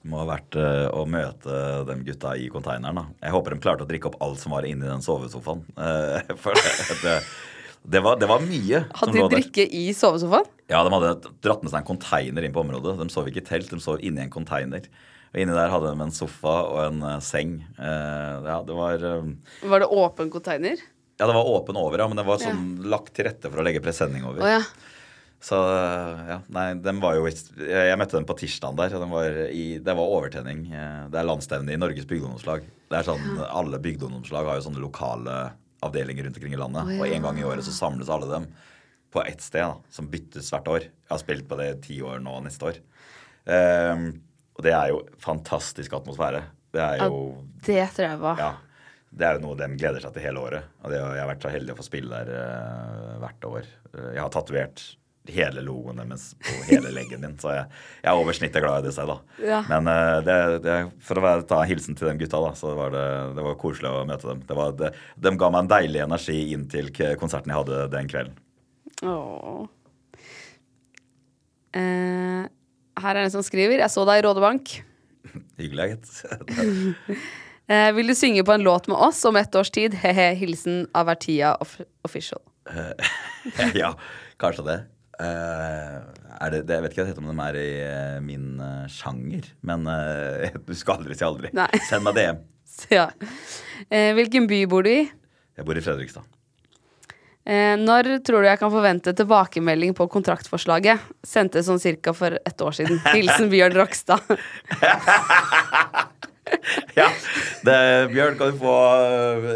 [0.08, 1.56] Må ha vært eh, å møte
[1.90, 2.96] de gutta i konteineren.
[3.02, 3.06] da.
[3.26, 5.66] Jeg håper de klarte å drikke opp alt som var inni den sovesofaen.
[5.90, 6.56] Eh, for
[7.04, 7.16] det,
[7.84, 8.84] det, var, det var mye.
[8.96, 10.48] Hadde de drikke i sovesofaen?
[10.72, 12.96] Ja, de hadde dratt med seg en konteiner inn på området.
[13.00, 14.88] De sov ikke i telt, de sov inni en konteiner.
[15.34, 17.58] Og inni der hadde de en sofa og en eh, seng.
[17.80, 20.80] Ja, det var Var det åpen konteiner?
[21.20, 23.64] Ja, det var åpen over, ja, men det var sånn lagt til rette for å
[23.68, 24.40] legge presenning over.
[24.40, 24.62] Oh, ja.
[25.40, 25.56] Så
[26.28, 28.96] ja, nei, dem var jo Jeg, møtte dem på tirsdagen der.
[28.98, 30.66] og var i, det var overtenning.
[30.68, 32.66] Eh, Det er landsstevne i Norges bygdeungdomslag.
[32.92, 35.38] Det er sånn, Alle bygdeungdomslag har jo sånne lokale
[35.86, 36.84] avdelinger rundt omkring i landet.
[36.84, 37.00] Oh, ja.
[37.00, 38.50] Og en gang i året så samles alle dem
[39.16, 40.84] på ett sted, da, som byttes hvert år.
[40.90, 42.82] Jeg har spilt på det i ti år nå neste år.
[43.50, 44.10] Um,
[44.60, 46.44] og det er jo fantastisk atmosfære.
[46.76, 47.22] Det er jo
[47.66, 48.38] Det tror jeg var.
[48.44, 48.52] ja,
[49.10, 50.68] det er jo noe de gleder seg til hele året.
[50.84, 53.72] Og det, jeg har vært så heldig å få spille der uh, hvert år.
[53.96, 54.84] Eh, jeg har tatovert
[55.34, 58.90] hele logoen deres på hele leggen min, så jeg, jeg er over snittet glad i
[58.90, 59.18] disse, da.
[59.46, 59.62] Ja.
[59.70, 62.76] Men uh, det, det, for å være, ta en hilsen til de gutta, da, så
[62.78, 63.08] var det,
[63.38, 64.44] det var koselig å møte dem.
[64.50, 68.10] Det var, det, de ga meg en deilig energi inn til konserten jeg hadde den
[68.12, 68.40] kvelden.
[69.08, 69.68] Åh.
[71.70, 72.46] Uh,
[73.00, 74.72] her er en som skriver Jeg så deg i Rådebank.
[75.62, 76.14] Hyggelig, gitt.
[77.70, 79.98] uh, vil du synge på en låt med oss om ett års tid?
[80.02, 80.32] He-he.
[80.40, 81.78] Hilsen Avertia off
[82.08, 82.42] Official.
[83.74, 83.94] ja,
[84.38, 84.80] kanskje det.
[85.20, 86.78] Er det, det.
[86.78, 89.84] Jeg vet ikke om de er i uh, min uh, sjanger, men
[90.68, 91.52] du skal aldri si aldri.
[91.58, 91.70] Nei.
[91.90, 92.44] Send meg DM.
[92.88, 93.10] Ja.
[93.92, 95.02] Hvilken by bor du i?
[95.60, 96.24] Jeg bor i Fredrikstad.
[97.82, 101.04] Når tror du jeg kan forvente tilbakemelding på kontraktforslaget?
[101.28, 103.02] Sendte sånn cirka for et år siden.
[103.18, 104.24] Hilsen Bjørn Rokstad.
[106.96, 107.10] Ja,
[107.68, 107.78] det,
[108.14, 108.78] Bjørn, kan du få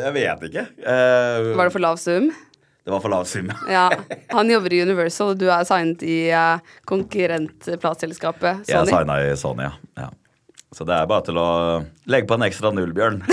[0.01, 0.65] Jeg vet ikke.
[0.83, 2.33] Var det for lav sum?
[2.83, 3.85] Det var for lav sum, ja.
[4.33, 7.05] Han jobber i Universal, og du er signet i uh, Sony.
[8.67, 9.71] Jeg er signa i Sony, ja.
[10.01, 10.09] ja.
[10.73, 11.47] Så det er bare til å
[12.11, 13.23] legge på en ekstra null, Bjørn.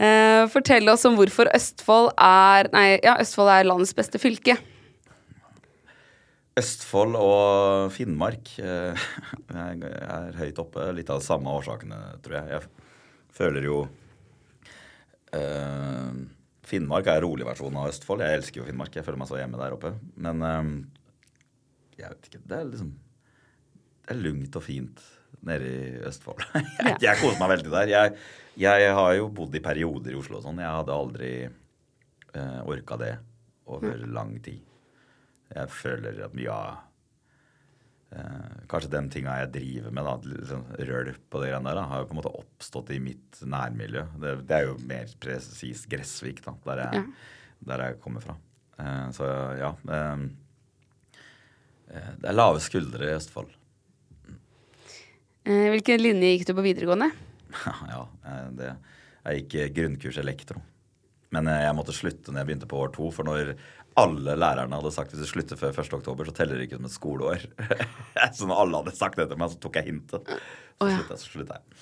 [0.00, 4.54] Eh, fortell oss om hvorfor Østfold er Nei, ja, Østfold er landets beste fylke.
[6.56, 8.96] Østfold og Finnmark uh,
[9.66, 10.86] er høyt oppe.
[10.96, 12.48] Litt av de samme årsakene, tror jeg.
[12.54, 13.82] Jeg føler jo
[15.36, 16.18] eh,
[16.70, 18.24] Finnmark er rolig versjon av Østfold.
[18.24, 18.94] Jeg elsker jo Finnmark.
[18.94, 19.94] Jeg føler meg så hjemme der oppe.
[20.20, 20.68] Men uh,
[21.98, 22.42] jeg vet ikke.
[22.46, 22.92] Det er liksom
[24.04, 25.02] Det er lugnt og fint
[25.46, 26.44] nede i Østfold.
[26.58, 27.94] jeg, jeg koser meg veldig der.
[27.94, 28.20] Jeg,
[28.60, 30.62] jeg har jo bodd i perioder i Oslo og sånn.
[30.62, 33.14] Jeg hadde aldri uh, orka det
[33.70, 34.60] over lang tid.
[35.50, 36.82] Jeg føler at mye av eh,
[38.70, 42.00] Kanskje den tinga jeg driver med, da, liksom, rølp og det greiene der, da, har
[42.00, 44.02] jo på en måte oppstått i mitt nærmiljø.
[44.18, 47.04] Det, det er jo mer presis Gressvik, da, der jeg,
[47.70, 48.34] der jeg kommer fra.
[48.80, 49.30] Eh, så
[49.60, 49.70] ja.
[49.94, 50.26] Eh,
[51.94, 53.54] eh, det er lave skuldre i Østfold.
[55.46, 57.10] Eh, hvilken linje gikk du på videregående?
[57.94, 58.74] ja, eh, det,
[59.24, 60.62] jeg gikk eh, grunnkurs elektro.
[61.34, 63.54] Men eh, jeg måtte slutte når jeg begynte på år to, for når
[64.00, 65.94] alle lærerne hadde sagt hvis du slutter før 1.
[66.00, 67.46] oktober, så teller det ikke som et skoleår.
[68.36, 70.28] så når alle hadde sagt det til meg, så tok jeg hintet.
[70.30, 70.98] Så oh, ja.
[70.98, 71.22] sluttet jeg.
[71.22, 71.80] Så sluttet jeg.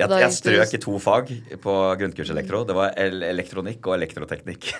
[0.00, 1.30] Jeg, jeg strøk i to fag
[1.60, 2.62] på grunnkurs elektro.
[2.64, 4.70] Det var elektronikk og elektroteknikk.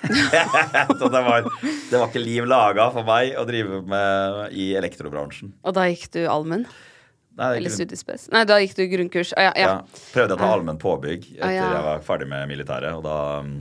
[1.01, 5.53] så det var, det var ikke liv laga for meg å drive med i elektrobransjen.
[5.67, 6.65] Og da gikk du allmenn?
[7.41, 8.29] Eller studiespes?
[8.35, 9.35] Nei, da gikk du grunnkurs.
[9.37, 9.69] Ah, ja, ja.
[9.69, 12.97] Ja, prøvde jeg å ta allmenn påbygg etter Ah, jeg var ferdig med militæret.
[12.99, 13.53] Og da eh,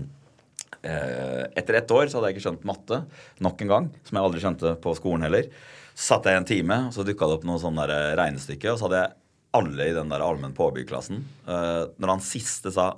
[0.84, 3.02] Etter ett år så hadde jeg ikke skjønt matte
[3.44, 5.50] nok en gang, som jeg aldri skjønte på skolen heller.
[5.92, 8.72] Så satt jeg i en time, og så dukka det opp noe sånn der regnestykke,
[8.72, 9.18] og så hadde jeg
[9.60, 11.24] alle i den der allmenn påbyggklassen.
[11.50, 12.94] Eh, når han siste sa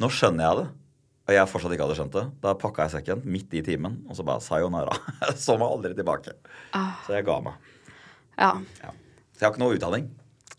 [0.00, 0.70] 'Nå skjønner jeg det',
[1.28, 4.16] og jeg fortsatt ikke hadde skjønt det, da pakka jeg sekken midt i timen, og
[4.16, 4.96] så bare sayonara.
[5.36, 6.32] så meg aldri tilbake.
[7.06, 7.54] Så jeg ga meg.
[8.80, 8.90] ja.
[9.34, 10.10] Så jeg har ikke noe utdanning.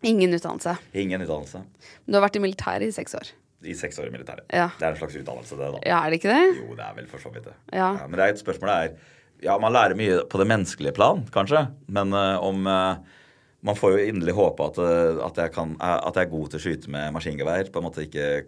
[0.02, 0.78] Ingen utdannelse.
[0.94, 1.64] Ingen utdannelse.
[2.08, 3.34] Du har vært i militæret i seks år.
[3.62, 4.46] I seks år i militæret.
[4.50, 4.70] Ja.
[4.78, 5.82] Det er en slags utdannelse, det, da.
[5.86, 6.46] Ja, er det ikke det?
[6.58, 7.56] Jo, det er vel for så vidt det.
[7.78, 7.92] Ja.
[8.08, 8.94] men det er et spørsmål er
[9.42, 11.64] Ja, man lærer mye på det menneskelige plan, kanskje.
[11.90, 13.22] Men uh, om uh,
[13.62, 16.58] Man får jo inderlig håpe at, eh, at, jeg kan, at jeg er god til
[16.58, 17.68] å skyte med maskingevær.
[17.70, 18.48] På en måte ikke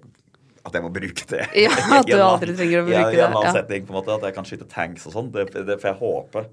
[0.66, 1.44] At jeg må bruke det.
[1.60, 3.20] Ja, at du aldri trenger å bruke det.
[3.20, 3.52] I en det, annen ja.
[3.60, 4.16] setting, på en måte.
[4.16, 5.30] At jeg kan skyte tanks og sånn.
[5.36, 6.46] Det, det får jeg håpe.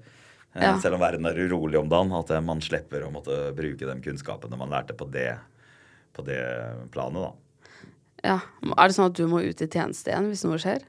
[0.53, 0.75] Ja.
[0.83, 2.13] Selv om verden er urolig om dagen.
[2.19, 5.31] At man slipper å måtte bruke de kunnskapene man lærte på det,
[6.13, 6.41] på det
[6.93, 7.50] planet, da.
[8.23, 8.39] Ja.
[8.77, 10.83] Er det sånn at du må ut i tjeneste igjen hvis noe skjer?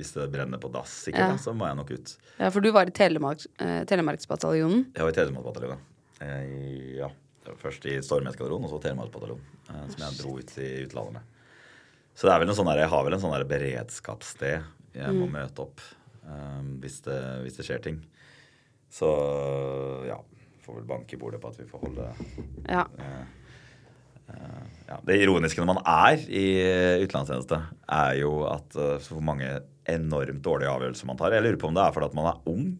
[0.00, 1.28] Hvis det brenner på dass, sikkert, Ja.
[1.34, 2.16] da, så må jeg nok ut.
[2.38, 4.86] Ja, For du var i Telemark, eh, Telemarksbataljonen.
[4.96, 5.78] Jeg var i Telemarksbataljonen.
[6.20, 7.08] Eh, ja.
[7.44, 9.44] Det var Først i Stormeskadronen, og så Telemarksbataljonen.
[9.70, 11.22] Eh, som jeg dro ut i utlandet med.
[12.14, 14.64] Så det er vel en sånn der, jeg har vel en sånn beredskapssted
[14.94, 15.32] jeg må Mm.
[15.32, 15.80] møte opp
[16.26, 18.02] um, hvis, det, hvis det skjer ting.
[18.90, 19.06] Så
[20.08, 20.18] ja.
[20.64, 22.14] Får vel banke i bordet på at vi får holde
[22.68, 22.86] Ja.
[24.88, 26.44] Ja, Det ironiske når man er i
[27.04, 27.58] utenlandstjeneste,
[27.96, 29.48] er jo at uh, så mange
[29.90, 31.34] enormt dårlige avgjørelser man tar.
[31.34, 32.70] Jeg lurer på om det er fordi at man er ung.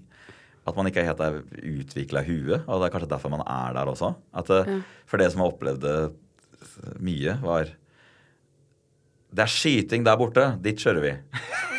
[0.68, 1.40] At man ikke er helt er
[1.80, 2.66] utvikla i huet.
[2.66, 4.12] Og det er kanskje derfor man er der også.
[4.36, 4.80] At, ja.
[5.08, 5.94] For det som jeg opplevde
[7.00, 7.72] mye, var
[9.30, 10.46] Det er skyting der borte.
[10.62, 11.12] Dit kjører vi.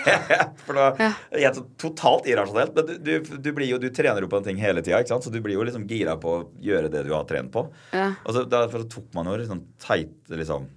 [0.66, 1.52] For da, ja.
[1.82, 2.74] totalt irrasjonelt.
[2.78, 5.34] Men du, du, du, blir jo, du trener jo på en ting hele tida, så
[5.34, 7.66] du blir jo liksom gira på å gjøre det du har trent på.
[7.96, 8.14] Ja.
[8.24, 10.70] Og så Derfor tok man jo liksom teit liksom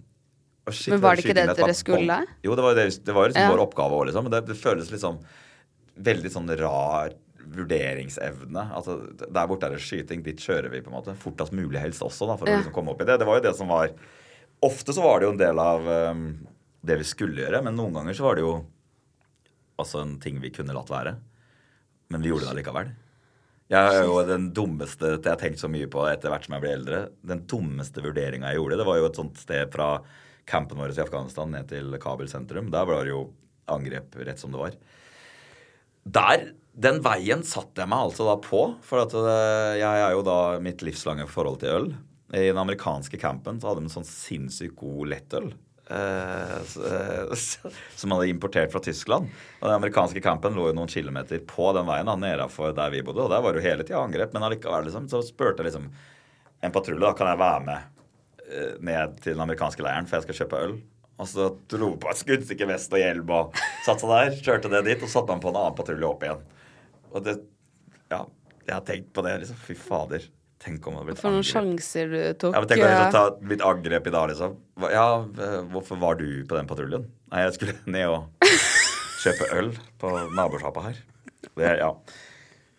[0.70, 2.20] shit, Men var det ikke det dere skulle?
[2.44, 3.52] Jo, det var, det, det var liksom Ja.
[3.54, 4.26] vår oppgave òg, liksom.
[4.26, 5.20] Men det, det føles liksom
[5.94, 7.14] veldig sånn rar
[7.54, 8.66] vurderingsevne.
[8.74, 11.14] Altså, Der borte er det skyting, dit kjører vi, på en måte.
[11.20, 13.18] Fortest mulig helst også, da, for å liksom komme opp i det.
[13.20, 13.94] Det var jo det som var
[14.64, 16.20] Ofte så var det jo en del av um,
[16.84, 18.58] det vi skulle gjøre, men noen ganger så var det jo
[19.80, 21.16] altså en ting vi kunne latt være.
[22.12, 22.92] Men vi gjorde det allikevel.
[23.72, 26.64] Jeg er jo den dummeste jeg har tenkt så mye på etter hvert som jeg
[26.64, 26.98] ble eldre.
[27.24, 29.88] Den dummeste vurderinga jeg gjorde, det var jo et sånt sted fra
[30.48, 32.68] campen vår i Afghanistan ned til Kabul sentrum.
[32.72, 33.24] Der var det jo
[33.72, 34.76] angrep rett som det var.
[36.04, 38.64] Der, Den veien satte jeg meg altså da på.
[38.84, 41.92] For at eh, jeg er jo da mitt livslange forhold til øl.
[42.34, 45.52] I den amerikanske campen så hadde de en sånn sinnssykt god lettøl.
[45.90, 47.58] Eh, s-
[48.00, 49.28] som hadde importert fra Tyskland.
[49.60, 53.02] Og Den amerikanske campen lå jo noen kilometer på den veien da, nedafor der vi
[53.06, 53.24] bodde.
[53.26, 54.32] Og der var jo hele tida angrep.
[54.36, 55.90] Men allikevel liksom, så spurte jeg liksom
[56.64, 60.28] en patrulje da, kan jeg være med eh, ned til den amerikanske leiren, for jeg
[60.28, 60.76] skal kjøpe øl.
[61.14, 64.38] Og så dro på et skuddsikker vest og hjelm og satte seg der.
[64.48, 66.40] Kjørte det dit, og satte han på en annen patrulje opp igjen.
[67.14, 67.36] Og det
[68.10, 68.24] Ja,
[68.66, 69.56] jeg har tenkt på det, liksom.
[69.68, 70.24] Fy fader.
[70.64, 72.54] Tenk om det hadde blitt For noen sjanser du tok.
[72.54, 74.54] Ja, men tenk om jeg hadde ta blitt angrep i dag, liksom.
[74.88, 75.08] Ja,
[75.46, 77.08] eh, hvorfor var du på den patruljen?
[77.32, 78.54] Nei, jeg skulle ned og
[79.24, 81.02] kjøpe øl på nabosjappa her.
[81.52, 81.90] Det, ja.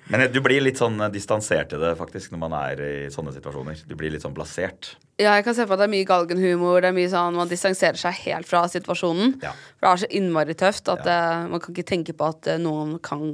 [0.10, 3.34] Men du blir litt sånn eh, distansert til det, faktisk, når man er i sånne
[3.36, 3.84] situasjoner.
[3.90, 4.96] Du blir litt sånn plassert.
[5.22, 6.80] Ja, jeg kan se for meg at det er mye galgenhumor.
[6.82, 9.38] Det er mye sånn Man distanserer seg helt fra situasjonen.
[9.46, 9.54] Ja.
[9.78, 12.62] For det er så innmari tøft at eh, man kan ikke tenke på at eh,
[12.62, 13.30] noen kan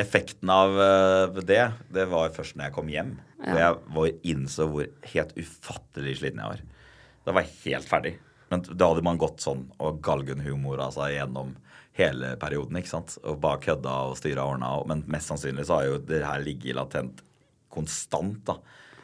[0.00, 3.18] Effekten av eh, det, det var først når jeg kom hjem.
[3.40, 6.64] Og jeg var, innså hvor helt ufattelig sliten jeg var.
[7.24, 8.14] Da var jeg helt ferdig.
[8.50, 11.54] Men da hadde man gått sånn og galgenhumora altså, seg gjennom
[11.96, 12.78] hele perioden.
[12.80, 13.16] ikke sant?
[13.24, 14.72] Og bare kødda og styra og ordna.
[14.90, 17.24] Men mest sannsynlig så har jo det her ligget latent
[17.72, 18.42] konstant.
[18.48, 18.58] da.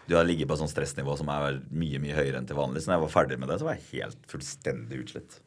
[0.06, 2.82] Du har ligget på et sånt stressnivå som er mye mye høyere enn til vanlig.
[2.82, 5.38] Så når jeg var ferdig med det, så var jeg helt fullstendig utslitt.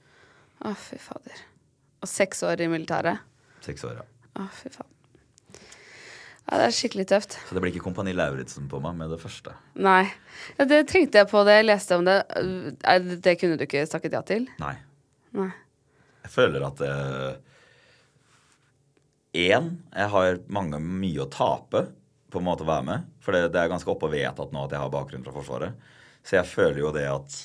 [0.59, 1.43] Å, fy fader.
[2.03, 3.27] Og seks år i militæret.
[3.63, 4.07] Seks år, ja.
[4.39, 4.95] Å, fy faen.
[6.49, 7.35] Ja, det er skikkelig tøft.
[7.45, 9.53] Så det blir ikke Kompani Lauritzen på meg med det første.
[9.77, 10.07] Nei.
[10.57, 12.23] Ja, det tenkte jeg på da jeg leste om det.
[13.21, 14.47] Det- kunne du ikke snakket ja til?
[14.57, 14.73] Nei.
[15.37, 15.51] Nei.
[16.23, 16.81] Jeg føler at
[19.33, 21.83] Én, jeg har mange, mye å tape
[22.31, 23.05] på en måte å være med.
[23.21, 25.73] For det, det er ganske oppe og vedtatt nå at jeg har bakgrunn fra Forsvaret.
[26.25, 27.37] Så jeg føler jo det at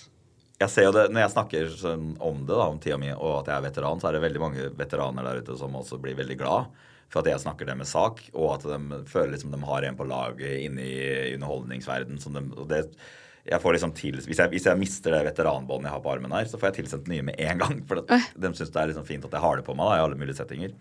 [0.62, 3.42] jeg ser jo det, Når jeg snakker sånn om det, da, om tida mi, og
[3.42, 6.16] at jeg er veteran, så er det veldig mange veteraner der ute som også blir
[6.16, 6.70] veldig glad
[7.12, 9.98] for at jeg snakker det med sak, og at de føler liksom de har en
[9.98, 12.18] på laget inne i underholdningsverden.
[12.22, 12.82] Som de, og det,
[13.44, 16.34] jeg får liksom til, hvis jeg, hvis jeg mister det veteranbåndet jeg har på armen
[16.34, 17.82] her, så får jeg tilsendt nye med en gang.
[17.88, 19.98] For at de syns det er liksom fint at jeg har det på meg da,
[19.98, 20.72] i alle mulige settinger.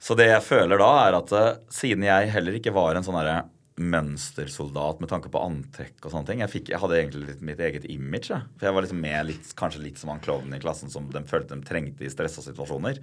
[0.00, 3.18] Så det jeg føler da, er at uh, siden jeg heller ikke var en sånn
[3.20, 3.40] herre
[3.80, 6.42] mønstersoldat med tanke på antrekk og sånne ting.
[6.44, 8.28] Jeg, fikk, jeg hadde egentlig litt mitt eget image.
[8.28, 8.42] Ja.
[8.58, 11.22] For jeg var liksom med litt, kanskje litt som han klovnen i klassen som de
[11.28, 13.00] følte de trengte i stressa situasjoner.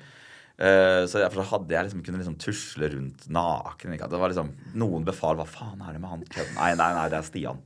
[0.58, 3.94] Uh, så derfor hadde jeg liksom kunne liksom tusle rundt naken.
[3.94, 4.50] Det var liksom,
[4.82, 6.24] Noen befal Hva faen er det med han?
[6.56, 7.62] Nei, nei, nei, det er Stian.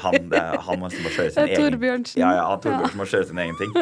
[0.00, 2.06] Han, det, han må liksom bare kjøre sin er egen.
[2.22, 3.74] Ja, ja, han Torbjørnsen må kjøre sin egen ting.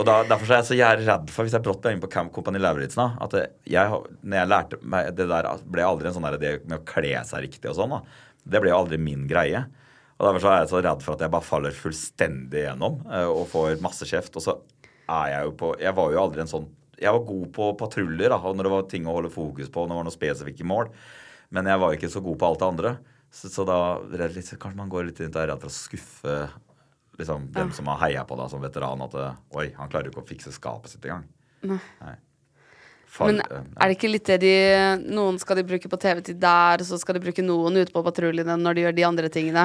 [0.00, 2.02] Og da, Derfor så er jeg så jævlig redd for, hvis jeg brått ble inn
[2.02, 3.36] på Camp Company Lauritzen, at
[3.68, 6.86] jeg, når jeg lærte meg det der, ble aldri en sånn der, det med å
[6.88, 7.92] kle seg riktig og sånn.
[7.96, 8.00] da,
[8.44, 9.66] Det ble aldri min greie.
[10.16, 13.28] Og Derfor så er jeg så redd for at jeg bare faller fullstendig igjennom eh,
[13.28, 14.36] og får masse kjeft.
[14.36, 14.56] Og så
[15.10, 16.68] er jeg jo på Jeg var jo aldri en sånn
[17.00, 19.94] Jeg var god på patruljer da, når det var ting å holde fokus på, når
[19.94, 20.90] det var noe spesifikke mål.
[21.50, 22.92] Men jeg var ikke så god på alt det andre.
[23.32, 23.78] Så, så da
[24.10, 26.34] litt, kanskje man går litt rundt og er redd for å skuffe
[27.20, 29.04] liksom, dem som har heia på deg som veteran.
[29.06, 31.24] At oi, han klarer jo ikke å fikse skapet sitt engang.
[31.64, 32.16] Nei.
[33.10, 34.52] Far- Men eh, er det ikke litt det de
[35.10, 38.54] Noen skal de bruke på TV-tid der, så skal de bruke noen ute på patruljene
[38.60, 39.64] når de gjør de andre tingene.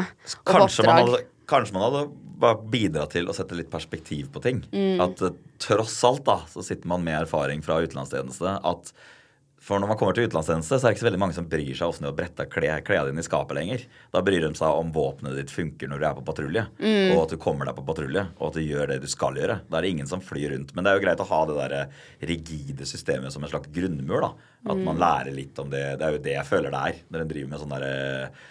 [0.50, 1.20] Kanskje man, hadde,
[1.50, 2.06] kanskje man hadde
[2.42, 4.64] bare bidratt til å sette litt perspektiv på ting.
[4.76, 5.00] Mm.
[5.06, 8.58] At eh, tross alt da, så sitter man med erfaring fra utenlandstjeneste.
[8.66, 8.92] At
[9.66, 11.72] for når man kommer til utenlandstjeneste, så er det ikke så veldig mange som bryr
[11.74, 13.86] seg om å brette klærne dine i skapet lenger.
[14.14, 17.16] Da bryr de seg om våpenet ditt funker når du er på patrulje, Mm.
[17.16, 19.62] og at du kommer deg på patrulje, og at du gjør det du skal gjøre.
[19.72, 20.76] Da er det ingen som flyr rundt.
[20.76, 21.96] Men det er jo greit å ha det der eh,
[22.30, 24.22] rigide systemet som en slags grunnmur.
[24.22, 24.32] da.
[24.70, 25.82] At man lærer litt om det.
[25.98, 28.44] Det er jo det jeg føler det er når en driver med sånn der eh,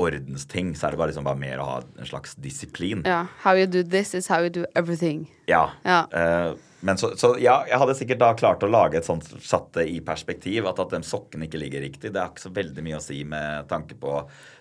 [0.00, 0.72] ordensting.
[0.76, 3.04] Så er det bare liksom bare mer å ha en slags disiplin.
[3.08, 3.26] Ja.
[3.44, 5.28] How you do this is how you do everything.
[5.50, 5.68] Ja.
[5.84, 6.02] Ja.
[6.14, 9.72] Uh, men så, så ja, jeg hadde sikkert da klart å lage et sånt satt
[9.76, 10.68] det i perspektiv.
[10.70, 12.14] At, at de sokkene ikke ligger riktig.
[12.14, 14.16] Det er ikke så veldig mye å si med tanke på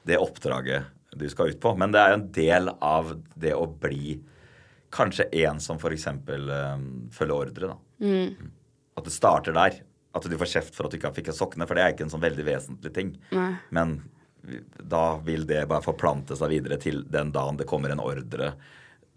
[0.07, 1.73] det oppdraget du skal ut på.
[1.79, 4.19] Men det er jo en del av det å bli
[4.93, 6.07] kanskje en som f.eks.
[6.11, 7.71] Um, følger ordre.
[7.71, 7.77] da.
[8.03, 8.51] Mm.
[8.99, 9.79] At det starter der.
[10.17, 11.67] At du får kjeft for at du ikke fikk sokkene.
[11.69, 13.13] For det er ikke en sånn veldig vesentlig ting.
[13.31, 13.53] Nei.
[13.75, 14.01] Men
[14.79, 18.53] da vil det bare forplante seg videre til den dagen det kommer en ordre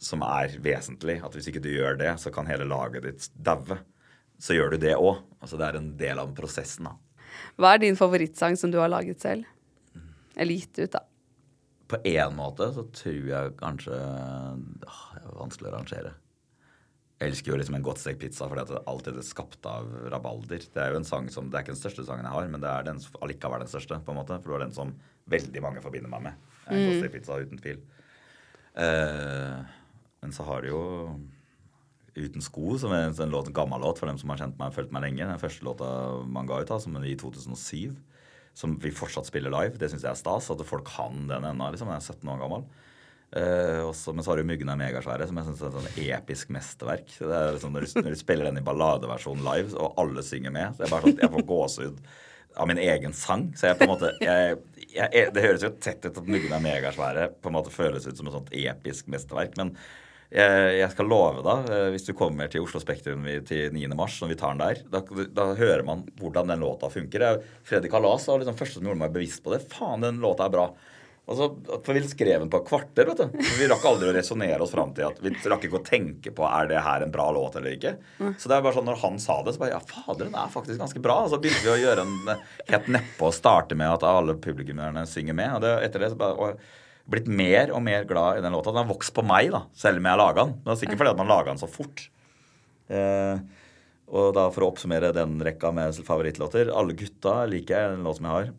[0.03, 1.21] som er vesentlig.
[1.23, 3.79] At hvis ikke du gjør det, så kan hele laget ditt daue.
[4.43, 5.23] Så gjør du det òg.
[5.41, 6.91] Altså det er en del av prosessen.
[6.91, 6.97] da.
[7.57, 9.47] Hva er din favorittsang som du har laget selv?
[10.37, 11.05] Eller gitt ut, da.
[11.93, 16.13] På én måte så tror jeg kanskje åh, Det er vanskelig å rangere.
[17.21, 19.91] Jeg elsker jo liksom en godt stekt pizza fordi at det alltid er skapt av
[20.11, 20.65] rabalder.
[20.75, 22.65] Det er jo en sang som, det er ikke den største sangen jeg har, men
[22.65, 24.01] det er den allikevel den største.
[24.03, 24.95] på en måte, For det var den som
[25.31, 26.49] veldig mange forbinder meg med.
[26.67, 26.87] En Mm.
[26.89, 27.79] godt stekt pizza uten tvil.
[28.73, 29.63] Uh,
[30.23, 31.21] men så har det jo
[32.13, 34.69] Uten sko, som er en låt, en gammel låt for dem som har kjent meg
[34.69, 35.25] og fulgt meg lenge.
[35.25, 35.87] Den første låta
[36.29, 37.97] man ga ut, da, som er i 2007.
[38.53, 39.79] Som vi fortsatt spiller live.
[39.81, 40.51] Det syns jeg er stas.
[40.53, 41.71] At folk kan den ennå.
[41.73, 41.89] Liksom.
[41.89, 42.67] Jeg er 17 år gammel.
[43.33, 46.05] Uh, også, men så har du 'Myggen er megasvære', som jeg syns er et sånn
[46.05, 47.09] episk mesterverk.
[47.17, 50.53] Det er liksom, når, du, når du spiller den i balladeversjon live, og alle synger
[50.53, 51.99] med så det er bare sånn at Jeg får gåsehud
[52.61, 53.55] av min egen sang.
[53.57, 54.59] Så jeg på en måte jeg,
[54.95, 58.17] jeg, Det høres jo tett ut at 'Myggen er megasvære' på en måte føles ut
[58.17, 59.57] som et sånt episk mesterverk.
[59.57, 59.77] men
[60.33, 63.89] jeg, jeg skal love deg, eh, hvis du kommer til Oslo Spektrum til 9.
[63.99, 67.43] mars, når vi tar den der, da, da hører man hvordan den låta funker.
[67.69, 69.61] Fredrik Kalas var liksom første som gjorde meg bevisst på det.
[69.69, 70.71] Faen, den låta er bra.
[71.33, 73.09] Og så, for Vi skrev den på et kvarter.
[73.09, 73.39] vet du.
[73.59, 76.45] Vi rakk aldri å resonnere oss fram til at vi rakk ikke å tenke på
[76.49, 77.95] er det her en bra låt eller ikke.
[78.37, 80.53] Så det er bare sånn når han sa det, så bare ja, fader, den er
[80.53, 81.23] faktisk ganske bra.
[81.25, 84.37] Og så begynte vi å gjøre en eh, helt nedpå og starte med at alle
[84.37, 85.57] publikummerne synger med.
[85.57, 88.71] Og det, etter det så bare, og blitt mer og mer glad i den låta.
[88.71, 90.55] Den har vokst på meg, da, selv om jeg laga den.
[90.61, 92.05] Men det er sikkert fordi at man laga den så fort.
[92.93, 93.43] Eh,
[94.13, 98.21] og da for å oppsummere den rekka med favorittlåter Alle gutta liker jeg, den låten
[98.21, 98.51] som jeg har.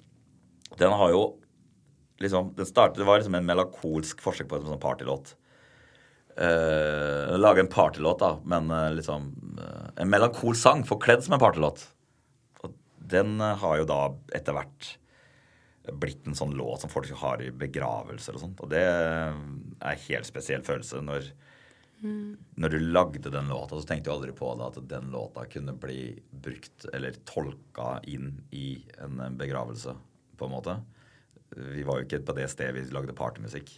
[0.80, 1.24] Den har jo
[2.24, 5.36] liksom den startet, Det var liksom en melankolsk forsøk på en sånn partylåt.
[6.34, 9.28] Uh, lage en partylåt, da, men uh, liksom
[9.60, 11.84] uh, En melankol sang forkledd som en partylåt.
[12.66, 14.02] Og den har jo da
[14.34, 14.96] etter hvert
[16.00, 18.64] blitt en sånn låt som folk har i begravelser og sånt.
[18.64, 21.34] Og det er en helt spesiell følelse når
[22.04, 25.76] når du lagde den låta, så tenkte du aldri på det at den låta kunne
[25.80, 29.96] bli brukt eller tolka inn i en begravelse,
[30.36, 30.76] på en måte.
[31.56, 33.72] Vi var jo ikke på det stedet vi lagde partymusikk.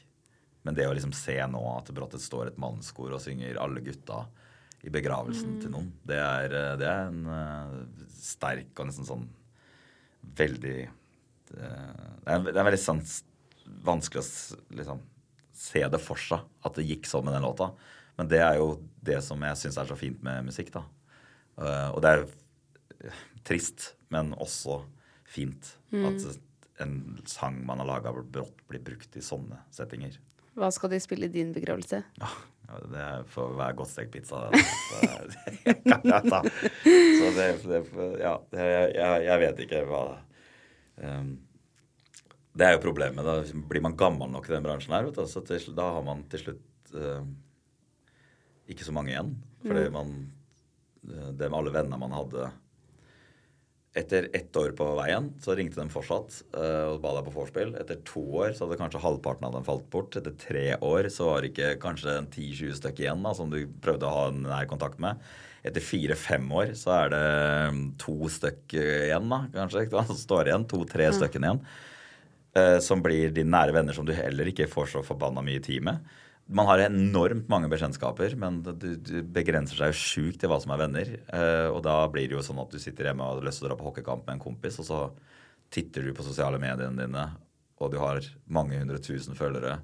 [0.66, 3.84] Men det å liksom se nå at det brått står et mannskor og synger 'Alle
[3.86, 4.26] gutta'
[4.86, 9.26] i begravelsen til noen, det er, eh, det er en uh, sterk og nesten sånn
[10.38, 10.78] veldig
[11.50, 13.02] Det er, det er veldig sånn
[13.86, 15.02] vanskelig å liksom
[15.56, 17.70] se det for seg at det gikk sånn med den låta.
[18.18, 20.84] Men det er jo det som jeg syns er så fint med musikk, da.
[21.56, 22.26] Uh, og det er
[23.48, 24.82] trist, men også
[25.30, 26.26] fint at
[26.84, 30.18] en sang man har laga, brått blir brukt i sånne settinger.
[30.56, 32.02] Hva skal de spille i din begravelse?
[32.20, 32.30] Ja,
[32.92, 34.48] det for hver godt stekt pizza.
[34.52, 35.00] Så,
[35.90, 36.42] kan jeg ta.
[36.44, 37.82] så det, det
[38.22, 40.04] Ja, jeg, jeg vet ikke hva
[41.04, 41.34] um,
[42.56, 43.28] Det er jo problemet.
[43.28, 46.08] Da blir man gammel nok i den bransjen her, vet du, så til, da har
[46.08, 47.28] man til slutt uh,
[48.72, 49.36] ikke så mange igjen.
[49.66, 50.16] Fordi man
[51.06, 52.48] Det med alle vennene man hadde
[53.96, 57.72] etter ett år på veien så ringte de fortsatt uh, og ba deg på vorspiel.
[57.80, 60.18] Etter to år så hadde kanskje halvparten av dem falt bort.
[60.20, 64.10] Etter tre år så var det ikke kanskje 10-20 stykker igjen da, som du prøvde
[64.10, 65.24] å ha en nær kontakt med.
[65.66, 67.24] Etter fire-fem år så er det
[67.72, 69.88] um, to stykker igjen, da, kanskje.
[70.12, 71.64] Så står igjen to-tre stykker igjen.
[72.60, 75.88] uh, som blir de nære venner som du heller ikke får så forbanna mye tid
[75.88, 76.04] med.
[76.46, 80.76] Man har enormt mange bekjentskaper, men du, du begrenser seg jo sjukt til hva som
[80.76, 81.14] er venner.
[81.34, 83.68] Eh, og da blir det jo sånn at du sitter hjemme og har lyst til
[83.68, 85.00] å dra på hockeykamp med en kompis, og så
[85.74, 87.26] titter du på sosiale mediene dine,
[87.82, 89.80] og du har mange hundre tusen følgere,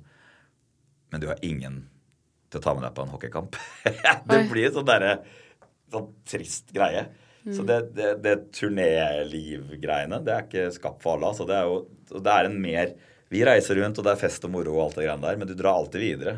[1.12, 1.82] men du har ingen
[2.52, 3.58] til å ta med deg på en hockeykamp.
[4.30, 5.18] det blir sånn derre
[5.92, 7.08] sånn trist greie.
[7.42, 11.32] Så det, det, det turnélivgreiene, det er ikke skapt for alle.
[11.32, 11.48] Altså.
[11.50, 12.94] Det er jo det er en mer
[13.32, 15.48] Vi reiser rundt, og det er fest og moro og alt det greiene der, men
[15.50, 16.34] du drar alltid videre.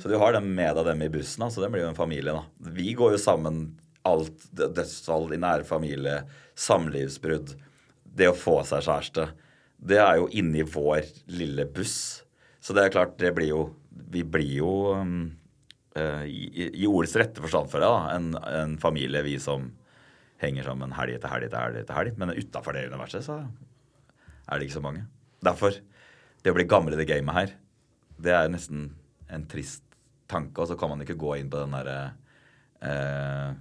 [0.00, 2.32] Så du har dem med deg dem i bussen, så Det blir jo en familie,
[2.32, 2.44] da.
[2.72, 3.76] Vi går jo sammen
[4.06, 6.22] alt dø- dødsfall i nær familie,
[6.56, 7.56] samlivsbrudd,
[8.16, 9.26] det å få seg kjæreste.
[9.76, 12.22] Det er jo inni vår lille buss.
[12.64, 13.64] Så det er klart, det blir jo
[14.12, 15.32] Vi blir jo um,
[15.96, 19.70] eh, i, i ordets rette forstand for det, da, en, en familie, vi som
[20.42, 21.78] henger sammen helg etter helg etter helg.
[21.80, 22.18] etter helg.
[22.20, 25.06] Men utafor det universet så er det ikke så mange.
[25.44, 25.78] Derfor,
[26.44, 27.54] det å bli gammel i det gamet her,
[28.20, 28.90] det er nesten
[29.32, 29.84] en trist
[30.30, 30.60] tanke.
[30.62, 31.98] Og så kan man ikke gå inn på den derre
[32.82, 33.54] eh,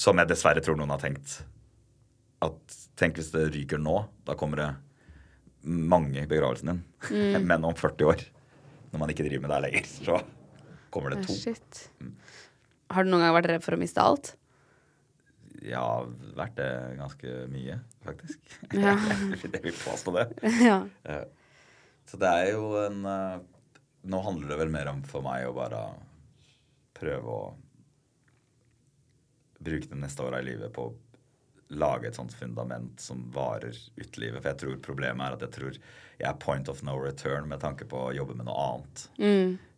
[0.00, 1.40] Som jeg dessverre tror noen har tenkt.
[2.44, 4.70] At tenk hvis det ryker nå, da kommer det
[5.62, 6.82] mange i begravelsen din.
[7.50, 8.26] Men om 40 år,
[8.92, 10.20] når man ikke driver med det her lenger, så
[10.90, 11.36] kommer det to.
[11.36, 11.82] Shit.
[12.90, 14.32] Har du noen gang vært redd for å miste alt?
[15.60, 15.84] Ja,
[16.38, 17.76] vært det ganske mye,
[18.06, 18.40] faktisk.
[18.72, 18.94] Ja.
[19.36, 20.26] jeg vil påstå det.
[20.70, 20.78] ja.
[21.04, 21.26] Eh,
[22.08, 23.42] Så det er jo en eh,
[24.02, 25.82] Nå handler det vel mer om for meg å bare
[26.96, 27.42] prøve å
[29.60, 30.96] bruke det neste året i livet på å
[31.70, 34.40] lage et sånt fundament som varer ut livet.
[34.40, 37.62] For jeg tror problemet er at jeg tror jeg er point of no return med
[37.62, 39.04] tanke på å jobbe med noe annet.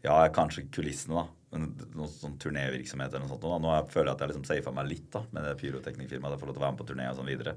[0.02, 1.38] Ja, jeg er kanskje kulissene, da.
[1.52, 3.44] Men noe sånn turnévirksomhet eller noe sånt.
[3.44, 6.34] Nå føler jeg at jeg liksom safa meg litt da, med det pyroteknikkfirmaet.
[6.34, 7.56] Jeg får lov til å være med på turné og sånn videre.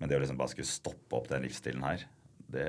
[0.00, 2.04] Men det å liksom bare skulle stoppe opp den livsstilen her,
[2.50, 2.68] det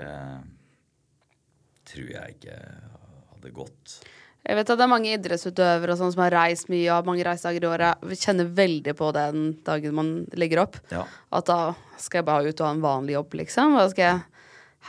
[1.88, 3.95] tror jeg ikke hadde gått.
[4.41, 7.06] Jeg vet at det er mange idrettsutøvere og sånn som har reist mye og har
[7.06, 8.06] mange reisedager i året.
[8.10, 10.80] Vi kjenner veldig på det den dagen man legger opp.
[10.90, 11.03] Ja.
[11.38, 11.60] At da
[12.02, 13.78] skal jeg bare ut og ha en vanlig jobb, liksom.
[13.78, 14.22] Da skal jeg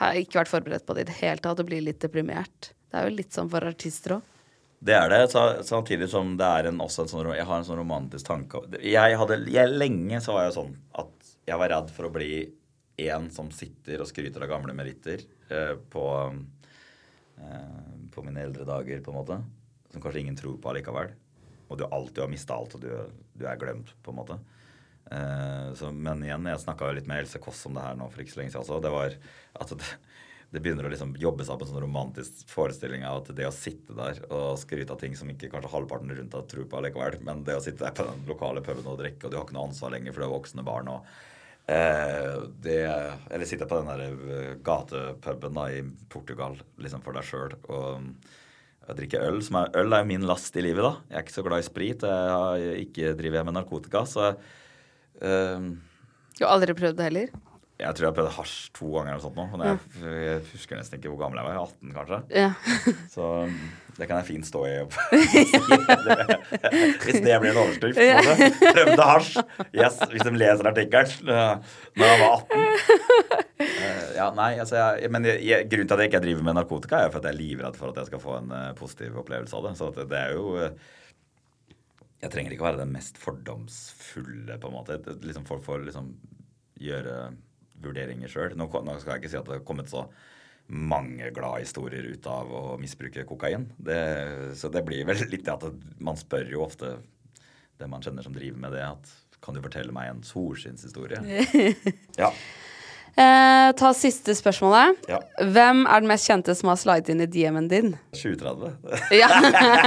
[0.00, 2.72] har ikke vært forberedt på det i det hele tatt og bli litt deprimert.
[2.88, 4.28] Det er jo litt sånn for artister òg.
[4.82, 5.20] Det er det,
[5.68, 8.64] samtidig som det er en, også en sånn, jeg har en sånn romantisk tanke.
[8.82, 12.32] Jeg hadde, jeg, lenge så var jeg sånn at jeg var redd for å bli
[13.12, 15.22] en som sitter og skryter av gamle meritter
[15.54, 16.06] eh, på,
[18.12, 19.38] på mine eldre dager, på en måte.
[19.92, 21.12] Som kanskje ingen tror på allikevel.
[21.68, 22.90] Og du alltid har mista alt, og du,
[23.38, 24.38] du er glemt, på en måte.
[25.10, 28.22] Eh, så, men igjen, jeg snakka litt med Else Kåss om det her nå for
[28.22, 28.82] ikke så lenge siden også.
[28.84, 29.16] Det var
[29.64, 29.88] at det,
[30.52, 33.54] det begynner å liksom jobbe seg opp en sånn romantisk forestilling av at det å
[33.56, 37.18] sitte der og skryte av ting som ikke kanskje halvparten rundt deg tror på allikevel,
[37.24, 39.56] men det å sitte der på den lokale puben og drikke, og du har ikke
[39.56, 41.08] noe ansvar lenger for du har voksne barn og
[41.70, 42.78] eh, det,
[43.30, 45.82] Eller sitte på den der eh, gatepuben da i
[46.12, 48.12] Portugal liksom for deg sjøl og
[48.82, 49.36] og drikke øl.
[49.46, 50.96] Som er, øl er jo min last i livet, da.
[51.06, 52.02] Jeg er ikke så glad i sprit.
[52.02, 54.24] Jeg har ikke driver jeg med narkotika, så
[55.22, 55.68] eh,
[56.34, 57.34] Du har aldri prøvd det heller?
[57.82, 59.46] jeg tror jeg prøvde hasj to ganger eller sånt nå.
[59.52, 59.78] Men jeg,
[60.22, 61.62] jeg husker nesten ikke hvor gammel jeg var.
[61.66, 62.18] 18, kanskje.
[62.30, 62.50] Ja.
[63.10, 63.56] Så um,
[63.98, 64.70] det kan jeg fint stå i.
[67.04, 67.98] Hvis det blir en overskrift.
[68.62, 69.32] Prøvde hasj.
[69.76, 71.26] Yes, hvis de leser artikkelen.
[71.28, 72.42] da jeg var 18.
[73.62, 76.96] Eh, Ja, nei, altså jeg, men jeg, Grunnen til at jeg ikke driver med narkotika,
[77.04, 79.54] er for at jeg er livredd for at jeg skal få en eh, positiv opplevelse
[79.58, 79.74] av det.
[79.78, 80.72] Så det, er jo eh,
[82.24, 84.98] Jeg trenger ikke å være den mest fordomsfulle, på en måte.
[85.24, 86.06] Liksom Folk får liksom
[86.82, 87.16] gjøre
[87.82, 88.52] vurderinger sjøl.
[88.58, 90.06] Nå, nå skal jeg ikke si at det har kommet så
[90.72, 93.66] mange glade historier ut av å misbruke kokain.
[93.76, 93.98] Det,
[94.56, 95.66] så det blir vel litt det at
[96.00, 96.96] man spør jo ofte
[97.80, 99.12] det man kjenner som driver med det, at
[99.42, 101.22] kan du fortelle meg en solskinnshistorie?
[102.22, 102.32] Ja.
[103.12, 105.02] Eh, ta siste spørsmålet.
[105.10, 105.18] Ja.
[105.44, 107.92] Hvem er den mest kjente som har slidet inn i DM-en din?
[108.16, 108.72] 2030.
[109.20, 109.28] Ja.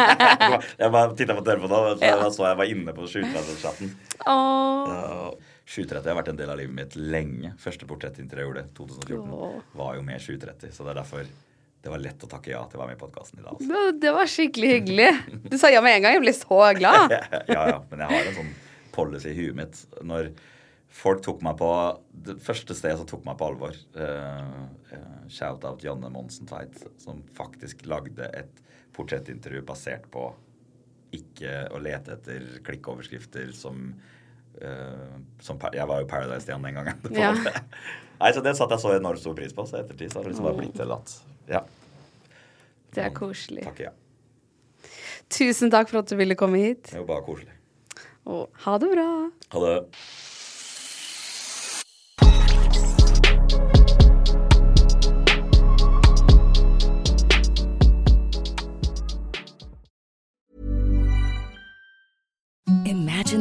[0.84, 3.96] jeg bare titta på telefonen, og så jeg var inne på 2030-chatten.
[4.30, 4.94] Oh.
[4.94, 7.52] Ja, 730 har vært en del av livet mitt lenge.
[7.62, 9.56] Første portrettintervju jeg gjorde, 2014, Åh.
[9.80, 10.74] var jo med 730.
[10.76, 11.30] Så det er derfor
[11.86, 13.54] det var lett å takke ja til å være med i podkasten i dag.
[13.54, 13.70] Altså.
[13.70, 15.10] Det det var skikkelig hyggelig.
[15.50, 16.16] Du sa ja med en gang.
[16.18, 17.14] Jeg ble så glad.
[17.56, 18.54] ja, ja, men jeg har en sånn
[18.96, 19.82] policy i huet mitt.
[20.06, 20.32] Når
[21.02, 21.70] folk tok meg på
[22.26, 24.66] Det første stedet som tok meg på alvor, uh,
[25.30, 28.66] shout-out Janne Monsen Tveit, som faktisk lagde et
[28.96, 30.30] portrettintervju basert på
[31.16, 34.15] ikke å lete etter klikkoverskrifter som eh,
[35.44, 37.00] som Jeg var jo Paradise-Stian den gangen.
[37.10, 37.34] en Ja.
[38.20, 39.66] Nei, så Det satte jeg så enormt stor pris på.
[39.68, 41.16] Så ettertid så har det liksom bare blitt til at
[41.52, 41.62] Ja.
[42.96, 43.64] Det er koselig.
[43.68, 43.92] Takk, ja.
[45.30, 46.84] Tusen takk for at du ville komme hit.
[46.88, 47.52] Det er jo bare koselig.
[48.26, 49.10] Og ha det bra.
[49.54, 49.74] Ha det.